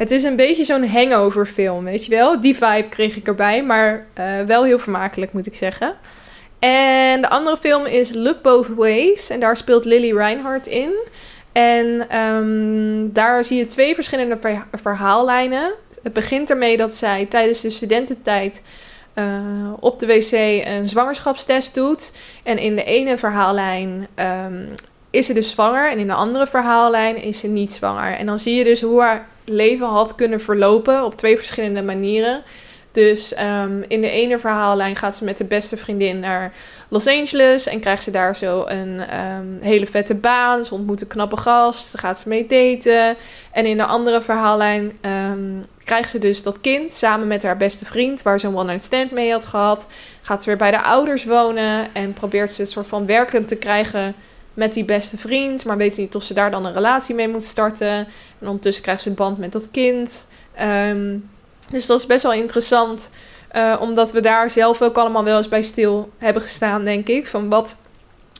het 0.00 0.10
is 0.10 0.22
een 0.22 0.36
beetje 0.36 0.64
zo'n 0.64 0.86
hangover 0.86 1.46
film, 1.46 1.84
weet 1.84 2.04
je 2.04 2.10
wel. 2.10 2.40
Die 2.40 2.54
vibe 2.54 2.88
kreeg 2.88 3.16
ik 3.16 3.26
erbij, 3.26 3.64
maar 3.64 4.06
uh, 4.18 4.40
wel 4.46 4.64
heel 4.64 4.78
vermakelijk 4.78 5.32
moet 5.32 5.46
ik 5.46 5.54
zeggen. 5.54 5.94
En 6.58 7.20
de 7.20 7.28
andere 7.28 7.56
film 7.56 7.86
is 7.86 8.14
Look 8.14 8.42
Both 8.42 8.66
Ways. 8.66 9.30
En 9.30 9.40
daar 9.40 9.56
speelt 9.56 9.84
Lily 9.84 10.16
Reinhardt 10.16 10.66
in. 10.66 10.92
En 11.52 12.16
um, 12.18 13.12
daar 13.12 13.44
zie 13.44 13.58
je 13.58 13.66
twee 13.66 13.94
verschillende 13.94 14.38
verhaallijnen. 14.82 15.72
Het 16.02 16.12
begint 16.12 16.50
ermee 16.50 16.76
dat 16.76 16.94
zij 16.94 17.26
tijdens 17.26 17.60
de 17.60 17.70
studententijd 17.70 18.62
uh, 19.14 19.24
op 19.80 19.98
de 19.98 20.06
wc 20.06 20.32
een 20.66 20.88
zwangerschapstest 20.88 21.74
doet. 21.74 22.12
En 22.42 22.58
in 22.58 22.76
de 22.76 22.84
ene 22.84 23.18
verhaallijn 23.18 24.06
um, 24.44 24.74
is 25.10 25.26
ze 25.26 25.32
dus 25.32 25.50
zwanger. 25.50 25.90
En 25.90 25.98
in 25.98 26.06
de 26.06 26.14
andere 26.14 26.46
verhaallijn 26.46 27.22
is 27.22 27.38
ze 27.38 27.46
niet 27.46 27.72
zwanger. 27.72 28.12
En 28.12 28.26
dan 28.26 28.38
zie 28.38 28.54
je 28.54 28.64
dus 28.64 28.80
hoe 28.80 29.00
haar 29.00 29.28
leven 29.50 29.86
had 29.86 30.14
kunnen 30.14 30.40
verlopen 30.40 31.04
op 31.04 31.16
twee 31.16 31.36
verschillende 31.36 31.82
manieren. 31.82 32.42
Dus 32.92 33.34
um, 33.62 33.84
in 33.88 34.00
de 34.00 34.10
ene 34.10 34.38
verhaallijn 34.38 34.96
gaat 34.96 35.16
ze 35.16 35.24
met 35.24 35.38
de 35.38 35.44
beste 35.44 35.76
vriendin 35.76 36.20
naar 36.20 36.52
Los 36.88 37.06
Angeles 37.06 37.66
en 37.66 37.80
krijgt 37.80 38.02
ze 38.02 38.10
daar 38.10 38.36
zo 38.36 38.64
een 38.66 39.00
um, 39.18 39.58
hele 39.60 39.86
vette 39.86 40.14
baan. 40.14 40.64
Ze 40.64 40.74
ontmoet 40.74 41.00
een 41.00 41.06
knappe 41.06 41.36
gast, 41.36 41.98
gaat 41.98 42.18
ze 42.18 42.28
mee 42.28 42.46
daten. 42.46 43.16
En 43.52 43.66
in 43.66 43.76
de 43.76 43.84
andere 43.84 44.22
verhaallijn 44.22 44.98
um, 45.32 45.60
krijgt 45.84 46.10
ze 46.10 46.18
dus 46.18 46.42
dat 46.42 46.60
kind 46.60 46.92
samen 46.92 47.26
met 47.26 47.42
haar 47.42 47.56
beste 47.56 47.84
vriend, 47.84 48.22
waar 48.22 48.40
ze 48.40 48.46
een 48.46 48.56
one-night 48.56 48.84
stand 48.84 49.10
mee 49.10 49.32
had 49.32 49.44
gehad. 49.44 49.86
Gaat 50.22 50.42
ze 50.42 50.48
weer 50.48 50.58
bij 50.58 50.70
de 50.70 50.82
ouders 50.82 51.24
wonen 51.24 51.86
en 51.92 52.12
probeert 52.12 52.50
ze 52.50 52.60
het 52.60 52.70
soort 52.70 52.86
van 52.86 53.06
werkend 53.06 53.48
te 53.48 53.56
krijgen 53.56 54.14
met 54.54 54.72
die 54.72 54.84
beste 54.84 55.16
vriend, 55.16 55.64
maar 55.64 55.76
weet 55.76 55.96
niet 55.96 56.14
of 56.14 56.22
ze 56.22 56.34
daar 56.34 56.50
dan 56.50 56.66
een 56.66 56.72
relatie 56.72 57.14
mee 57.14 57.28
moet 57.28 57.44
starten. 57.44 57.88
En 58.38 58.46
ondertussen 58.46 58.82
krijgt 58.82 59.02
ze 59.02 59.08
een 59.08 59.14
band 59.14 59.38
met 59.38 59.52
dat 59.52 59.70
kind. 59.70 60.26
Um, 60.88 61.30
dus 61.70 61.86
dat 61.86 61.98
is 62.00 62.06
best 62.06 62.22
wel 62.22 62.32
interessant, 62.32 63.10
uh, 63.56 63.76
omdat 63.80 64.12
we 64.12 64.20
daar 64.20 64.50
zelf 64.50 64.82
ook 64.82 64.96
allemaal 64.96 65.24
wel 65.24 65.38
eens 65.38 65.48
bij 65.48 65.62
stil 65.62 66.10
hebben 66.18 66.42
gestaan, 66.42 66.84
denk 66.84 67.08
ik. 67.08 67.26
Van 67.26 67.48
wat, 67.48 67.76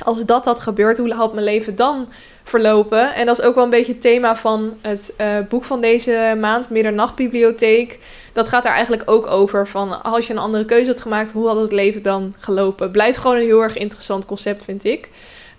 als 0.04 0.24
dat 0.24 0.44
had 0.44 0.60
gebeurd, 0.60 0.98
hoe 0.98 1.12
had 1.12 1.32
mijn 1.32 1.44
leven 1.44 1.76
dan 1.76 2.08
verlopen? 2.44 3.14
En 3.14 3.26
dat 3.26 3.38
is 3.38 3.44
ook 3.44 3.54
wel 3.54 3.64
een 3.64 3.70
beetje 3.70 3.92
het 3.92 4.00
thema 4.00 4.36
van 4.36 4.76
het 4.80 5.12
uh, 5.20 5.26
boek 5.48 5.64
van 5.64 5.80
deze 5.80 6.36
maand, 6.40 6.70
Middernachtbibliotheek. 6.70 7.98
Dat 8.32 8.48
gaat 8.48 8.62
daar 8.62 8.72
eigenlijk 8.72 9.10
ook 9.10 9.26
over 9.26 9.68
van 9.68 10.02
als 10.02 10.26
je 10.26 10.32
een 10.32 10.38
andere 10.38 10.64
keuze 10.64 10.90
had 10.90 11.00
gemaakt, 11.00 11.30
hoe 11.30 11.46
had 11.46 11.60
het 11.60 11.72
leven 11.72 12.02
dan 12.02 12.34
gelopen? 12.38 12.90
Blijft 12.90 13.18
gewoon 13.18 13.36
een 13.36 13.42
heel 13.42 13.62
erg 13.62 13.76
interessant 13.76 14.26
concept, 14.26 14.64
vind 14.64 14.84
ik. 14.84 15.10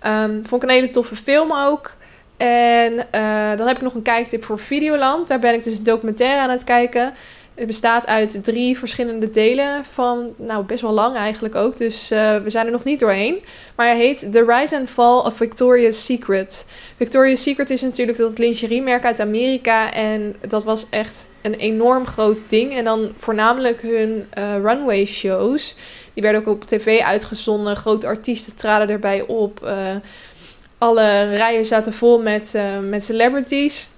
Um, 0.06 0.42
vond 0.46 0.62
ik 0.62 0.68
een 0.68 0.74
hele 0.74 0.90
toffe 0.90 1.16
film 1.16 1.52
ook. 1.52 1.94
En 2.36 2.92
uh, 2.92 3.56
dan 3.56 3.66
heb 3.66 3.76
ik 3.76 3.82
nog 3.82 3.94
een 3.94 4.02
kijktip 4.02 4.44
voor 4.44 4.58
Videoland. 4.58 5.28
Daar 5.28 5.38
ben 5.38 5.54
ik 5.54 5.62
dus 5.62 5.78
een 5.78 5.84
documentaire 5.84 6.40
aan 6.40 6.50
het 6.50 6.64
kijken. 6.64 7.14
Het 7.54 7.66
bestaat 7.66 8.06
uit 8.06 8.44
drie 8.44 8.78
verschillende 8.78 9.30
delen 9.30 9.84
van, 9.84 10.34
nou 10.36 10.64
best 10.64 10.80
wel 10.82 10.92
lang 10.92 11.16
eigenlijk 11.16 11.54
ook. 11.54 11.76
Dus 11.76 12.12
uh, 12.12 12.36
we 12.36 12.50
zijn 12.50 12.66
er 12.66 12.72
nog 12.72 12.84
niet 12.84 13.00
doorheen. 13.00 13.44
Maar 13.76 13.86
hij 13.86 13.96
heet 13.96 14.32
The 14.32 14.44
Rise 14.44 14.76
and 14.76 14.90
Fall 14.90 15.18
of 15.18 15.36
Victoria's 15.36 16.04
Secret. 16.04 16.66
Victoria's 16.96 17.42
Secret 17.42 17.70
is 17.70 17.82
natuurlijk 17.82 18.18
dat 18.18 18.38
lingeriemerk 18.38 19.04
uit 19.04 19.20
Amerika. 19.20 19.92
En 19.92 20.36
dat 20.48 20.64
was 20.64 20.86
echt 20.90 21.26
een 21.42 21.54
enorm 21.54 22.06
groot 22.06 22.42
ding. 22.46 22.76
En 22.76 22.84
dan 22.84 23.12
voornamelijk 23.18 23.82
hun 23.82 24.26
uh, 24.38 24.56
runway 24.62 25.04
shows. 25.04 25.74
Die 26.14 26.22
werden 26.22 26.40
ook 26.40 26.62
op 26.62 26.66
tv 26.66 27.00
uitgezonden. 27.00 27.76
Grote 27.76 28.06
artiesten 28.06 28.56
traden 28.56 28.88
erbij 28.88 29.20
op. 29.20 29.60
Uh, 29.64 29.96
alle 30.78 31.36
rijen 31.36 31.64
zaten 31.64 31.94
vol 31.94 32.20
met, 32.20 32.52
uh, 32.56 32.62
met 32.78 33.04
celebrities. 33.04 33.88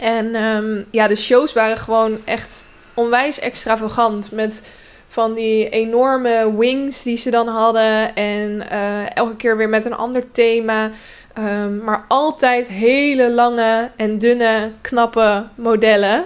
En 0.00 0.34
um, 0.34 0.86
ja, 0.90 1.08
de 1.08 1.16
shows 1.16 1.52
waren 1.52 1.78
gewoon 1.78 2.18
echt 2.24 2.64
onwijs 2.94 3.40
extravagant. 3.40 4.32
Met 4.32 4.62
van 5.08 5.34
die 5.34 5.68
enorme 5.68 6.56
wings 6.56 7.02
die 7.02 7.16
ze 7.16 7.30
dan 7.30 7.48
hadden. 7.48 8.14
En 8.14 8.62
uh, 8.72 9.16
elke 9.16 9.36
keer 9.36 9.56
weer 9.56 9.68
met 9.68 9.84
een 9.84 9.96
ander 9.96 10.32
thema. 10.32 10.90
Um, 11.38 11.84
maar 11.84 12.04
altijd 12.08 12.68
hele 12.68 13.30
lange 13.30 13.90
en 13.96 14.18
dunne, 14.18 14.70
knappe 14.80 15.44
modellen. 15.54 16.24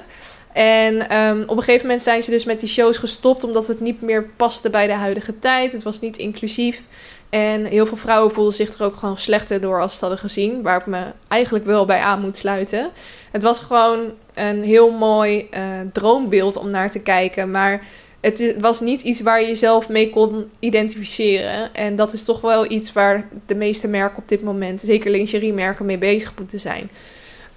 En 0.52 1.16
um, 1.18 1.42
op 1.46 1.56
een 1.56 1.62
gegeven 1.62 1.86
moment 1.86 2.02
zijn 2.02 2.22
ze 2.22 2.30
dus 2.30 2.44
met 2.44 2.60
die 2.60 2.68
shows 2.68 2.96
gestopt 2.96 3.44
omdat 3.44 3.66
het 3.66 3.80
niet 3.80 4.00
meer 4.00 4.24
paste 4.36 4.70
bij 4.70 4.86
de 4.86 4.92
huidige 4.92 5.38
tijd. 5.38 5.72
Het 5.72 5.82
was 5.82 6.00
niet 6.00 6.16
inclusief. 6.16 6.82
En 7.30 7.64
heel 7.64 7.86
veel 7.86 7.96
vrouwen 7.96 8.32
voelden 8.32 8.54
zich 8.54 8.78
er 8.78 8.84
ook 8.84 8.96
gewoon 8.96 9.18
slechter 9.18 9.60
door 9.60 9.80
als 9.80 9.90
ze 9.90 9.92
het 9.92 10.00
hadden 10.00 10.18
gezien. 10.18 10.62
Waar 10.62 10.80
ik 10.80 10.86
me 10.86 11.02
eigenlijk 11.28 11.64
wel 11.64 11.84
bij 11.84 12.00
aan 12.00 12.20
moet 12.20 12.36
sluiten. 12.36 12.90
Het 13.30 13.42
was 13.42 13.58
gewoon 13.58 14.00
een 14.34 14.62
heel 14.62 14.90
mooi 14.90 15.48
uh, 15.50 15.60
droombeeld 15.92 16.56
om 16.56 16.70
naar 16.70 16.90
te 16.90 17.00
kijken. 17.00 17.50
Maar 17.50 17.86
het 18.20 18.54
was 18.60 18.80
niet 18.80 19.02
iets 19.02 19.20
waar 19.20 19.40
je 19.40 19.46
jezelf 19.46 19.88
mee 19.88 20.10
kon 20.10 20.50
identificeren. 20.58 21.74
En 21.74 21.96
dat 21.96 22.12
is 22.12 22.24
toch 22.24 22.40
wel 22.40 22.70
iets 22.70 22.92
waar 22.92 23.28
de 23.46 23.54
meeste 23.54 23.88
merken 23.88 24.18
op 24.18 24.28
dit 24.28 24.42
moment, 24.42 24.80
zeker 24.80 25.10
lingeriemerken, 25.10 25.86
mee 25.86 25.98
bezig 25.98 26.32
moeten 26.38 26.60
zijn. 26.60 26.90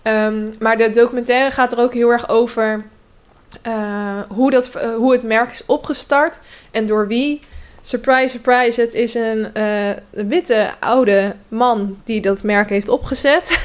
Um, 0.08 0.54
maar 0.60 0.78
de 0.78 0.90
documentaire 0.90 1.52
gaat 1.52 1.72
er 1.72 1.80
ook 1.80 1.94
heel 1.94 2.10
erg 2.10 2.30
over 2.30 2.84
uh, 3.68 4.20
hoe, 4.28 4.52
dat, 4.52 4.70
uh, 4.76 4.96
hoe 4.96 5.12
het 5.12 5.24
merk 5.24 5.52
is 5.52 5.66
opgestart 5.66 6.40
en 6.72 6.88
door 6.88 7.08
wie. 7.08 7.42
Surprise, 7.82 8.28
surprise, 8.28 8.82
het 8.82 8.94
is 8.94 9.14
een 9.14 9.48
uh, 9.54 9.90
witte 10.10 10.70
oude 10.80 11.36
man 11.48 11.98
die 12.04 12.22
dat 12.22 12.44
merk 12.44 12.70
heeft 12.70 12.90
opgezet. 12.90 13.60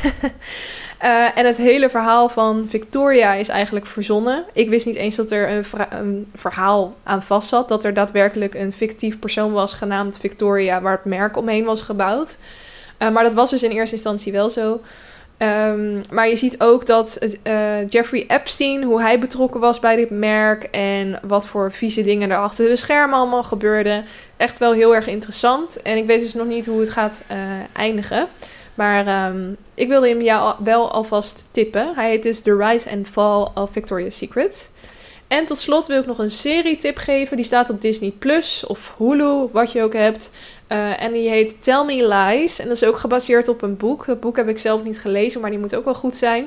en 1.35 1.47
het 1.47 1.57
hele 1.57 1.91
verhaal 1.91 2.29
van 2.29 2.67
Victoria 2.71 3.33
is 3.33 3.49
eigenlijk 3.49 3.87
verzonnen. 3.87 4.45
Ik 4.53 4.69
wist 4.69 4.87
niet 4.87 4.97
eens 4.97 5.17
dat 5.17 5.31
er 5.31 5.51
een, 5.51 5.65
een 5.91 6.31
verhaal 6.35 6.97
aan 7.03 7.23
vast 7.23 7.49
zat. 7.49 7.69
Dat 7.69 7.85
er 7.85 7.95
daadwerkelijk 7.95 8.55
een 8.55 8.73
fictief 8.73 9.19
persoon 9.19 9.53
was 9.53 9.75
genaamd 9.75 10.19
Victoria, 10.19 10.81
waar 10.81 10.97
het 10.97 11.05
merk 11.05 11.37
omheen 11.37 11.65
was 11.65 11.83
gebouwd. 11.83 12.37
maar 12.99 13.23
dat 13.23 13.35
was 13.35 13.51
dus 13.51 13.63
in 13.63 13.71
eerste 13.71 13.95
instantie 13.95 14.33
wel 14.33 14.51
zo. 14.51 14.81
Um, 15.43 16.01
maar 16.11 16.29
je 16.29 16.37
ziet 16.37 16.61
ook 16.61 16.87
dat 16.87 17.19
uh, 17.43 17.89
Jeffrey 17.89 18.25
Epstein, 18.29 18.83
hoe 18.83 19.01
hij 19.01 19.19
betrokken 19.19 19.61
was 19.61 19.81
bij 19.81 19.97
dit 19.97 20.11
merk 20.11 20.65
en 20.65 21.21
wat 21.23 21.47
voor 21.47 21.73
vieze 21.73 22.03
dingen 22.03 22.31
er 22.31 22.39
achter 22.39 22.69
de 22.69 22.77
schermen 22.77 23.19
allemaal 23.19 23.43
gebeurden. 23.43 24.05
Echt 24.37 24.59
wel 24.59 24.73
heel 24.73 24.95
erg 24.95 25.07
interessant. 25.07 25.83
En 25.83 25.97
ik 25.97 26.07
weet 26.07 26.21
dus 26.21 26.35
nog 26.35 26.47
niet 26.47 26.67
hoe 26.67 26.81
het 26.81 26.91
gaat 26.91 27.23
uh, 27.31 27.37
eindigen. 27.73 28.29
Maar 28.75 29.29
um, 29.29 29.57
ik 29.75 29.89
wilde 29.89 30.09
hem 30.09 30.23
jou 30.23 30.55
wel 30.65 30.91
alvast 30.93 31.45
tippen. 31.51 31.93
Hij 31.95 32.09
heet 32.09 32.23
dus 32.23 32.41
The 32.41 32.57
Rise 32.57 32.91
and 32.91 33.09
Fall 33.09 33.47
of 33.55 33.71
Victoria's 33.73 34.17
Secret. 34.17 34.71
En 35.31 35.47
tot 35.47 35.59
slot 35.59 35.87
wil 35.87 36.01
ik 36.01 36.07
nog 36.07 36.19
een 36.19 36.31
serie-tip 36.31 36.97
geven. 36.97 37.37
Die 37.37 37.45
staat 37.45 37.71
op 37.71 37.81
Disney 37.81 38.13
Plus 38.19 38.67
of 38.67 38.95
Hulu, 38.99 39.49
wat 39.53 39.73
je 39.73 39.83
ook 39.83 39.93
hebt. 39.93 40.31
Uh, 40.69 41.03
en 41.03 41.13
die 41.13 41.29
heet 41.29 41.63
Tell 41.63 41.85
Me 41.85 42.09
Lies. 42.09 42.59
En 42.59 42.69
dat 42.69 42.77
is 42.77 42.85
ook 42.85 42.99
gebaseerd 42.99 43.49
op 43.49 43.63
een 43.63 43.77
boek. 43.77 44.07
Dat 44.07 44.21
boek 44.21 44.37
heb 44.37 44.49
ik 44.49 44.59
zelf 44.59 44.83
niet 44.83 45.01
gelezen, 45.01 45.41
maar 45.41 45.51
die 45.51 45.59
moet 45.59 45.75
ook 45.75 45.85
wel 45.85 45.95
goed 45.95 46.17
zijn. 46.17 46.47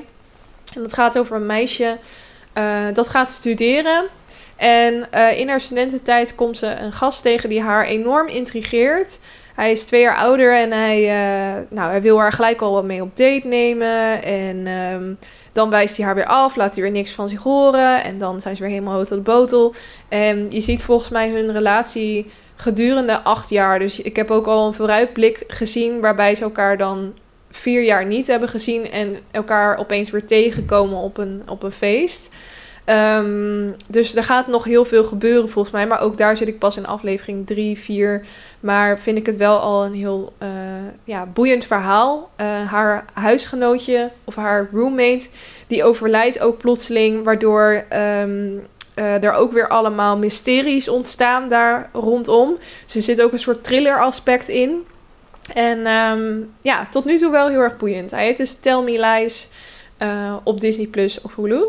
En 0.74 0.82
dat 0.82 0.92
gaat 0.92 1.18
over 1.18 1.36
een 1.36 1.46
meisje 1.46 1.98
uh, 2.58 2.84
dat 2.94 3.08
gaat 3.08 3.30
studeren. 3.30 4.04
En 4.56 5.08
uh, 5.14 5.38
in 5.38 5.48
haar 5.48 5.60
studententijd 5.60 6.34
komt 6.34 6.58
ze 6.58 6.66
een 6.66 6.92
gast 6.92 7.22
tegen 7.22 7.48
die 7.48 7.60
haar 7.60 7.84
enorm 7.84 8.28
intrigeert. 8.28 9.18
Hij 9.54 9.70
is 9.70 9.84
twee 9.84 10.00
jaar 10.00 10.16
ouder 10.16 10.56
en 10.56 10.72
hij, 10.72 11.06
nou, 11.68 11.90
hij 11.90 12.02
wil 12.02 12.18
haar 12.18 12.32
gelijk 12.32 12.60
al 12.60 12.72
wat 12.72 12.84
mee 12.84 13.02
op 13.02 13.16
date 13.16 13.46
nemen. 13.46 14.22
En 14.22 14.66
um, 14.66 15.18
Dan 15.54 15.70
wijst 15.70 15.96
hij 15.96 16.06
haar 16.06 16.14
weer 16.14 16.26
af, 16.26 16.56
laat 16.56 16.74
hij 16.74 16.82
weer 16.82 16.92
niks 16.92 17.12
van 17.12 17.28
zich 17.28 17.42
horen. 17.42 18.04
En 18.04 18.18
dan 18.18 18.40
zijn 18.40 18.56
ze 18.56 18.62
weer 18.62 18.70
helemaal 18.70 18.94
hoog 18.94 19.06
tot 19.06 19.16
de 19.16 19.30
botel. 19.30 19.74
En 20.08 20.50
je 20.50 20.60
ziet 20.60 20.82
volgens 20.82 21.08
mij 21.08 21.30
hun 21.30 21.52
relatie 21.52 22.30
gedurende 22.56 23.22
acht 23.22 23.50
jaar. 23.50 23.78
Dus 23.78 24.00
ik 24.00 24.16
heb 24.16 24.30
ook 24.30 24.46
al 24.46 24.66
een 24.66 24.74
vooruitblik 24.74 25.44
gezien 25.48 26.00
waarbij 26.00 26.34
ze 26.34 26.42
elkaar 26.42 26.78
dan 26.78 27.14
vier 27.50 27.82
jaar 27.82 28.06
niet 28.06 28.26
hebben 28.26 28.48
gezien 28.48 28.90
en 28.90 29.16
elkaar 29.30 29.76
opeens 29.76 30.10
weer 30.10 30.26
tegenkomen 30.26 30.98
op 30.98 31.18
een, 31.18 31.42
op 31.46 31.62
een 31.62 31.72
feest. 31.72 32.34
Ehm, 32.84 33.70
dus 33.86 34.16
er 34.16 34.24
gaat 34.24 34.46
nog 34.46 34.64
heel 34.64 34.84
veel 34.84 35.04
gebeuren 35.04 35.50
volgens 35.50 35.74
mij. 35.74 35.86
Maar 35.86 36.00
ook 36.00 36.18
daar 36.18 36.36
zit 36.36 36.48
ik 36.48 36.58
pas 36.58 36.76
in 36.76 36.86
aflevering 36.86 37.46
3, 37.46 37.78
4. 37.78 38.26
Maar 38.60 38.98
vind 38.98 39.18
ik 39.18 39.26
het 39.26 39.36
wel 39.36 39.58
al 39.58 39.84
een 39.84 39.94
heel 39.94 40.32
uh, 40.42 40.48
ja, 41.04 41.26
boeiend 41.26 41.64
verhaal. 41.64 42.30
Uh, 42.40 42.46
haar 42.70 43.04
huisgenootje 43.12 44.10
of 44.24 44.34
haar 44.34 44.68
roommate, 44.72 45.28
die 45.66 45.84
overlijdt 45.84 46.40
ook 46.40 46.58
plotseling. 46.58 47.24
Waardoor 47.24 47.84
um, 47.92 48.66
uh, 48.96 49.24
er 49.24 49.32
ook 49.32 49.52
weer 49.52 49.68
allemaal 49.68 50.18
mysteries 50.18 50.88
ontstaan 50.88 51.48
daar 51.48 51.90
rondom. 51.92 52.56
Er 52.94 53.02
zit 53.02 53.22
ook 53.22 53.32
een 53.32 53.38
soort 53.38 53.64
thriller 53.64 54.00
aspect 54.00 54.48
in. 54.48 54.84
En 55.54 55.86
um, 55.86 56.52
ja, 56.60 56.86
tot 56.90 57.04
nu 57.04 57.18
toe 57.18 57.30
wel 57.30 57.48
heel 57.48 57.60
erg 57.60 57.76
boeiend. 57.76 58.10
Hij 58.10 58.24
heet 58.24 58.36
dus 58.36 58.54
Tell 58.54 58.82
Me 58.82 59.00
Lies 59.00 59.48
op 60.44 60.60
Disney 60.60 60.86
Plus 60.86 61.20
of 61.20 61.34
Hulu. 61.34 61.64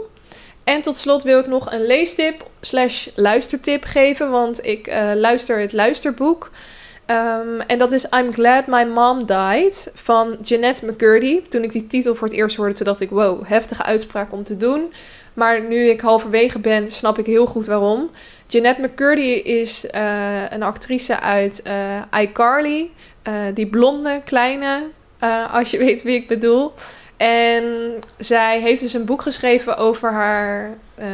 En 0.66 0.82
tot 0.82 0.98
slot 0.98 1.24
wil 1.24 1.40
ik 1.40 1.48
nog 1.48 1.72
een 1.72 1.86
leestip 1.86 2.46
slash 2.62 3.08
luistertip 3.16 3.84
geven, 3.84 4.32
want 4.32 4.66
ik 4.66 4.88
uh, 4.88 5.12
luister 5.16 5.60
het 5.60 5.74
luisterboek. 5.74 6.52
Um, 7.08 7.60
en 7.62 7.78
dat 7.78 7.92
is 7.92 8.08
I'm 8.18 8.34
Glad 8.34 8.68
My 8.68 8.84
Mom 8.84 9.26
Died 9.26 9.92
van 9.94 10.38
Jeanette 10.42 10.86
McCurdy. 10.86 11.42
Toen 11.50 11.64
ik 11.64 11.72
die 11.72 11.88
titel 11.88 12.16
voor 12.16 12.28
het 12.28 12.36
eerst 12.36 12.56
hoorde, 12.56 12.74
toen 12.74 12.86
dacht 12.86 13.00
ik, 13.00 13.10
wow, 13.10 13.48
heftige 13.48 13.84
uitspraak 13.84 14.32
om 14.32 14.44
te 14.44 14.58
doen. 14.58 14.94
Maar 15.34 15.62
nu 15.62 15.90
ik 15.90 16.02
halverwege 16.02 16.60
ben, 16.60 16.92
snap 16.92 17.20
ik 17.20 17.26
heel 17.26 17.46
goed 17.46 17.66
waarom. 17.66 18.10
Jeanette 18.48 18.82
McCurdy 18.82 19.22
is 19.44 19.86
uh, 19.96 20.50
een 20.50 20.64
actrice 20.64 21.20
uit 21.20 21.64
uh, 21.68 22.22
iCarly. 22.22 22.90
die 23.54 23.68
blonde, 23.68 24.22
kleine, 24.26 24.84
als 25.52 25.72
je 25.72 25.78
weet 25.78 26.04
wie 26.04 26.16
ik 26.16 26.28
bedoel. 26.28 26.74
En 27.18 27.64
zij 28.18 28.60
heeft 28.62 28.82
dus 28.82 28.94
een 28.94 29.06
boek 29.06 29.22
geschreven 29.22 29.78
over 29.78 30.12
haar 30.12 30.78
uh, 31.00 31.06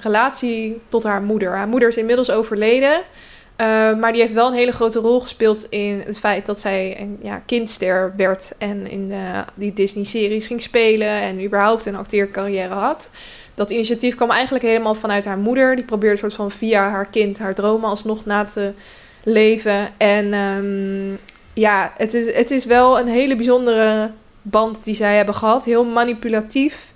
relatie 0.00 0.80
tot 0.88 1.04
haar 1.04 1.22
moeder. 1.22 1.56
Haar 1.56 1.68
moeder 1.68 1.88
is 1.88 1.96
inmiddels 1.96 2.30
overleden. 2.30 3.02
Uh, 3.60 3.66
maar 3.96 4.12
die 4.12 4.20
heeft 4.20 4.32
wel 4.32 4.46
een 4.46 4.54
hele 4.54 4.72
grote 4.72 4.98
rol 4.98 5.20
gespeeld 5.20 5.66
in 5.68 6.02
het 6.06 6.18
feit 6.18 6.46
dat 6.46 6.60
zij 6.60 7.00
een 7.00 7.18
ja, 7.22 7.42
kindster 7.46 8.12
werd. 8.16 8.52
En 8.58 8.90
in 8.90 9.10
uh, 9.10 9.38
die 9.54 9.72
Disney-series 9.72 10.46
ging 10.46 10.62
spelen. 10.62 11.08
En 11.08 11.44
überhaupt 11.44 11.86
een 11.86 11.96
acteercarrière 11.96 12.74
had. 12.74 13.10
Dat 13.54 13.70
initiatief 13.70 14.14
kwam 14.14 14.30
eigenlijk 14.30 14.64
helemaal 14.64 14.94
vanuit 14.94 15.24
haar 15.24 15.38
moeder. 15.38 15.76
Die 15.76 15.84
probeerde 15.84 16.16
soort 16.16 16.34
van 16.34 16.50
via 16.50 16.88
haar 16.90 17.06
kind 17.06 17.38
haar 17.38 17.54
dromen 17.54 17.88
alsnog 17.88 18.24
na 18.24 18.44
te 18.44 18.72
leven. 19.22 19.88
En 19.96 20.34
um, 20.34 21.18
ja, 21.52 21.92
het 21.96 22.14
is, 22.14 22.34
het 22.34 22.50
is 22.50 22.64
wel 22.64 22.98
een 22.98 23.08
hele 23.08 23.36
bijzondere 23.36 24.10
band 24.50 24.84
die 24.84 24.94
zij 24.94 25.16
hebben 25.16 25.34
gehad. 25.34 25.64
Heel 25.64 25.84
manipulatief. 25.84 26.92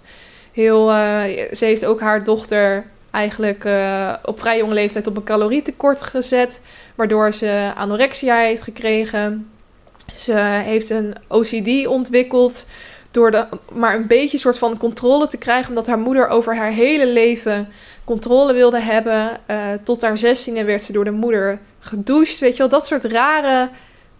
Heel, 0.53 0.91
uh, 0.91 1.23
ze 1.53 1.65
heeft 1.65 1.85
ook 1.85 2.01
haar 2.01 2.25
dochter 2.25 2.85
eigenlijk 3.11 3.65
uh, 3.65 4.13
op 4.25 4.41
vrij 4.41 4.59
jonge 4.59 4.75
leeftijd 4.75 5.07
op 5.07 5.17
een 5.17 5.25
calorietekort 5.25 6.03
gezet. 6.03 6.61
Waardoor 6.95 7.33
ze 7.33 7.73
anorexia 7.77 8.37
heeft 8.37 8.63
gekregen. 8.63 9.51
Ze 10.15 10.35
heeft 10.65 10.91
een 10.91 11.15
OCD 11.29 11.87
ontwikkeld. 11.87 12.67
Door 13.11 13.31
de, 13.31 13.47
maar 13.73 13.95
een 13.95 14.07
beetje 14.07 14.39
soort 14.39 14.59
van 14.59 14.77
controle 14.77 15.29
te 15.29 15.39
krijgen. 15.39 15.69
Omdat 15.69 15.87
haar 15.87 15.99
moeder 15.99 16.29
over 16.29 16.57
haar 16.57 16.71
hele 16.71 17.07
leven 17.07 17.69
controle 18.05 18.53
wilde 18.53 18.81
hebben. 18.81 19.41
Uh, 19.51 19.57
tot 19.85 20.03
haar 20.03 20.19
zestiende 20.19 20.65
werd 20.65 20.83
ze 20.83 20.93
door 20.93 21.05
de 21.05 21.11
moeder 21.11 21.61
gedoucht. 21.79 22.39
Weet 22.39 22.53
je 22.53 22.59
wel, 22.59 22.69
dat 22.69 22.87
soort 22.87 23.05
rare 23.05 23.69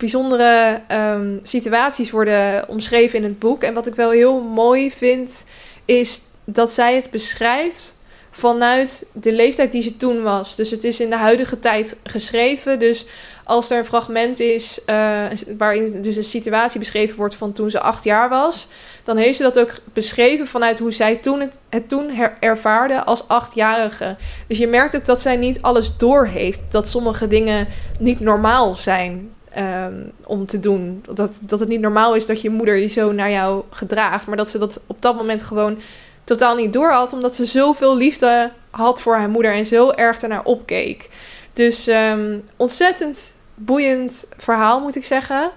bijzondere 0.01 0.81
um, 0.93 1.41
situaties 1.43 2.11
worden 2.11 2.69
omschreven 2.69 3.19
in 3.19 3.25
het 3.25 3.39
boek. 3.39 3.63
En 3.63 3.75
wat 3.75 3.87
ik 3.87 3.95
wel 3.95 4.11
heel 4.11 4.41
mooi 4.41 4.91
vind, 4.91 5.45
is 5.85 6.21
dat 6.45 6.73
zij 6.73 6.95
het 6.95 7.11
beschrijft 7.11 7.99
vanuit 8.31 9.07
de 9.13 9.33
leeftijd 9.33 9.73
die 9.73 9.83
ze 9.83 9.97
toen 9.97 10.23
was. 10.23 10.57
Dus 10.57 10.71
het 10.71 10.85
is 10.85 11.01
in 11.01 11.11
de 11.11 11.17
huidige 11.17 11.59
tijd 11.59 11.97
geschreven. 12.05 12.79
Dus 12.79 13.07
als 13.45 13.71
er 13.71 13.79
een 13.79 13.85
fragment 13.85 14.41
is 14.41 14.81
uh, 14.87 15.23
waarin 15.59 16.03
dus 16.03 16.17
een 16.17 16.25
situatie 16.25 16.79
beschreven 16.79 17.17
wordt 17.17 17.35
van 17.35 17.53
toen 17.53 17.71
ze 17.71 17.81
acht 17.81 18.05
jaar 18.05 18.29
was, 18.29 18.69
dan 19.05 19.17
heeft 19.17 19.37
ze 19.37 19.43
dat 19.43 19.59
ook 19.59 19.73
beschreven 19.93 20.47
vanuit 20.47 20.79
hoe 20.79 20.93
zij 20.93 21.17
toen 21.17 21.41
het, 21.41 21.53
het 21.69 21.89
toen 21.89 22.11
ervaarde 22.41 23.05
als 23.05 23.29
achtjarige. 23.29 24.17
Dus 24.47 24.59
je 24.59 24.67
merkt 24.67 24.97
ook 24.97 25.07
dat 25.07 25.21
zij 25.21 25.37
niet 25.37 25.63
alles 25.63 25.97
doorheeft, 25.97 26.61
dat 26.71 26.89
sommige 26.89 27.29
dingen 27.29 27.67
niet 27.99 28.21
normaal 28.21 28.75
zijn. 28.75 29.31
Um, 29.59 30.13
om 30.25 30.47
te 30.47 30.61
doen. 30.61 31.05
Dat, 31.15 31.31
dat 31.39 31.61
het 31.61 31.69
niet 31.69 31.81
normaal 31.81 32.15
is 32.15 32.27
dat 32.27 32.41
je 32.41 32.51
moeder 32.51 32.77
je 32.77 32.87
zo 32.87 33.13
naar 33.13 33.31
jou 33.31 33.63
gedraagt. 33.71 34.27
Maar 34.27 34.37
dat 34.37 34.49
ze 34.51 34.59
dat 34.59 34.81
op 34.87 35.03
dat 35.03 35.17
moment 35.17 35.43
gewoon 35.43 35.79
totaal 36.25 36.57
niet 36.57 36.73
door 36.73 36.91
had. 36.91 37.13
Omdat 37.13 37.35
ze 37.35 37.47
zoveel 37.47 37.97
liefde 37.97 38.51
had 38.71 39.01
voor 39.01 39.17
haar 39.17 39.31
moeder 39.31 39.53
en 39.53 39.67
zo 39.67 39.91
erg 39.91 40.23
ernaar 40.23 40.45
opkeek. 40.45 41.09
Dus 41.53 41.87
um, 41.87 42.45
ontzettend 42.57 43.33
boeiend 43.55 44.27
verhaal 44.37 44.81
moet 44.81 44.97
ik 44.97 45.05
zeggen. 45.05 45.51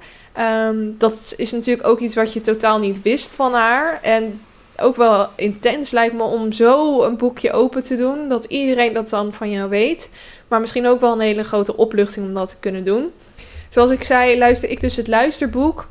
Um, 0.68 0.96
dat 0.98 1.34
is 1.38 1.52
natuurlijk 1.52 1.88
ook 1.88 2.00
iets 2.00 2.16
wat 2.16 2.34
je 2.34 2.42
totaal 2.42 2.80
niet 2.80 3.02
wist 3.02 3.34
van 3.34 3.54
haar. 3.54 4.00
En 4.02 4.42
ook 4.78 4.96
wel 4.96 5.28
intens 5.36 5.92
lijkt 5.92 6.16
me 6.16 6.24
om 6.24 6.52
zo 6.52 7.02
een 7.04 7.18
boekje 7.18 7.52
open 7.52 7.84
te 7.84 7.96
doen. 7.96 8.30
Dat 8.30 8.46
iedereen 8.46 8.94
dat 8.94 9.10
dan 9.10 9.34
van 9.34 9.50
jou 9.50 9.70
weet. 9.70 10.10
Maar 10.48 10.60
misschien 10.60 10.88
ook 10.88 11.00
wel 11.00 11.14
een 11.14 11.20
hele 11.20 11.44
grote 11.44 11.78
opluchting 11.78 12.26
om 12.26 12.34
dat 12.34 12.50
te 12.50 12.56
kunnen 12.60 12.84
doen. 12.84 13.12
Zoals 13.74 13.92
ik 13.92 14.04
zei, 14.04 14.38
luister 14.38 14.70
ik 14.70 14.82
dus 14.82 14.96
het 14.96 15.08
luisterboek. 15.08 15.88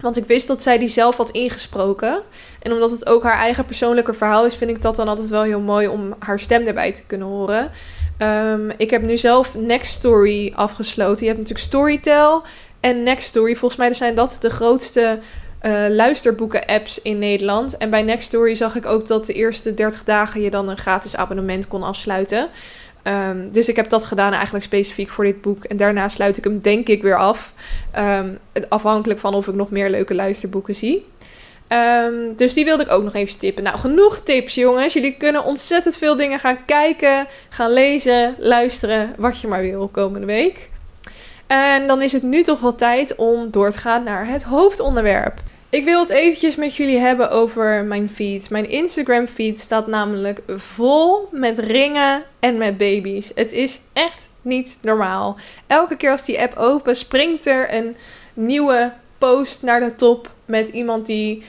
Want 0.00 0.16
ik 0.16 0.24
wist 0.24 0.46
dat 0.46 0.62
zij 0.62 0.78
die 0.78 0.88
zelf 0.88 1.16
had 1.16 1.30
ingesproken. 1.30 2.22
En 2.62 2.72
omdat 2.72 2.90
het 2.90 3.06
ook 3.06 3.22
haar 3.22 3.38
eigen 3.38 3.64
persoonlijke 3.64 4.14
verhaal 4.14 4.46
is, 4.46 4.54
vind 4.54 4.70
ik 4.70 4.82
dat 4.82 4.96
dan 4.96 5.08
altijd 5.08 5.28
wel 5.28 5.42
heel 5.42 5.60
mooi 5.60 5.88
om 5.88 6.14
haar 6.18 6.40
stem 6.40 6.66
erbij 6.66 6.92
te 6.92 7.02
kunnen 7.06 7.26
horen. 7.26 7.70
Um, 8.18 8.70
ik 8.76 8.90
heb 8.90 9.02
nu 9.02 9.18
zelf 9.18 9.54
Next 9.54 9.92
Story 9.92 10.52
afgesloten. 10.54 11.20
Je 11.20 11.26
hebt 11.26 11.38
natuurlijk 11.38 11.66
Storytel 11.66 12.42
en 12.80 13.02
Next 13.02 13.28
Story. 13.28 13.56
Volgens 13.56 13.80
mij 13.80 13.94
zijn 13.94 14.14
dat 14.14 14.36
de 14.40 14.50
grootste 14.50 15.18
uh, 15.62 15.72
luisterboeken-apps 15.88 17.02
in 17.02 17.18
Nederland. 17.18 17.76
En 17.76 17.90
bij 17.90 18.02
Next 18.02 18.26
Story 18.26 18.54
zag 18.54 18.76
ik 18.76 18.86
ook 18.86 19.06
dat 19.06 19.26
de 19.26 19.32
eerste 19.32 19.74
30 19.74 20.04
dagen 20.04 20.40
je 20.40 20.50
dan 20.50 20.68
een 20.68 20.78
gratis 20.78 21.16
abonnement 21.16 21.68
kon 21.68 21.82
afsluiten. 21.82 22.48
Um, 23.04 23.50
dus 23.52 23.68
ik 23.68 23.76
heb 23.76 23.88
dat 23.88 24.04
gedaan 24.04 24.32
eigenlijk 24.32 24.64
specifiek 24.64 25.10
voor 25.10 25.24
dit 25.24 25.40
boek. 25.40 25.64
En 25.64 25.76
daarna 25.76 26.08
sluit 26.08 26.36
ik 26.36 26.44
hem 26.44 26.60
denk 26.60 26.88
ik 26.88 27.02
weer 27.02 27.16
af. 27.16 27.54
Um, 27.98 28.38
afhankelijk 28.68 29.20
van 29.20 29.34
of 29.34 29.48
ik 29.48 29.54
nog 29.54 29.70
meer 29.70 29.90
leuke 29.90 30.14
luisterboeken 30.14 30.76
zie. 30.76 31.06
Um, 31.68 32.36
dus 32.36 32.54
die 32.54 32.64
wilde 32.64 32.82
ik 32.82 32.90
ook 32.90 33.02
nog 33.02 33.14
even 33.14 33.38
tippen. 33.38 33.62
Nou, 33.62 33.78
genoeg 33.78 34.18
tips 34.18 34.54
jongens. 34.54 34.92
Jullie 34.92 35.16
kunnen 35.16 35.44
ontzettend 35.44 35.96
veel 35.96 36.16
dingen 36.16 36.38
gaan 36.38 36.64
kijken, 36.64 37.26
gaan 37.48 37.72
lezen, 37.72 38.34
luisteren, 38.38 39.14
wat 39.16 39.40
je 39.40 39.48
maar 39.48 39.60
wil 39.60 39.88
komende 39.88 40.26
week. 40.26 40.68
En 41.46 41.86
dan 41.86 42.02
is 42.02 42.12
het 42.12 42.22
nu 42.22 42.42
toch 42.42 42.60
wel 42.60 42.74
tijd 42.74 43.14
om 43.14 43.50
door 43.50 43.70
te 43.70 43.78
gaan 43.78 44.02
naar 44.02 44.26
het 44.26 44.42
hoofdonderwerp. 44.42 45.40
Ik 45.70 45.84
wil 45.84 46.00
het 46.00 46.10
eventjes 46.10 46.56
met 46.56 46.74
jullie 46.74 46.98
hebben 46.98 47.30
over 47.30 47.84
mijn 47.84 48.10
feed. 48.10 48.50
Mijn 48.50 48.70
Instagram 48.70 49.26
feed 49.26 49.60
staat 49.60 49.86
namelijk 49.86 50.42
vol 50.56 51.28
met 51.30 51.58
ringen 51.58 52.22
en 52.40 52.56
met 52.56 52.76
baby's. 52.76 53.30
Het 53.34 53.52
is 53.52 53.80
echt 53.92 54.28
niet 54.42 54.78
normaal. 54.82 55.36
Elke 55.66 55.96
keer 55.96 56.10
als 56.10 56.24
die 56.24 56.40
app 56.40 56.56
open, 56.56 56.96
springt 56.96 57.46
er 57.46 57.74
een 57.74 57.96
nieuwe 58.34 58.92
post 59.18 59.62
naar 59.62 59.80
de 59.80 59.94
top 59.94 60.30
met 60.44 60.68
iemand 60.68 61.06
die 61.06 61.42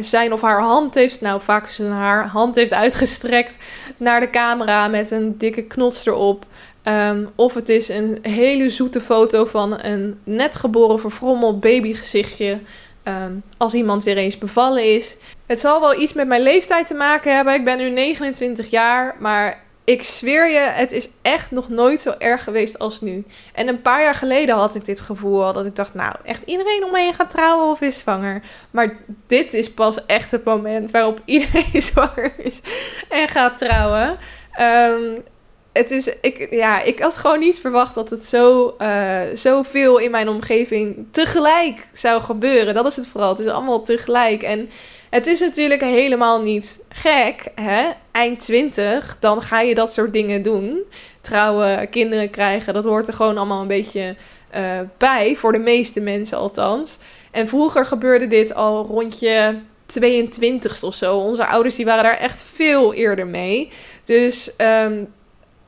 zijn 0.00 0.32
of 0.32 0.40
haar 0.40 0.60
hand 0.60 0.94
heeft, 0.94 1.20
nou 1.20 1.40
vaak 1.42 1.68
zijn 1.68 1.90
haar 1.90 2.26
hand 2.26 2.54
heeft 2.54 2.72
uitgestrekt 2.72 3.58
naar 3.96 4.20
de 4.20 4.30
camera 4.30 4.88
met 4.88 5.10
een 5.10 5.38
dikke 5.38 5.62
knots 5.62 6.06
erop. 6.06 6.46
Um, 6.84 7.28
of 7.34 7.54
het 7.54 7.68
is 7.68 7.88
een 7.88 8.18
hele 8.22 8.70
zoete 8.70 9.00
foto 9.00 9.44
van 9.44 9.82
een 9.82 10.20
net 10.24 10.56
geboren 10.56 11.00
verfrommeld 11.00 11.60
babygezichtje 11.60 12.58
um, 13.08 13.42
als 13.56 13.74
iemand 13.74 14.04
weer 14.04 14.16
eens 14.16 14.38
bevallen 14.38 14.94
is. 14.94 15.16
Het 15.46 15.60
zal 15.60 15.80
wel 15.80 16.00
iets 16.00 16.12
met 16.12 16.26
mijn 16.26 16.42
leeftijd 16.42 16.86
te 16.86 16.94
maken 16.94 17.34
hebben. 17.34 17.54
Ik 17.54 17.64
ben 17.64 17.78
nu 17.78 17.90
29 17.90 18.70
jaar, 18.70 19.16
maar 19.18 19.66
ik 19.84 20.02
zweer 20.02 20.50
je, 20.50 20.58
het 20.58 20.92
is 20.92 21.08
echt 21.22 21.50
nog 21.50 21.68
nooit 21.68 22.02
zo 22.02 22.14
erg 22.18 22.44
geweest 22.44 22.78
als 22.78 23.00
nu. 23.00 23.24
En 23.52 23.68
een 23.68 23.82
paar 23.82 24.02
jaar 24.02 24.14
geleden 24.14 24.54
had 24.54 24.74
ik 24.74 24.84
dit 24.84 25.00
gevoel 25.00 25.52
dat 25.52 25.66
ik 25.66 25.76
dacht, 25.76 25.94
nou, 25.94 26.14
echt 26.24 26.42
iedereen 26.42 26.84
om 26.84 26.90
me 26.90 26.98
heen 26.98 27.14
gaat 27.14 27.30
trouwen 27.30 27.70
of 27.70 27.80
is 27.80 27.98
zwanger. 27.98 28.42
Maar 28.70 28.96
dit 29.26 29.54
is 29.54 29.72
pas 29.74 30.06
echt 30.06 30.30
het 30.30 30.44
moment 30.44 30.90
waarop 30.90 31.20
iedereen 31.36 31.82
zwanger 31.82 32.32
is 32.38 32.60
en 33.08 33.28
gaat 33.28 33.58
trouwen. 33.58 34.18
Um, 34.60 35.22
het 35.78 35.90
is, 35.90 36.10
ik, 36.20 36.48
ja, 36.50 36.82
ik 36.82 36.98
had 36.98 37.16
gewoon 37.16 37.38
niet 37.38 37.60
verwacht 37.60 37.94
dat 37.94 38.10
het 38.10 38.24
zo, 38.24 38.74
uh, 38.78 39.20
zoveel 39.34 39.98
in 39.98 40.10
mijn 40.10 40.28
omgeving 40.28 41.06
tegelijk 41.10 41.86
zou 41.92 42.20
gebeuren. 42.20 42.74
Dat 42.74 42.86
is 42.86 42.96
het 42.96 43.06
vooral. 43.06 43.28
Het 43.28 43.38
is 43.38 43.46
allemaal 43.46 43.82
tegelijk. 43.82 44.42
En 44.42 44.70
het 45.10 45.26
is 45.26 45.40
natuurlijk 45.40 45.80
helemaal 45.80 46.42
niet 46.42 46.84
gek, 46.88 47.44
hè? 47.54 47.90
Eind 48.12 48.38
20, 48.38 49.16
dan 49.20 49.42
ga 49.42 49.60
je 49.60 49.74
dat 49.74 49.92
soort 49.92 50.12
dingen 50.12 50.42
doen. 50.42 50.82
Trouwen, 51.20 51.88
kinderen 51.88 52.30
krijgen, 52.30 52.74
dat 52.74 52.84
hoort 52.84 53.08
er 53.08 53.14
gewoon 53.14 53.36
allemaal 53.36 53.60
een 53.60 53.66
beetje 53.66 54.16
uh, 54.56 54.60
bij. 54.98 55.36
Voor 55.36 55.52
de 55.52 55.58
meeste 55.58 56.00
mensen 56.00 56.38
althans. 56.38 56.98
En 57.30 57.48
vroeger 57.48 57.84
gebeurde 57.84 58.26
dit 58.26 58.54
al 58.54 58.86
rond 58.86 59.20
je 59.20 59.54
22 59.86 60.82
of 60.82 60.94
zo. 60.94 61.16
Onze 61.16 61.46
ouders 61.46 61.74
die 61.74 61.84
waren 61.84 62.04
daar 62.04 62.18
echt 62.18 62.44
veel 62.54 62.94
eerder 62.94 63.26
mee. 63.26 63.70
Dus 64.04 64.54
um, 64.84 65.08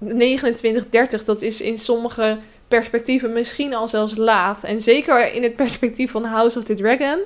29, 0.01 0.89
30, 0.91 1.25
dat 1.25 1.43
is 1.43 1.61
in 1.61 1.79
sommige 1.79 2.39
perspectieven 2.69 3.33
misschien 3.33 3.75
al 3.75 3.89
zelfs 3.89 4.17
laat. 4.17 4.65
En 4.65 4.81
zeker 4.81 5.35
in 5.35 5.43
het 5.43 5.57
perspectief 5.63 6.11
van 6.11 6.25
House 6.25 6.59
of 6.59 6.65
the 6.65 6.75
Dragon. 6.75 7.19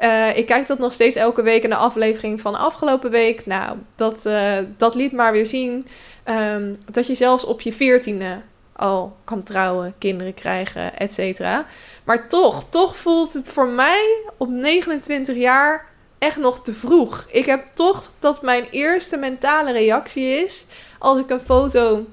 Uh, 0.00 0.36
ik 0.36 0.46
kijk 0.46 0.66
dat 0.66 0.78
nog 0.78 0.92
steeds 0.92 1.16
elke 1.16 1.42
week 1.42 1.62
in 1.62 1.70
de 1.70 1.76
aflevering 1.76 2.40
van 2.40 2.52
de 2.52 2.58
afgelopen 2.58 3.10
week. 3.10 3.46
Nou, 3.46 3.78
dat, 3.94 4.26
uh, 4.26 4.58
dat 4.76 4.94
liet 4.94 5.12
maar 5.12 5.32
weer 5.32 5.46
zien 5.46 5.86
um, 6.28 6.78
dat 6.92 7.06
je 7.06 7.14
zelfs 7.14 7.44
op 7.44 7.60
je 7.60 7.72
veertiende 7.72 8.40
al 8.72 9.16
kan 9.24 9.42
trouwen, 9.42 9.94
kinderen 9.98 10.34
krijgen, 10.34 10.98
et 10.98 11.12
cetera. 11.12 11.66
Maar 12.04 12.28
toch, 12.28 12.64
toch 12.68 12.96
voelt 12.96 13.32
het 13.32 13.48
voor 13.48 13.68
mij 13.68 14.30
op 14.36 14.48
29 14.48 15.36
jaar 15.36 15.86
echt 16.18 16.36
nog 16.36 16.62
te 16.62 16.72
vroeg. 16.72 17.26
Ik 17.30 17.46
heb 17.46 17.64
toch 17.74 18.10
dat 18.18 18.42
mijn 18.42 18.66
eerste 18.70 19.16
mentale 19.16 19.72
reactie 19.72 20.44
is 20.44 20.64
als 20.98 21.18
ik 21.18 21.30
een 21.30 21.40
foto 21.40 22.06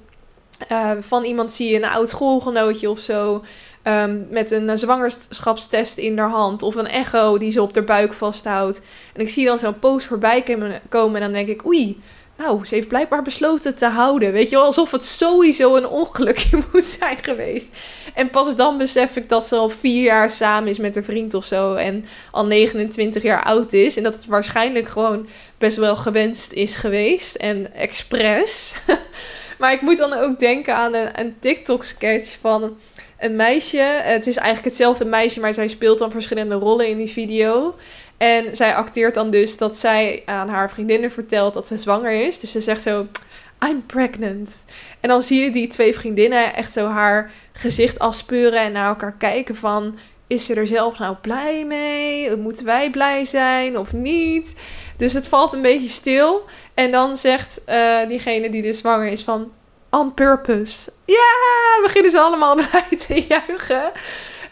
uh, 0.71 0.91
van 0.99 1.23
iemand 1.23 1.53
zie, 1.53 1.75
een 1.75 1.85
oud 1.85 2.09
schoolgenootje 2.09 2.89
of 2.89 2.99
zo, 2.99 3.43
um, 3.83 4.27
met 4.29 4.51
een 4.51 4.79
zwangerschapstest 4.79 5.97
in 5.97 6.17
haar 6.17 6.29
hand 6.29 6.61
of 6.61 6.75
een 6.75 6.87
echo 6.87 7.37
die 7.37 7.51
ze 7.51 7.61
op 7.61 7.75
haar 7.75 7.83
buik 7.83 8.13
vasthoudt. 8.13 8.81
En 9.13 9.21
ik 9.21 9.29
zie 9.29 9.45
dan 9.45 9.59
zo'n 9.59 9.79
post 9.79 10.05
voorbij 10.05 10.43
komen 10.89 11.15
en 11.15 11.21
dan 11.21 11.31
denk 11.31 11.47
ik, 11.47 11.65
oei, 11.65 12.01
nou, 12.37 12.65
ze 12.65 12.75
heeft 12.75 12.87
blijkbaar 12.87 13.21
besloten 13.21 13.75
te 13.75 13.85
houden. 13.85 14.31
Weet 14.31 14.49
je 14.49 14.55
wel, 14.55 14.65
alsof 14.65 14.91
het 14.91 15.05
sowieso 15.05 15.75
een 15.75 15.87
ongelukje 15.87 16.59
moet 16.71 16.85
zijn 16.85 17.17
geweest. 17.21 17.75
En 18.13 18.29
pas 18.29 18.55
dan 18.55 18.77
besef 18.77 19.15
ik 19.15 19.29
dat 19.29 19.47
ze 19.47 19.55
al 19.55 19.69
vier 19.69 20.03
jaar 20.03 20.31
samen 20.31 20.69
is 20.69 20.77
met 20.77 20.95
een 20.95 21.03
vriend 21.03 21.33
of 21.33 21.45
zo. 21.45 21.73
En 21.73 22.05
al 22.31 22.45
29 22.45 23.23
jaar 23.23 23.43
oud 23.43 23.73
is. 23.73 23.97
En 23.97 24.03
dat 24.03 24.13
het 24.13 24.25
waarschijnlijk 24.25 24.87
gewoon 24.87 25.27
best 25.57 25.77
wel 25.77 25.95
gewenst 25.95 26.51
is 26.51 26.75
geweest. 26.75 27.35
En 27.35 27.73
expres. 27.73 28.75
maar 29.59 29.73
ik 29.73 29.81
moet 29.81 29.97
dan 29.97 30.13
ook 30.13 30.39
denken 30.39 30.75
aan 30.75 30.93
een, 30.93 31.19
een 31.19 31.35
TikTok-sketch 31.39 32.37
van 32.41 32.77
een 33.23 33.35
meisje. 33.35 34.01
Het 34.03 34.27
is 34.27 34.35
eigenlijk 34.35 34.65
hetzelfde 34.65 35.05
meisje, 35.05 35.39
maar 35.39 35.53
zij 35.53 35.67
speelt 35.67 35.99
dan 35.99 36.11
verschillende 36.11 36.55
rollen 36.55 36.87
in 36.87 36.97
die 36.97 37.11
video. 37.11 37.75
En 38.17 38.55
zij 38.55 38.75
acteert 38.75 39.13
dan 39.13 39.29
dus 39.29 39.57
dat 39.57 39.77
zij 39.77 40.23
aan 40.25 40.49
haar 40.49 40.69
vriendinnen 40.69 41.11
vertelt 41.11 41.53
dat 41.53 41.67
ze 41.67 41.77
zwanger 41.77 42.11
is. 42.27 42.39
Dus 42.39 42.51
ze 42.51 42.61
zegt 42.61 42.81
zo: 42.81 43.07
I'm 43.67 43.85
pregnant. 43.85 44.51
En 44.99 45.09
dan 45.09 45.23
zie 45.23 45.43
je 45.43 45.51
die 45.51 45.67
twee 45.67 45.93
vriendinnen 45.93 46.55
echt 46.55 46.73
zo 46.73 46.87
haar 46.87 47.31
gezicht 47.51 47.99
afspeuren 47.99 48.59
en 48.59 48.71
naar 48.71 48.87
elkaar 48.87 49.15
kijken 49.17 49.55
van... 49.55 49.97
Is 50.27 50.45
ze 50.45 50.53
er 50.53 50.67
zelf 50.67 50.99
nou 50.99 51.15
blij 51.21 51.65
mee? 51.65 52.35
Moeten 52.35 52.65
wij 52.65 52.89
blij 52.89 53.25
zijn 53.25 53.77
of 53.77 53.93
niet? 53.93 54.53
Dus 54.97 55.13
het 55.13 55.27
valt 55.27 55.53
een 55.53 55.61
beetje 55.61 55.89
stil. 55.89 56.45
En 56.73 56.91
dan 56.91 57.17
zegt 57.17 57.61
uh, 57.69 58.07
diegene 58.07 58.49
die 58.49 58.61
dus 58.61 58.77
zwanger 58.77 59.07
is 59.07 59.21
van... 59.21 59.51
On 59.89 60.13
purpose. 60.13 60.91
Ja, 61.05 61.81
beginnen 61.81 62.11
ze 62.11 62.19
allemaal 62.19 62.55
blij 62.69 62.97
te 63.07 63.25
juichen. 63.27 63.91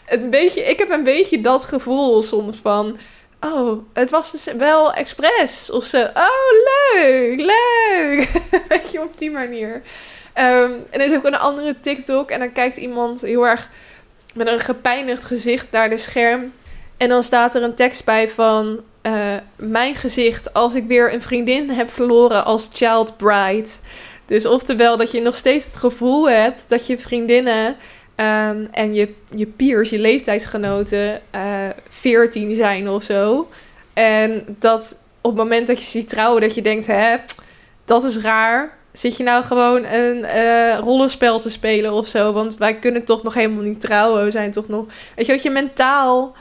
Een 0.08 0.30
beetje, 0.30 0.62
ik 0.62 0.78
heb 0.78 0.90
een 0.90 1.04
beetje 1.04 1.40
dat 1.40 1.64
gevoel 1.64 2.22
soms 2.22 2.56
van 2.56 2.98
oh, 3.44 3.82
het 3.92 4.10
was 4.10 4.32
dus 4.32 4.44
wel 4.56 4.92
expres. 4.92 5.70
Of 5.70 5.84
ze, 5.84 6.10
oh, 6.14 6.94
leuk, 6.94 7.40
leuk. 7.40 8.28
Weet 8.68 8.92
je, 8.92 9.00
op 9.00 9.18
die 9.18 9.30
manier. 9.30 9.74
Um, 9.74 10.84
en 10.90 11.00
er 11.00 11.10
is 11.10 11.14
ook 11.16 11.24
een 11.24 11.38
andere 11.38 11.76
TikTok. 11.80 12.30
En 12.30 12.38
dan 12.38 12.52
kijkt 12.52 12.76
iemand 12.76 13.20
heel 13.20 13.46
erg 13.46 13.68
met 14.34 14.46
een 14.46 14.60
gepijnigd 14.60 15.24
gezicht 15.24 15.66
naar 15.70 15.90
de 15.90 15.98
scherm. 15.98 16.52
En 16.96 17.08
dan 17.08 17.22
staat 17.22 17.54
er 17.54 17.62
een 17.62 17.74
tekst 17.74 18.04
bij 18.04 18.28
van... 18.28 18.80
Uh, 19.06 19.34
mijn 19.56 19.94
gezicht 19.94 20.54
als 20.54 20.74
ik 20.74 20.86
weer 20.86 21.12
een 21.12 21.22
vriendin 21.22 21.70
heb 21.70 21.90
verloren 21.90 22.44
als 22.44 22.70
child 22.72 23.16
bride. 23.16 23.68
Dus 24.26 24.46
oftewel 24.46 24.96
dat 24.96 25.10
je 25.10 25.20
nog 25.20 25.36
steeds 25.36 25.64
het 25.64 25.76
gevoel 25.76 26.30
hebt 26.30 26.64
dat 26.68 26.86
je 26.86 26.98
vriendinnen 26.98 27.76
Um, 28.16 28.68
en 28.72 28.94
je, 28.94 29.14
je 29.34 29.46
peers, 29.46 29.90
je 29.90 29.98
leeftijdsgenoten, 29.98 31.20
uh, 31.34 31.68
eh, 31.68 31.76
14 31.88 32.54
zijn 32.54 32.88
of 32.88 33.02
zo. 33.02 33.48
En 33.92 34.56
dat 34.58 34.96
op 35.20 35.30
het 35.30 35.40
moment 35.40 35.66
dat 35.66 35.78
je 35.78 35.90
ziet 35.90 36.08
trouwen, 36.08 36.40
dat 36.40 36.54
je 36.54 36.62
denkt: 36.62 36.86
hè, 36.86 37.16
dat 37.84 38.04
is 38.04 38.18
raar. 38.18 38.80
Zit 38.92 39.16
je 39.16 39.22
nou 39.22 39.44
gewoon 39.44 39.84
een 39.84 40.16
uh, 40.16 40.78
rollenspel 40.78 41.40
te 41.40 41.50
spelen 41.50 41.92
of 41.92 42.06
zo? 42.06 42.32
Want 42.32 42.56
wij 42.56 42.78
kunnen 42.78 43.04
toch 43.04 43.22
nog 43.22 43.34
helemaal 43.34 43.62
niet 43.62 43.80
trouwen. 43.80 44.24
We 44.24 44.30
zijn 44.30 44.52
toch 44.52 44.68
nog. 44.68 44.84
Weet 45.16 45.26
je 45.26 45.32
wat 45.32 45.42
je 45.42 45.50
mentaal. 45.50 46.34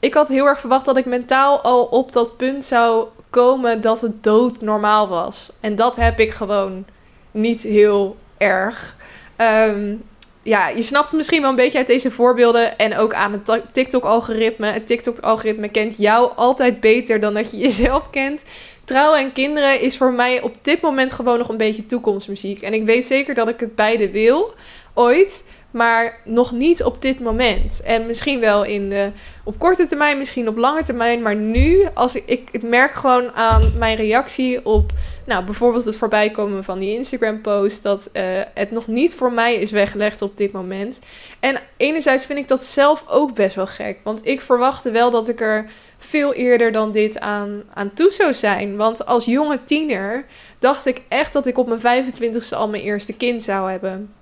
Ik 0.00 0.14
had 0.14 0.28
heel 0.28 0.46
erg 0.46 0.60
verwacht 0.60 0.84
dat 0.84 0.96
ik 0.96 1.04
mentaal 1.04 1.60
al 1.60 1.84
op 1.84 2.12
dat 2.12 2.36
punt 2.36 2.64
zou 2.64 3.06
komen 3.30 3.80
dat 3.80 4.00
het 4.00 4.22
dood 4.22 4.60
normaal 4.60 5.08
was. 5.08 5.52
En 5.60 5.76
dat 5.76 5.96
heb 5.96 6.20
ik 6.20 6.30
gewoon 6.30 6.84
niet 7.30 7.62
heel 7.62 8.16
erg. 8.36 8.96
Um, 9.36 10.02
ja, 10.48 10.68
je 10.68 10.82
snapt 10.82 11.12
misschien 11.12 11.40
wel 11.40 11.50
een 11.50 11.56
beetje 11.56 11.78
uit 11.78 11.86
deze 11.86 12.10
voorbeelden 12.10 12.78
en 12.78 12.96
ook 12.96 13.14
aan 13.14 13.32
het 13.32 13.62
TikTok-algoritme. 13.72 14.66
Het 14.66 14.86
TikTok-algoritme 14.86 15.68
kent 15.68 15.94
jou 15.98 16.32
altijd 16.36 16.80
beter 16.80 17.20
dan 17.20 17.34
dat 17.34 17.50
je 17.50 17.56
jezelf 17.66 18.10
kent. 18.10 18.42
Trouwen 18.84 19.18
en 19.18 19.32
kinderen 19.32 19.80
is 19.80 19.96
voor 19.96 20.12
mij 20.12 20.40
op 20.40 20.54
dit 20.62 20.80
moment 20.80 21.12
gewoon 21.12 21.38
nog 21.38 21.48
een 21.48 21.56
beetje 21.56 21.86
toekomstmuziek. 21.86 22.62
En 22.62 22.74
ik 22.74 22.84
weet 22.84 23.06
zeker 23.06 23.34
dat 23.34 23.48
ik 23.48 23.60
het 23.60 23.74
beide 23.74 24.10
wil, 24.10 24.54
ooit. 24.94 25.44
Maar 25.78 26.20
nog 26.24 26.52
niet 26.52 26.82
op 26.82 27.02
dit 27.02 27.20
moment. 27.20 27.80
En 27.80 28.06
misschien 28.06 28.40
wel 28.40 28.64
in 28.64 29.12
op 29.48 29.58
korte 29.58 29.86
termijn, 29.86 30.18
misschien 30.18 30.48
op 30.48 30.56
lange 30.56 30.82
termijn. 30.82 31.22
Maar 31.22 31.36
nu, 31.36 31.86
als 31.94 32.14
ik, 32.14 32.48
ik, 32.50 32.62
merk 32.62 32.90
gewoon 32.90 33.32
aan 33.32 33.72
mijn 33.76 33.96
reactie 33.96 34.66
op, 34.66 34.92
nou, 35.26 35.44
bijvoorbeeld 35.44 35.84
het 35.84 35.96
voorbijkomen 35.96 36.64
van 36.64 36.78
die 36.78 36.94
Instagram-post, 36.94 37.82
dat 37.82 38.10
uh, 38.12 38.22
het 38.54 38.70
nog 38.70 38.86
niet 38.86 39.14
voor 39.14 39.32
mij 39.32 39.54
is 39.54 39.70
weggelegd 39.70 40.22
op 40.22 40.36
dit 40.36 40.52
moment. 40.52 41.00
En 41.40 41.60
enerzijds 41.76 42.26
vind 42.26 42.38
ik 42.38 42.48
dat 42.48 42.64
zelf 42.64 43.04
ook 43.08 43.34
best 43.34 43.54
wel 43.54 43.66
gek. 43.66 43.98
Want 44.02 44.20
ik 44.22 44.40
verwachtte 44.40 44.90
wel 44.90 45.10
dat 45.10 45.28
ik 45.28 45.40
er 45.40 45.70
veel 45.98 46.34
eerder 46.34 46.72
dan 46.72 46.92
dit 46.92 47.20
aan, 47.20 47.62
aan 47.74 47.92
toe 47.92 48.12
zou 48.12 48.34
zijn. 48.34 48.76
Want 48.76 49.06
als 49.06 49.24
jonge 49.24 49.64
tiener 49.64 50.24
dacht 50.58 50.86
ik 50.86 51.02
echt 51.08 51.32
dat 51.32 51.46
ik 51.46 51.58
op 51.58 51.68
mijn 51.80 52.06
25ste 52.06 52.56
al 52.56 52.68
mijn 52.68 52.82
eerste 52.82 53.16
kind 53.16 53.42
zou 53.42 53.70
hebben. 53.70 54.17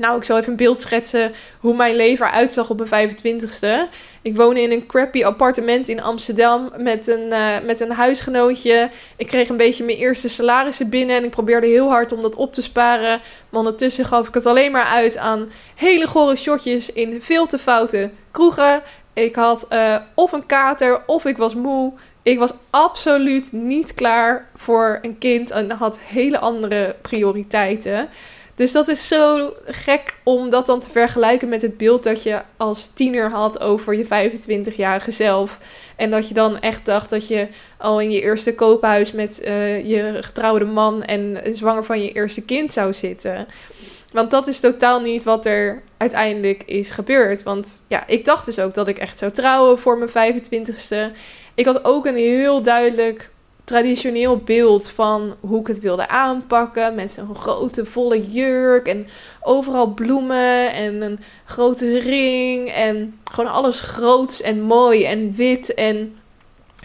Nou, 0.00 0.16
ik 0.16 0.24
zal 0.24 0.38
even 0.38 0.50
een 0.50 0.56
beeld 0.56 0.80
schetsen 0.80 1.32
hoe 1.58 1.76
mijn 1.76 1.96
leven 1.96 2.26
eruit 2.26 2.52
zag 2.52 2.70
op 2.70 2.88
mijn 2.90 3.10
25ste. 3.10 3.94
Ik 4.22 4.36
woonde 4.36 4.62
in 4.62 4.70
een 4.72 4.86
crappy 4.86 5.24
appartement 5.24 5.88
in 5.88 6.02
Amsterdam 6.02 6.72
met 6.76 7.06
een, 7.06 7.26
uh, 7.30 7.60
met 7.64 7.80
een 7.80 7.92
huisgenootje. 7.92 8.90
Ik 9.16 9.26
kreeg 9.26 9.48
een 9.48 9.56
beetje 9.56 9.84
mijn 9.84 9.98
eerste 9.98 10.28
salarissen 10.28 10.88
binnen 10.88 11.16
en 11.16 11.24
ik 11.24 11.30
probeerde 11.30 11.66
heel 11.66 11.88
hard 11.88 12.12
om 12.12 12.20
dat 12.20 12.34
op 12.34 12.54
te 12.54 12.62
sparen. 12.62 13.20
Maar 13.48 13.60
ondertussen 13.60 14.04
gaf 14.04 14.28
ik 14.28 14.34
het 14.34 14.46
alleen 14.46 14.72
maar 14.72 14.84
uit 14.84 15.16
aan 15.16 15.50
hele 15.74 16.06
gore 16.06 16.36
shotjes 16.36 16.92
in 16.92 17.22
veel 17.22 17.46
te 17.46 17.58
foute 17.58 18.10
kroegen. 18.30 18.82
Ik 19.12 19.34
had 19.34 19.66
uh, 19.72 19.96
of 20.14 20.32
een 20.32 20.46
kater 20.46 21.02
of 21.06 21.24
ik 21.24 21.36
was 21.36 21.54
moe. 21.54 21.92
Ik 22.22 22.38
was 22.38 22.52
absoluut 22.70 23.52
niet 23.52 23.94
klaar 23.94 24.48
voor 24.56 24.98
een 25.02 25.18
kind 25.18 25.50
en 25.50 25.70
had 25.70 25.98
hele 25.98 26.38
andere 26.38 26.96
prioriteiten. 27.02 28.08
Dus 28.60 28.72
dat 28.72 28.88
is 28.88 29.08
zo 29.08 29.52
gek 29.64 30.16
om 30.22 30.50
dat 30.50 30.66
dan 30.66 30.80
te 30.80 30.90
vergelijken 30.90 31.48
met 31.48 31.62
het 31.62 31.76
beeld 31.76 32.02
dat 32.02 32.22
je 32.22 32.42
als 32.56 32.90
tiener 32.94 33.30
had 33.30 33.60
over 33.60 33.94
je 33.94 34.04
25-jarige 34.04 35.10
zelf. 35.10 35.58
En 35.96 36.10
dat 36.10 36.28
je 36.28 36.34
dan 36.34 36.60
echt 36.60 36.86
dacht 36.86 37.10
dat 37.10 37.28
je 37.28 37.48
al 37.78 38.00
in 38.00 38.10
je 38.10 38.20
eerste 38.20 38.54
koophuis 38.54 39.12
met 39.12 39.40
uh, 39.44 39.88
je 39.88 40.18
getrouwde 40.20 40.64
man 40.64 41.02
en 41.02 41.38
zwanger 41.52 41.84
van 41.84 42.02
je 42.02 42.12
eerste 42.12 42.44
kind 42.44 42.72
zou 42.72 42.92
zitten. 42.92 43.46
Want 44.12 44.30
dat 44.30 44.46
is 44.46 44.60
totaal 44.60 45.00
niet 45.00 45.24
wat 45.24 45.46
er 45.46 45.82
uiteindelijk 45.96 46.62
is 46.62 46.90
gebeurd. 46.90 47.42
Want 47.42 47.82
ja, 47.88 48.06
ik 48.06 48.24
dacht 48.24 48.46
dus 48.46 48.58
ook 48.58 48.74
dat 48.74 48.88
ik 48.88 48.98
echt 48.98 49.18
zou 49.18 49.32
trouwen 49.32 49.78
voor 49.78 49.98
mijn 49.98 50.34
25ste. 50.34 51.16
Ik 51.54 51.64
had 51.64 51.84
ook 51.84 52.06
een 52.06 52.16
heel 52.16 52.62
duidelijk 52.62 53.30
traditioneel 53.64 54.36
beeld 54.36 54.88
van 54.88 55.36
hoe 55.40 55.60
ik 55.60 55.66
het 55.66 55.80
wilde 55.80 56.08
aanpakken. 56.08 56.94
Met 56.94 57.12
zo'n 57.12 57.34
grote 57.34 57.84
volle 57.84 58.30
jurk 58.30 58.86
en 58.86 59.06
overal 59.42 59.86
bloemen 59.86 60.72
en 60.72 61.02
een 61.02 61.18
grote 61.44 61.98
ring. 61.98 62.68
En 62.68 63.18
gewoon 63.24 63.52
alles 63.52 63.80
groots 63.80 64.40
en 64.40 64.60
mooi 64.60 65.04
en 65.04 65.34
wit. 65.34 65.74
En 65.74 66.16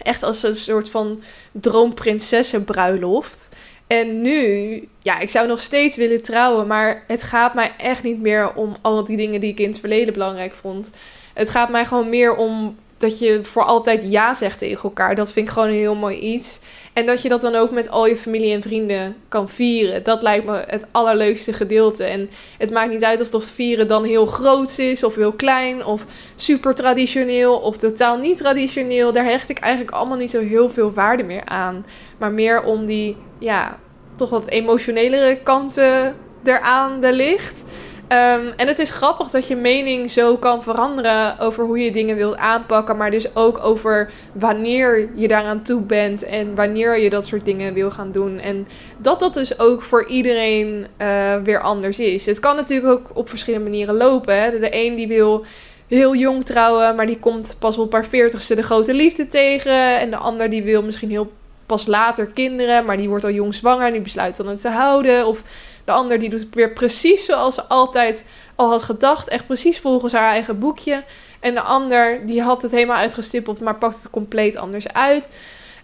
echt 0.02 0.22
als 0.22 0.42
een 0.42 0.56
soort 0.56 0.90
van 0.90 1.22
droomprinsessenbruiloft. 1.52 3.48
En 3.86 4.20
nu, 4.22 4.88
ja, 5.02 5.18
ik 5.18 5.30
zou 5.30 5.46
nog 5.46 5.60
steeds 5.62 5.96
willen 5.96 6.22
trouwen, 6.22 6.66
maar 6.66 7.04
het 7.06 7.22
gaat 7.22 7.54
mij 7.54 7.72
echt 7.78 8.02
niet 8.02 8.20
meer 8.20 8.54
om 8.54 8.76
al 8.82 9.04
die 9.04 9.16
dingen 9.16 9.40
die 9.40 9.50
ik 9.50 9.60
in 9.60 9.70
het 9.70 9.80
verleden 9.80 10.12
belangrijk 10.12 10.52
vond. 10.52 10.90
Het 11.34 11.50
gaat 11.50 11.68
mij 11.68 11.84
gewoon 11.84 12.08
meer 12.08 12.36
om 12.36 12.76
dat 12.98 13.18
je 13.18 13.40
voor 13.42 13.64
altijd 13.64 14.02
ja 14.04 14.34
zegt 14.34 14.58
tegen 14.58 14.82
elkaar. 14.82 15.14
Dat 15.14 15.32
vind 15.32 15.46
ik 15.46 15.52
gewoon 15.52 15.68
een 15.68 15.74
heel 15.74 15.94
mooi 15.94 16.18
iets. 16.18 16.60
En 16.92 17.06
dat 17.06 17.22
je 17.22 17.28
dat 17.28 17.40
dan 17.40 17.54
ook 17.54 17.70
met 17.70 17.90
al 17.90 18.06
je 18.06 18.16
familie 18.16 18.54
en 18.54 18.62
vrienden 18.62 19.16
kan 19.28 19.48
vieren. 19.48 20.02
Dat 20.02 20.22
lijkt 20.22 20.44
me 20.46 20.64
het 20.66 20.86
allerleukste 20.90 21.52
gedeelte. 21.52 22.04
En 22.04 22.30
het 22.58 22.70
maakt 22.70 22.90
niet 22.90 23.04
uit 23.04 23.20
of 23.20 23.32
het 23.32 23.50
vieren 23.50 23.88
dan 23.88 24.04
heel 24.04 24.26
groot 24.26 24.78
is 24.78 25.04
of 25.04 25.14
heel 25.14 25.32
klein. 25.32 25.84
Of 25.84 26.04
super 26.34 26.74
traditioneel 26.74 27.58
of 27.58 27.76
totaal 27.76 28.18
niet 28.18 28.36
traditioneel. 28.36 29.12
Daar 29.12 29.24
hecht 29.24 29.48
ik 29.48 29.58
eigenlijk 29.58 29.96
allemaal 29.96 30.18
niet 30.18 30.30
zo 30.30 30.40
heel 30.40 30.70
veel 30.70 30.92
waarde 30.92 31.22
meer 31.22 31.44
aan. 31.44 31.86
Maar 32.18 32.32
meer 32.32 32.62
om 32.62 32.86
die, 32.86 33.16
ja, 33.38 33.78
toch 34.14 34.30
wat 34.30 34.48
emotionelere 34.48 35.36
kanten 35.42 36.16
eraan 36.44 37.00
wellicht. 37.00 37.64
Um, 38.08 38.52
en 38.56 38.66
het 38.66 38.78
is 38.78 38.90
grappig 38.90 39.30
dat 39.30 39.46
je 39.46 39.56
mening 39.56 40.10
zo 40.10 40.36
kan 40.36 40.62
veranderen 40.62 41.38
over 41.38 41.64
hoe 41.64 41.78
je 41.78 41.90
dingen 41.90 42.16
wilt 42.16 42.36
aanpakken, 42.36 42.96
maar 42.96 43.10
dus 43.10 43.36
ook 43.36 43.64
over 43.64 44.10
wanneer 44.32 45.08
je 45.14 45.28
daaraan 45.28 45.62
toe 45.62 45.80
bent 45.80 46.22
en 46.22 46.54
wanneer 46.54 47.00
je 47.00 47.10
dat 47.10 47.26
soort 47.26 47.44
dingen 47.44 47.74
wil 47.74 47.90
gaan 47.90 48.12
doen. 48.12 48.38
En 48.38 48.66
dat 48.98 49.20
dat 49.20 49.34
dus 49.34 49.58
ook 49.58 49.82
voor 49.82 50.06
iedereen 50.06 50.86
uh, 51.00 51.36
weer 51.42 51.60
anders 51.60 51.98
is. 51.98 52.26
Het 52.26 52.40
kan 52.40 52.56
natuurlijk 52.56 52.92
ook 52.92 53.10
op 53.14 53.28
verschillende 53.28 53.70
manieren 53.70 53.96
lopen. 53.96 54.60
De 54.60 54.68
een 54.70 54.94
die 54.94 55.08
wil 55.08 55.44
heel 55.86 56.14
jong 56.14 56.44
trouwen, 56.44 56.96
maar 56.96 57.06
die 57.06 57.18
komt 57.18 57.56
pas 57.58 57.76
op 57.76 57.92
haar 57.92 58.06
veertigste 58.06 58.54
de 58.54 58.62
grote 58.62 58.94
liefde 58.94 59.28
tegen. 59.28 59.98
En 59.98 60.10
de 60.10 60.16
ander 60.16 60.50
die 60.50 60.62
wil 60.62 60.82
misschien 60.82 61.10
heel 61.10 61.32
pas 61.66 61.86
later 61.86 62.26
kinderen, 62.26 62.84
maar 62.84 62.96
die 62.96 63.08
wordt 63.08 63.24
al 63.24 63.30
jong 63.30 63.54
zwanger 63.54 63.86
en 63.86 63.92
die 63.92 64.00
besluit 64.00 64.36
dan 64.36 64.48
het 64.48 64.60
te 64.60 64.68
houden. 64.68 65.26
Of 65.26 65.42
de 65.86 65.92
ander 65.92 66.18
die 66.18 66.30
doet 66.30 66.46
weer 66.52 66.72
precies 66.72 67.24
zoals 67.24 67.54
ze 67.54 67.64
altijd 67.64 68.24
al 68.54 68.70
had 68.70 68.82
gedacht. 68.82 69.28
Echt 69.28 69.46
precies 69.46 69.78
volgens 69.78 70.12
haar 70.12 70.30
eigen 70.30 70.58
boekje. 70.58 71.04
En 71.40 71.54
de 71.54 71.60
ander 71.60 72.26
die 72.26 72.42
had 72.42 72.62
het 72.62 72.70
helemaal 72.70 72.96
uitgestippeld, 72.96 73.60
maar 73.60 73.74
pakt 73.74 74.02
het 74.02 74.10
compleet 74.10 74.56
anders 74.56 74.92
uit. 74.92 75.28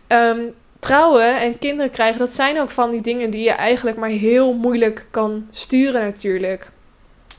Ehm, 0.06 0.40
trouwen 0.80 1.40
en 1.40 1.58
kinderen 1.58 1.90
krijgen, 1.90 2.18
dat 2.18 2.34
zijn 2.34 2.60
ook 2.60 2.70
van 2.70 2.90
die 2.90 3.00
dingen 3.00 3.30
die 3.30 3.42
je 3.42 3.50
eigenlijk 3.50 3.96
maar 3.96 4.08
heel 4.08 4.52
moeilijk 4.52 5.06
kan 5.10 5.48
sturen 5.50 6.04
natuurlijk. 6.04 6.70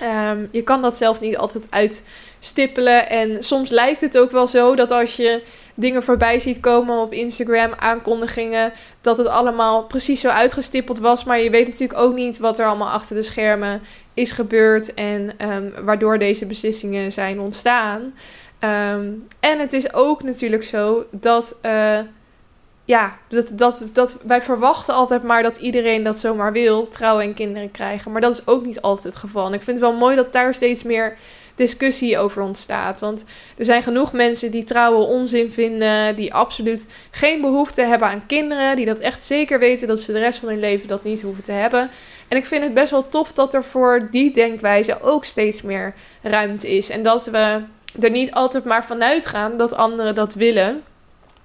Um, 0.01 0.49
je 0.51 0.63
kan 0.63 0.81
dat 0.81 0.97
zelf 0.97 1.19
niet 1.19 1.37
altijd 1.37 1.63
uitstippelen. 1.69 3.09
En 3.09 3.43
soms 3.43 3.69
lijkt 3.69 4.01
het 4.01 4.17
ook 4.17 4.31
wel 4.31 4.47
zo 4.47 4.75
dat 4.75 4.91
als 4.91 5.15
je 5.15 5.43
dingen 5.73 6.03
voorbij 6.03 6.39
ziet 6.39 6.59
komen 6.59 6.97
op 6.97 7.13
Instagram, 7.13 7.71
aankondigingen, 7.77 8.73
dat 9.01 9.17
het 9.17 9.27
allemaal 9.27 9.83
precies 9.83 10.21
zo 10.21 10.29
uitgestippeld 10.29 10.99
was. 10.99 11.23
Maar 11.23 11.39
je 11.39 11.49
weet 11.49 11.67
natuurlijk 11.67 11.99
ook 11.99 12.13
niet 12.13 12.37
wat 12.37 12.59
er 12.59 12.65
allemaal 12.65 12.89
achter 12.89 13.15
de 13.15 13.23
schermen 13.23 13.81
is 14.13 14.31
gebeurd 14.31 14.93
en 14.93 15.31
um, 15.51 15.73
waardoor 15.85 16.19
deze 16.19 16.45
beslissingen 16.45 17.11
zijn 17.11 17.39
ontstaan. 17.39 18.01
Um, 18.59 19.27
en 19.39 19.59
het 19.59 19.73
is 19.73 19.93
ook 19.93 20.23
natuurlijk 20.23 20.63
zo 20.63 21.05
dat. 21.11 21.55
Uh, 21.65 21.99
ja, 22.85 23.17
dat, 23.29 23.47
dat, 23.51 23.89
dat 23.93 24.19
wij 24.23 24.41
verwachten 24.41 24.93
altijd 24.93 25.23
maar 25.23 25.43
dat 25.43 25.57
iedereen 25.57 26.03
dat 26.03 26.19
zomaar 26.19 26.51
wil, 26.51 26.87
trouwen 26.87 27.23
en 27.23 27.33
kinderen 27.33 27.71
krijgen. 27.71 28.11
Maar 28.11 28.21
dat 28.21 28.33
is 28.33 28.47
ook 28.47 28.65
niet 28.65 28.81
altijd 28.81 29.03
het 29.03 29.15
geval. 29.15 29.47
En 29.47 29.53
ik 29.53 29.61
vind 29.61 29.79
het 29.79 29.89
wel 29.89 29.97
mooi 29.97 30.15
dat 30.15 30.33
daar 30.33 30.53
steeds 30.53 30.83
meer 30.83 31.17
discussie 31.55 32.17
over 32.17 32.41
ontstaat. 32.41 32.99
Want 32.99 33.23
er 33.57 33.65
zijn 33.65 33.83
genoeg 33.83 34.13
mensen 34.13 34.51
die 34.51 34.63
trouwen 34.63 35.07
onzin 35.07 35.51
vinden, 35.51 36.15
die 36.15 36.33
absoluut 36.33 36.87
geen 37.11 37.41
behoefte 37.41 37.81
hebben 37.81 38.07
aan 38.07 38.25
kinderen, 38.25 38.75
die 38.75 38.85
dat 38.85 38.99
echt 38.99 39.23
zeker 39.23 39.59
weten 39.59 39.87
dat 39.87 39.99
ze 39.99 40.11
de 40.11 40.19
rest 40.19 40.39
van 40.39 40.49
hun 40.49 40.59
leven 40.59 40.87
dat 40.87 41.03
niet 41.03 41.21
hoeven 41.21 41.43
te 41.43 41.51
hebben. 41.51 41.89
En 42.27 42.37
ik 42.37 42.45
vind 42.45 42.63
het 42.63 42.73
best 42.73 42.91
wel 42.91 43.09
tof 43.09 43.31
dat 43.31 43.53
er 43.53 43.63
voor 43.63 44.07
die 44.11 44.33
denkwijze 44.33 45.01
ook 45.01 45.25
steeds 45.25 45.61
meer 45.61 45.93
ruimte 46.21 46.75
is. 46.75 46.89
En 46.89 47.03
dat 47.03 47.25
we 47.25 47.61
er 48.01 48.09
niet 48.09 48.31
altijd 48.31 48.63
maar 48.63 48.85
vanuit 48.85 49.27
gaan 49.27 49.57
dat 49.57 49.73
anderen 49.73 50.15
dat 50.15 50.33
willen. 50.33 50.83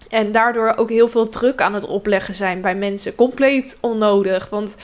En 0.09 0.33
daardoor 0.33 0.75
ook 0.77 0.91
heel 0.91 1.09
veel 1.09 1.29
druk 1.29 1.61
aan 1.61 1.75
het 1.75 1.87
opleggen 1.87 2.35
zijn 2.35 2.61
bij 2.61 2.75
mensen. 2.75 3.15
Compleet 3.15 3.79
onnodig. 3.81 4.49
Want, 4.49 4.77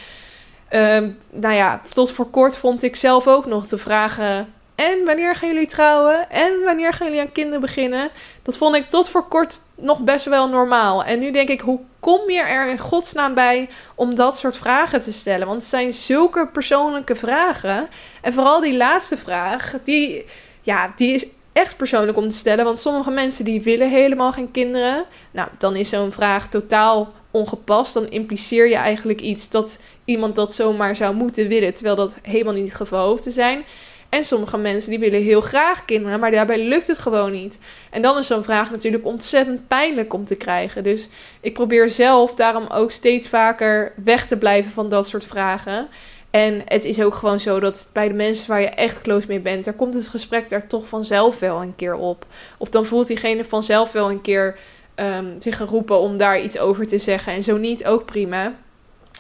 uh, 0.71 0.99
nou 1.31 1.55
ja, 1.55 1.83
tot 1.93 2.11
voor 2.11 2.31
kort 2.31 2.57
vond 2.57 2.83
ik 2.83 2.97
zelf 2.97 3.27
ook 3.27 3.47
nog 3.47 3.67
de 3.67 3.79
vragen 3.79 4.53
en 4.75 5.05
wanneer 5.05 5.37
gaan 5.37 5.49
jullie 5.49 5.67
trouwen? 5.67 6.31
En 6.31 6.63
wanneer 6.65 6.93
gaan 6.93 7.07
jullie 7.07 7.23
aan 7.23 7.33
kinderen 7.33 7.61
beginnen? 7.61 8.11
Dat 8.43 8.57
vond 8.57 8.77
ik 8.77 8.91
tot 8.91 9.09
voor 9.09 9.29
kort 9.29 9.61
nog 9.75 9.99
best 9.99 10.27
wel 10.27 10.49
normaal. 10.49 11.05
En 11.05 11.19
nu 11.19 11.31
denk 11.31 11.49
ik, 11.49 11.61
hoe 11.61 11.81
kom 12.01 12.31
je 12.31 12.41
er 12.41 12.69
in 12.69 12.79
godsnaam 12.79 13.35
bij 13.35 13.69
om 13.95 14.15
dat 14.15 14.39
soort 14.39 14.57
vragen 14.57 15.03
te 15.03 15.13
stellen? 15.13 15.47
Want 15.47 15.61
het 15.61 15.71
zijn 15.71 15.93
zulke 15.93 16.49
persoonlijke 16.53 17.17
vragen. 17.17 17.89
En 18.21 18.33
vooral 18.33 18.61
die 18.61 18.77
laatste 18.77 19.17
vraag, 19.17 19.75
die, 19.85 20.25
ja, 20.63 20.93
die 20.97 21.15
is 21.15 21.27
echt 21.53 21.77
persoonlijk 21.77 22.19
om 22.19 22.29
te 22.29 22.37
stellen. 22.37 22.65
Want 22.65 22.79
sommige 22.79 23.11
mensen 23.11 23.45
die 23.45 23.63
willen 23.63 23.91
helemaal 23.91 24.33
geen 24.33 24.51
kinderen. 24.51 25.05
Nou, 25.31 25.49
dan 25.59 25.77
is 25.77 25.89
zo'n 25.89 26.13
vraag 26.13 26.49
totaal 26.49 27.13
ongepast. 27.31 27.95
Dan 27.95 28.11
impliceer 28.11 28.69
je 28.69 28.77
eigenlijk 28.77 29.21
iets 29.21 29.51
dat 29.51 29.79
iemand 30.05 30.35
dat 30.35 30.55
zomaar 30.55 30.97
zou 30.97 31.15
moeten 31.15 31.49
willen. 31.49 31.75
Terwijl 31.75 31.97
dat 31.97 32.15
helemaal 32.23 32.53
niet 32.53 32.65
het 32.65 32.75
geval 32.75 33.09
hoeft 33.09 33.23
te 33.23 33.31
zijn. 33.31 33.65
En 34.15 34.25
sommige 34.25 34.57
mensen 34.57 34.91
die 34.91 34.99
willen 34.99 35.23
heel 35.23 35.41
graag 35.41 35.85
kinderen, 35.85 36.21
maar 36.21 36.31
daarbij 36.31 36.65
lukt 36.65 36.87
het 36.87 36.99
gewoon 36.99 37.33
niet. 37.33 37.59
En 37.91 38.03
dan 38.03 38.19
is 38.19 38.27
zo'n 38.27 38.45
vraag 38.45 38.71
natuurlijk 38.71 39.05
ontzettend 39.05 39.69
pijnlijk 39.69 40.13
om 40.13 40.25
te 40.25 40.35
krijgen. 40.35 40.83
Dus 40.83 41.09
ik 41.41 41.55
probeer 41.55 41.89
zelf 41.89 42.35
daarom 42.35 42.67
ook 42.67 42.91
steeds 42.91 43.29
vaker 43.29 43.93
weg 44.05 44.27
te 44.27 44.37
blijven 44.37 44.73
van 44.73 44.89
dat 44.89 45.09
soort 45.09 45.25
vragen. 45.25 45.89
En 46.31 46.63
het 46.65 46.85
is 46.85 47.03
ook 47.03 47.15
gewoon 47.15 47.41
zo 47.41 47.61
dat 47.61 47.91
bij 47.93 48.09
de 48.09 48.15
mensen 48.15 48.49
waar 48.49 48.61
je 48.61 48.69
echt 48.69 49.01
close 49.01 49.27
mee 49.29 49.41
bent, 49.41 49.65
daar 49.65 49.75
komt 49.75 49.95
het 49.95 50.09
gesprek 50.09 50.49
daar 50.49 50.67
toch 50.67 50.89
vanzelf 50.89 51.39
wel 51.39 51.63
een 51.63 51.77
keer 51.77 51.95
op. 51.95 52.27
Of 52.59 52.69
dan 52.69 52.87
voelt 52.87 53.07
diegene 53.07 53.45
vanzelf 53.45 53.93
wel 53.93 54.11
een 54.11 54.23
keer 54.23 54.59
um, 54.97 55.37
zich 55.39 55.57
geroepen 55.57 55.99
om 55.99 56.17
daar 56.17 56.41
iets 56.41 56.59
over 56.59 56.87
te 56.87 56.99
zeggen. 56.99 57.33
En 57.33 57.43
zo 57.43 57.57
niet 57.57 57.85
ook 57.85 58.05
prima. 58.05 58.53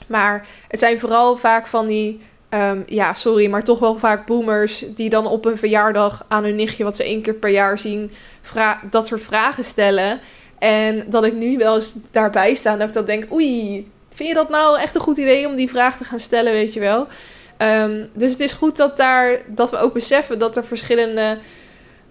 Maar 0.06 0.46
het 0.68 0.80
zijn 0.80 0.98
vooral 0.98 1.36
vaak 1.36 1.66
van 1.66 1.86
die 1.86 2.20
Um, 2.54 2.82
ja, 2.86 3.14
sorry, 3.14 3.50
maar 3.50 3.64
toch 3.64 3.78
wel 3.78 3.98
vaak 3.98 4.26
boomers 4.26 4.84
die 4.88 5.10
dan 5.10 5.26
op 5.26 5.44
een 5.44 5.58
verjaardag 5.58 6.24
aan 6.28 6.44
hun 6.44 6.54
nichtje, 6.54 6.84
wat 6.84 6.96
ze 6.96 7.04
één 7.04 7.22
keer 7.22 7.34
per 7.34 7.50
jaar 7.50 7.78
zien, 7.78 8.12
dat 8.90 9.06
soort 9.06 9.22
vragen 9.22 9.64
stellen. 9.64 10.20
En 10.58 11.04
dat 11.06 11.24
ik 11.24 11.34
nu 11.34 11.56
wel 11.56 11.74
eens 11.74 11.94
daarbij 12.10 12.54
sta 12.54 12.76
dat 12.76 12.88
ik 12.88 12.94
dan 12.94 13.04
denk, 13.04 13.32
oei, 13.32 13.86
vind 14.14 14.28
je 14.28 14.34
dat 14.34 14.48
nou 14.48 14.78
echt 14.78 14.94
een 14.94 15.00
goed 15.00 15.16
idee 15.16 15.46
om 15.46 15.56
die 15.56 15.70
vraag 15.70 15.96
te 15.96 16.04
gaan 16.04 16.20
stellen, 16.20 16.52
weet 16.52 16.72
je 16.72 16.80
wel? 16.80 17.06
Um, 17.58 18.08
dus 18.12 18.30
het 18.30 18.40
is 18.40 18.52
goed 18.52 18.76
dat, 18.76 18.96
daar, 18.96 19.38
dat 19.46 19.70
we 19.70 19.76
ook 19.76 19.92
beseffen 19.92 20.38
dat 20.38 20.56
er 20.56 20.64
verschillende 20.64 21.38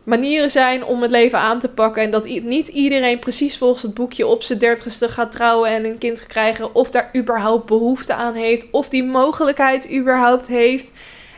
manieren 0.03 0.51
zijn 0.51 0.85
om 0.85 1.01
het 1.01 1.11
leven 1.11 1.39
aan 1.39 1.59
te 1.59 1.69
pakken. 1.69 2.03
En 2.03 2.11
dat 2.11 2.25
niet 2.25 2.67
iedereen 2.67 3.19
precies 3.19 3.57
volgens 3.57 3.81
het 3.81 3.93
boekje 3.93 4.27
op 4.27 4.43
zijn 4.43 4.59
dertigste 4.59 5.09
gaat 5.09 5.31
trouwen 5.31 5.69
en 5.69 5.85
een 5.85 5.97
kind 5.97 6.27
krijgen. 6.27 6.75
Of 6.75 6.91
daar 6.91 7.09
überhaupt 7.15 7.65
behoefte 7.65 8.13
aan 8.13 8.33
heeft. 8.33 8.67
Of 8.71 8.89
die 8.89 9.03
mogelijkheid 9.03 9.91
überhaupt 9.91 10.47
heeft. 10.47 10.87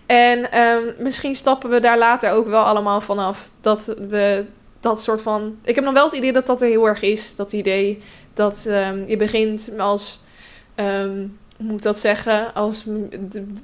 En 0.05 0.59
um, 0.61 0.95
misschien 0.97 1.35
stappen 1.35 1.69
we 1.69 1.79
daar 1.79 1.97
later 1.97 2.31
ook 2.31 2.47
wel 2.47 2.63
allemaal 2.63 3.01
vanaf. 3.01 3.49
Dat 3.61 3.85
we 4.09 4.45
dat 4.79 5.01
soort 5.01 5.21
van. 5.21 5.57
Ik 5.63 5.75
heb 5.75 5.83
nog 5.83 5.93
wel 5.93 6.05
het 6.05 6.13
idee 6.13 6.33
dat 6.33 6.47
dat 6.47 6.61
er 6.61 6.67
heel 6.67 6.87
erg 6.87 7.01
is. 7.01 7.35
Dat 7.35 7.53
idee 7.53 8.01
dat 8.33 8.65
um, 8.67 9.03
je 9.07 9.17
begint 9.17 9.71
als. 9.77 10.19
Um, 10.75 11.37
moet 11.57 11.83
dat 11.83 11.99
zeggen? 11.99 12.53
Als 12.53 12.83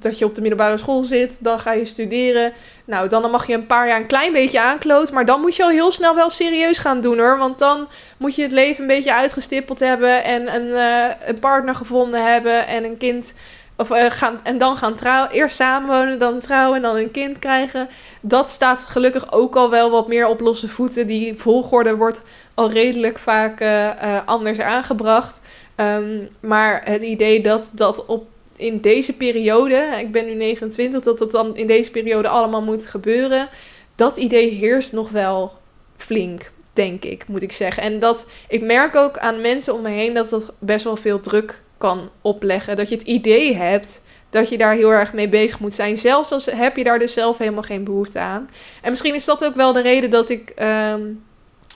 dat 0.00 0.18
je 0.18 0.24
op 0.24 0.34
de 0.34 0.40
middelbare 0.40 0.76
school 0.76 1.02
zit, 1.02 1.36
dan 1.40 1.60
ga 1.60 1.72
je 1.72 1.84
studeren. 1.84 2.52
Nou, 2.84 3.08
dan 3.08 3.30
mag 3.30 3.46
je 3.46 3.54
een 3.54 3.66
paar 3.66 3.88
jaar 3.88 4.00
een 4.00 4.06
klein 4.06 4.32
beetje 4.32 4.60
aankloot. 4.60 5.12
Maar 5.12 5.24
dan 5.24 5.40
moet 5.40 5.56
je 5.56 5.62
al 5.62 5.68
heel 5.68 5.92
snel 5.92 6.14
wel 6.14 6.30
serieus 6.30 6.78
gaan 6.78 7.00
doen 7.00 7.18
hoor. 7.18 7.38
Want 7.38 7.58
dan 7.58 7.88
moet 8.16 8.34
je 8.34 8.42
het 8.42 8.52
leven 8.52 8.80
een 8.80 8.88
beetje 8.88 9.14
uitgestippeld 9.14 9.80
hebben. 9.80 10.24
En 10.24 10.54
een, 10.54 10.66
uh, 10.66 11.28
een 11.28 11.38
partner 11.38 11.74
gevonden 11.74 12.32
hebben. 12.32 12.66
En 12.66 12.84
een 12.84 12.98
kind. 12.98 13.34
Of, 13.76 13.90
uh, 13.90 14.10
gaan, 14.10 14.40
en 14.42 14.58
dan 14.58 14.76
gaan 14.76 14.94
trouwen. 14.94 15.30
Eerst 15.30 15.56
samenwonen, 15.56 16.18
dan 16.18 16.40
trouwen 16.40 16.76
en 16.76 16.82
dan 16.82 16.96
een 16.96 17.10
kind 17.10 17.38
krijgen. 17.38 17.88
Dat 18.20 18.50
staat 18.50 18.80
gelukkig 18.80 19.32
ook 19.32 19.56
al 19.56 19.70
wel 19.70 19.90
wat 19.90 20.08
meer 20.08 20.26
op 20.26 20.40
losse 20.40 20.68
voeten. 20.68 21.06
Die 21.06 21.34
volgorde 21.34 21.96
wordt 21.96 22.22
al 22.54 22.70
redelijk 22.70 23.18
vaak 23.18 23.60
uh, 23.60 23.90
anders 24.24 24.60
aangebracht. 24.60 25.40
Um, 25.76 26.28
maar 26.40 26.82
het 26.84 27.02
idee 27.02 27.40
dat 27.40 27.70
dat 27.72 28.06
op 28.06 28.26
in 28.56 28.80
deze 28.80 29.16
periode, 29.16 29.96
ik 29.98 30.12
ben 30.12 30.26
nu 30.26 30.34
29, 30.34 31.02
dat 31.02 31.18
dat 31.18 31.32
dan 31.32 31.56
in 31.56 31.66
deze 31.66 31.90
periode 31.90 32.28
allemaal 32.28 32.62
moet 32.62 32.86
gebeuren. 32.86 33.48
Dat 33.94 34.16
idee 34.16 34.50
heerst 34.50 34.92
nog 34.92 35.10
wel 35.10 35.52
flink, 35.96 36.50
denk 36.72 37.04
ik, 37.04 37.28
moet 37.28 37.42
ik 37.42 37.52
zeggen. 37.52 37.82
En 37.82 37.98
dat 37.98 38.26
ik 38.48 38.62
merk 38.62 38.96
ook 38.96 39.18
aan 39.18 39.40
mensen 39.40 39.74
om 39.74 39.82
me 39.82 39.88
heen 39.88 40.14
dat 40.14 40.30
dat 40.30 40.52
best 40.58 40.84
wel 40.84 40.96
veel 40.96 41.20
druk 41.20 41.62
kan 41.78 42.10
opleggen. 42.20 42.76
Dat 42.76 42.88
je 42.88 42.94
het 42.94 43.06
idee 43.06 43.54
hebt 43.56 44.02
dat 44.30 44.48
je 44.48 44.58
daar 44.58 44.74
heel 44.74 44.90
erg 44.90 45.12
mee 45.12 45.28
bezig 45.28 45.60
moet 45.60 45.74
zijn. 45.74 45.98
Zelfs 45.98 46.32
als 46.32 46.46
heb 46.46 46.76
je 46.76 46.84
daar 46.84 46.98
dus 46.98 47.12
zelf 47.12 47.38
helemaal 47.38 47.62
geen 47.62 47.84
behoefte 47.84 48.18
aan. 48.18 48.50
En 48.82 48.90
misschien 48.90 49.14
is 49.14 49.24
dat 49.24 49.44
ook 49.44 49.54
wel 49.54 49.72
de 49.72 49.82
reden 49.82 50.10
dat 50.10 50.28
ik 50.28 50.52
um, 50.60 51.22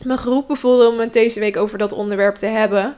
me 0.03 0.19
geroepen 0.19 0.57
voelde 0.57 0.89
om 0.89 0.99
het 0.99 1.13
deze 1.13 1.41
week 1.41 1.57
over 1.57 1.79
dat 1.79 1.93
onderwerp 1.93 2.35
te 2.35 2.47
hebben 2.47 2.97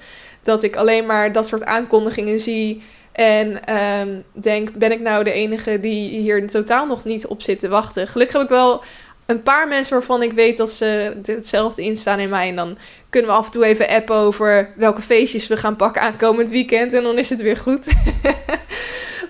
dat 0.48 0.62
ik 0.62 0.76
alleen 0.76 1.06
maar 1.06 1.32
dat 1.32 1.46
soort 1.46 1.64
aankondigingen 1.64 2.40
zie. 2.40 2.82
En 3.12 3.64
ehm, 3.64 4.08
denk, 4.32 4.72
ben 4.72 4.92
ik 4.92 5.00
nou 5.00 5.24
de 5.24 5.32
enige 5.32 5.80
die 5.80 6.18
hier 6.18 6.48
totaal 6.48 6.86
nog 6.86 7.04
niet 7.04 7.26
op 7.26 7.42
zit 7.42 7.60
te 7.60 7.68
wachten? 7.68 8.08
Gelukkig 8.08 8.36
heb 8.36 8.44
ik 8.44 8.48
wel 8.56 8.82
een 9.26 9.42
paar 9.42 9.68
mensen 9.68 9.92
waarvan 9.92 10.22
ik 10.22 10.32
weet 10.32 10.56
dat 10.56 10.70
ze 10.70 11.16
hetzelfde 11.24 11.82
instaan 11.82 12.18
in 12.18 12.28
mij. 12.28 12.48
En 12.48 12.56
dan 12.56 12.78
kunnen 13.10 13.30
we 13.30 13.36
af 13.36 13.46
en 13.46 13.52
toe 13.52 13.64
even 13.64 13.88
appen 13.88 14.16
over 14.16 14.72
welke 14.76 15.02
feestjes 15.02 15.46
we 15.46 15.56
gaan 15.56 15.76
pakken 15.76 16.02
aankomend 16.02 16.50
weekend. 16.50 16.92
En 16.92 17.02
dan 17.02 17.18
is 17.18 17.30
het 17.30 17.42
weer 17.42 17.56
goed. 17.56 17.86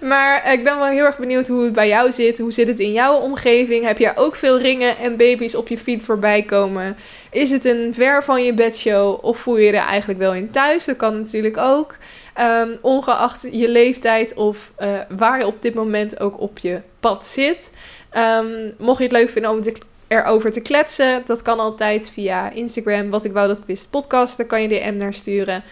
maar 0.00 0.52
ik 0.52 0.64
ben 0.64 0.78
wel 0.78 0.86
heel 0.86 1.04
erg 1.04 1.18
benieuwd 1.18 1.48
hoe 1.48 1.64
het 1.64 1.72
bij 1.72 1.88
jou 1.88 2.12
zit. 2.12 2.38
Hoe 2.38 2.52
zit 2.52 2.66
het 2.66 2.78
in 2.78 2.92
jouw 2.92 3.14
omgeving? 3.14 3.84
Heb 3.84 3.98
jij 3.98 4.16
ook 4.16 4.34
veel 4.34 4.58
ringen 4.58 4.96
en 4.96 5.16
baby's 5.16 5.54
op 5.54 5.68
je 5.68 5.78
feed 5.78 6.02
voorbij 6.02 6.42
komen? 6.42 6.96
Is 7.30 7.50
het 7.50 7.64
een 7.64 7.94
ver 7.94 8.24
van 8.24 8.44
je 8.44 8.52
bedshow? 8.52 9.24
Of 9.24 9.38
voel 9.38 9.56
je 9.56 9.72
er 9.72 9.86
eigenlijk 9.86 10.18
wel 10.18 10.34
in 10.34 10.50
thuis? 10.50 10.84
Dat 10.84 10.96
kan 10.96 11.18
natuurlijk 11.18 11.56
ook. 11.56 11.96
Um, 12.40 12.78
ongeacht 12.80 13.46
je 13.50 13.68
leeftijd 13.68 14.34
of 14.34 14.72
uh, 14.78 14.88
waar 15.08 15.38
je 15.38 15.46
op 15.46 15.62
dit 15.62 15.74
moment 15.74 16.20
ook 16.20 16.40
op 16.40 16.58
je 16.58 16.80
pad 17.00 17.26
zit. 17.26 17.70
Um, 18.16 18.74
mocht 18.78 18.98
je 18.98 19.04
het 19.04 19.12
leuk 19.12 19.30
vinden 19.30 19.50
om 19.50 19.62
te, 19.62 19.72
erover 20.08 20.52
te 20.52 20.60
kletsen, 20.60 21.22
dat 21.26 21.42
kan 21.42 21.58
altijd 21.58 22.10
via 22.10 22.50
Instagram. 22.50 23.10
Wat 23.10 23.24
ik 23.24 23.32
wou 23.32 23.48
dat 23.48 23.58
ik 23.58 23.64
wist 23.66 23.90
podcast. 23.90 24.36
Daar 24.36 24.46
kan 24.46 24.62
je 24.62 24.68
DM 24.68 24.96
naar 24.96 25.14
sturen. 25.14 25.62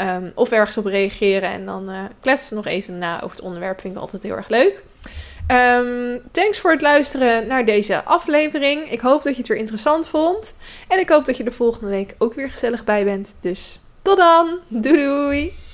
Um, 0.00 0.32
of 0.34 0.50
ergens 0.50 0.76
op 0.76 0.84
reageren. 0.84 1.50
En 1.50 1.66
dan 1.66 1.90
uh, 1.90 1.98
kletsen 2.20 2.56
nog 2.56 2.66
even 2.66 2.98
na 2.98 3.16
over 3.16 3.36
het 3.36 3.44
onderwerp. 3.44 3.80
Vind 3.80 3.94
ik 3.94 4.00
altijd 4.00 4.22
heel 4.22 4.36
erg 4.36 4.48
leuk. 4.48 4.82
Um, 5.50 6.20
thanks 6.30 6.58
voor 6.58 6.70
het 6.70 6.80
luisteren 6.80 7.46
naar 7.46 7.64
deze 7.64 8.04
aflevering. 8.04 8.90
Ik 8.90 9.00
hoop 9.00 9.22
dat 9.22 9.32
je 9.32 9.38
het 9.38 9.48
weer 9.48 9.58
interessant 9.58 10.06
vond. 10.06 10.56
En 10.88 10.98
ik 10.98 11.08
hoop 11.08 11.24
dat 11.24 11.36
je 11.36 11.44
de 11.44 11.52
volgende 11.52 11.90
week 11.90 12.14
ook 12.18 12.34
weer 12.34 12.50
gezellig 12.50 12.84
bij 12.84 13.04
bent. 13.04 13.36
Dus 13.40 13.78
tot 14.02 14.16
dan. 14.16 14.58
Doei 14.68 14.96
doei. 14.96 15.65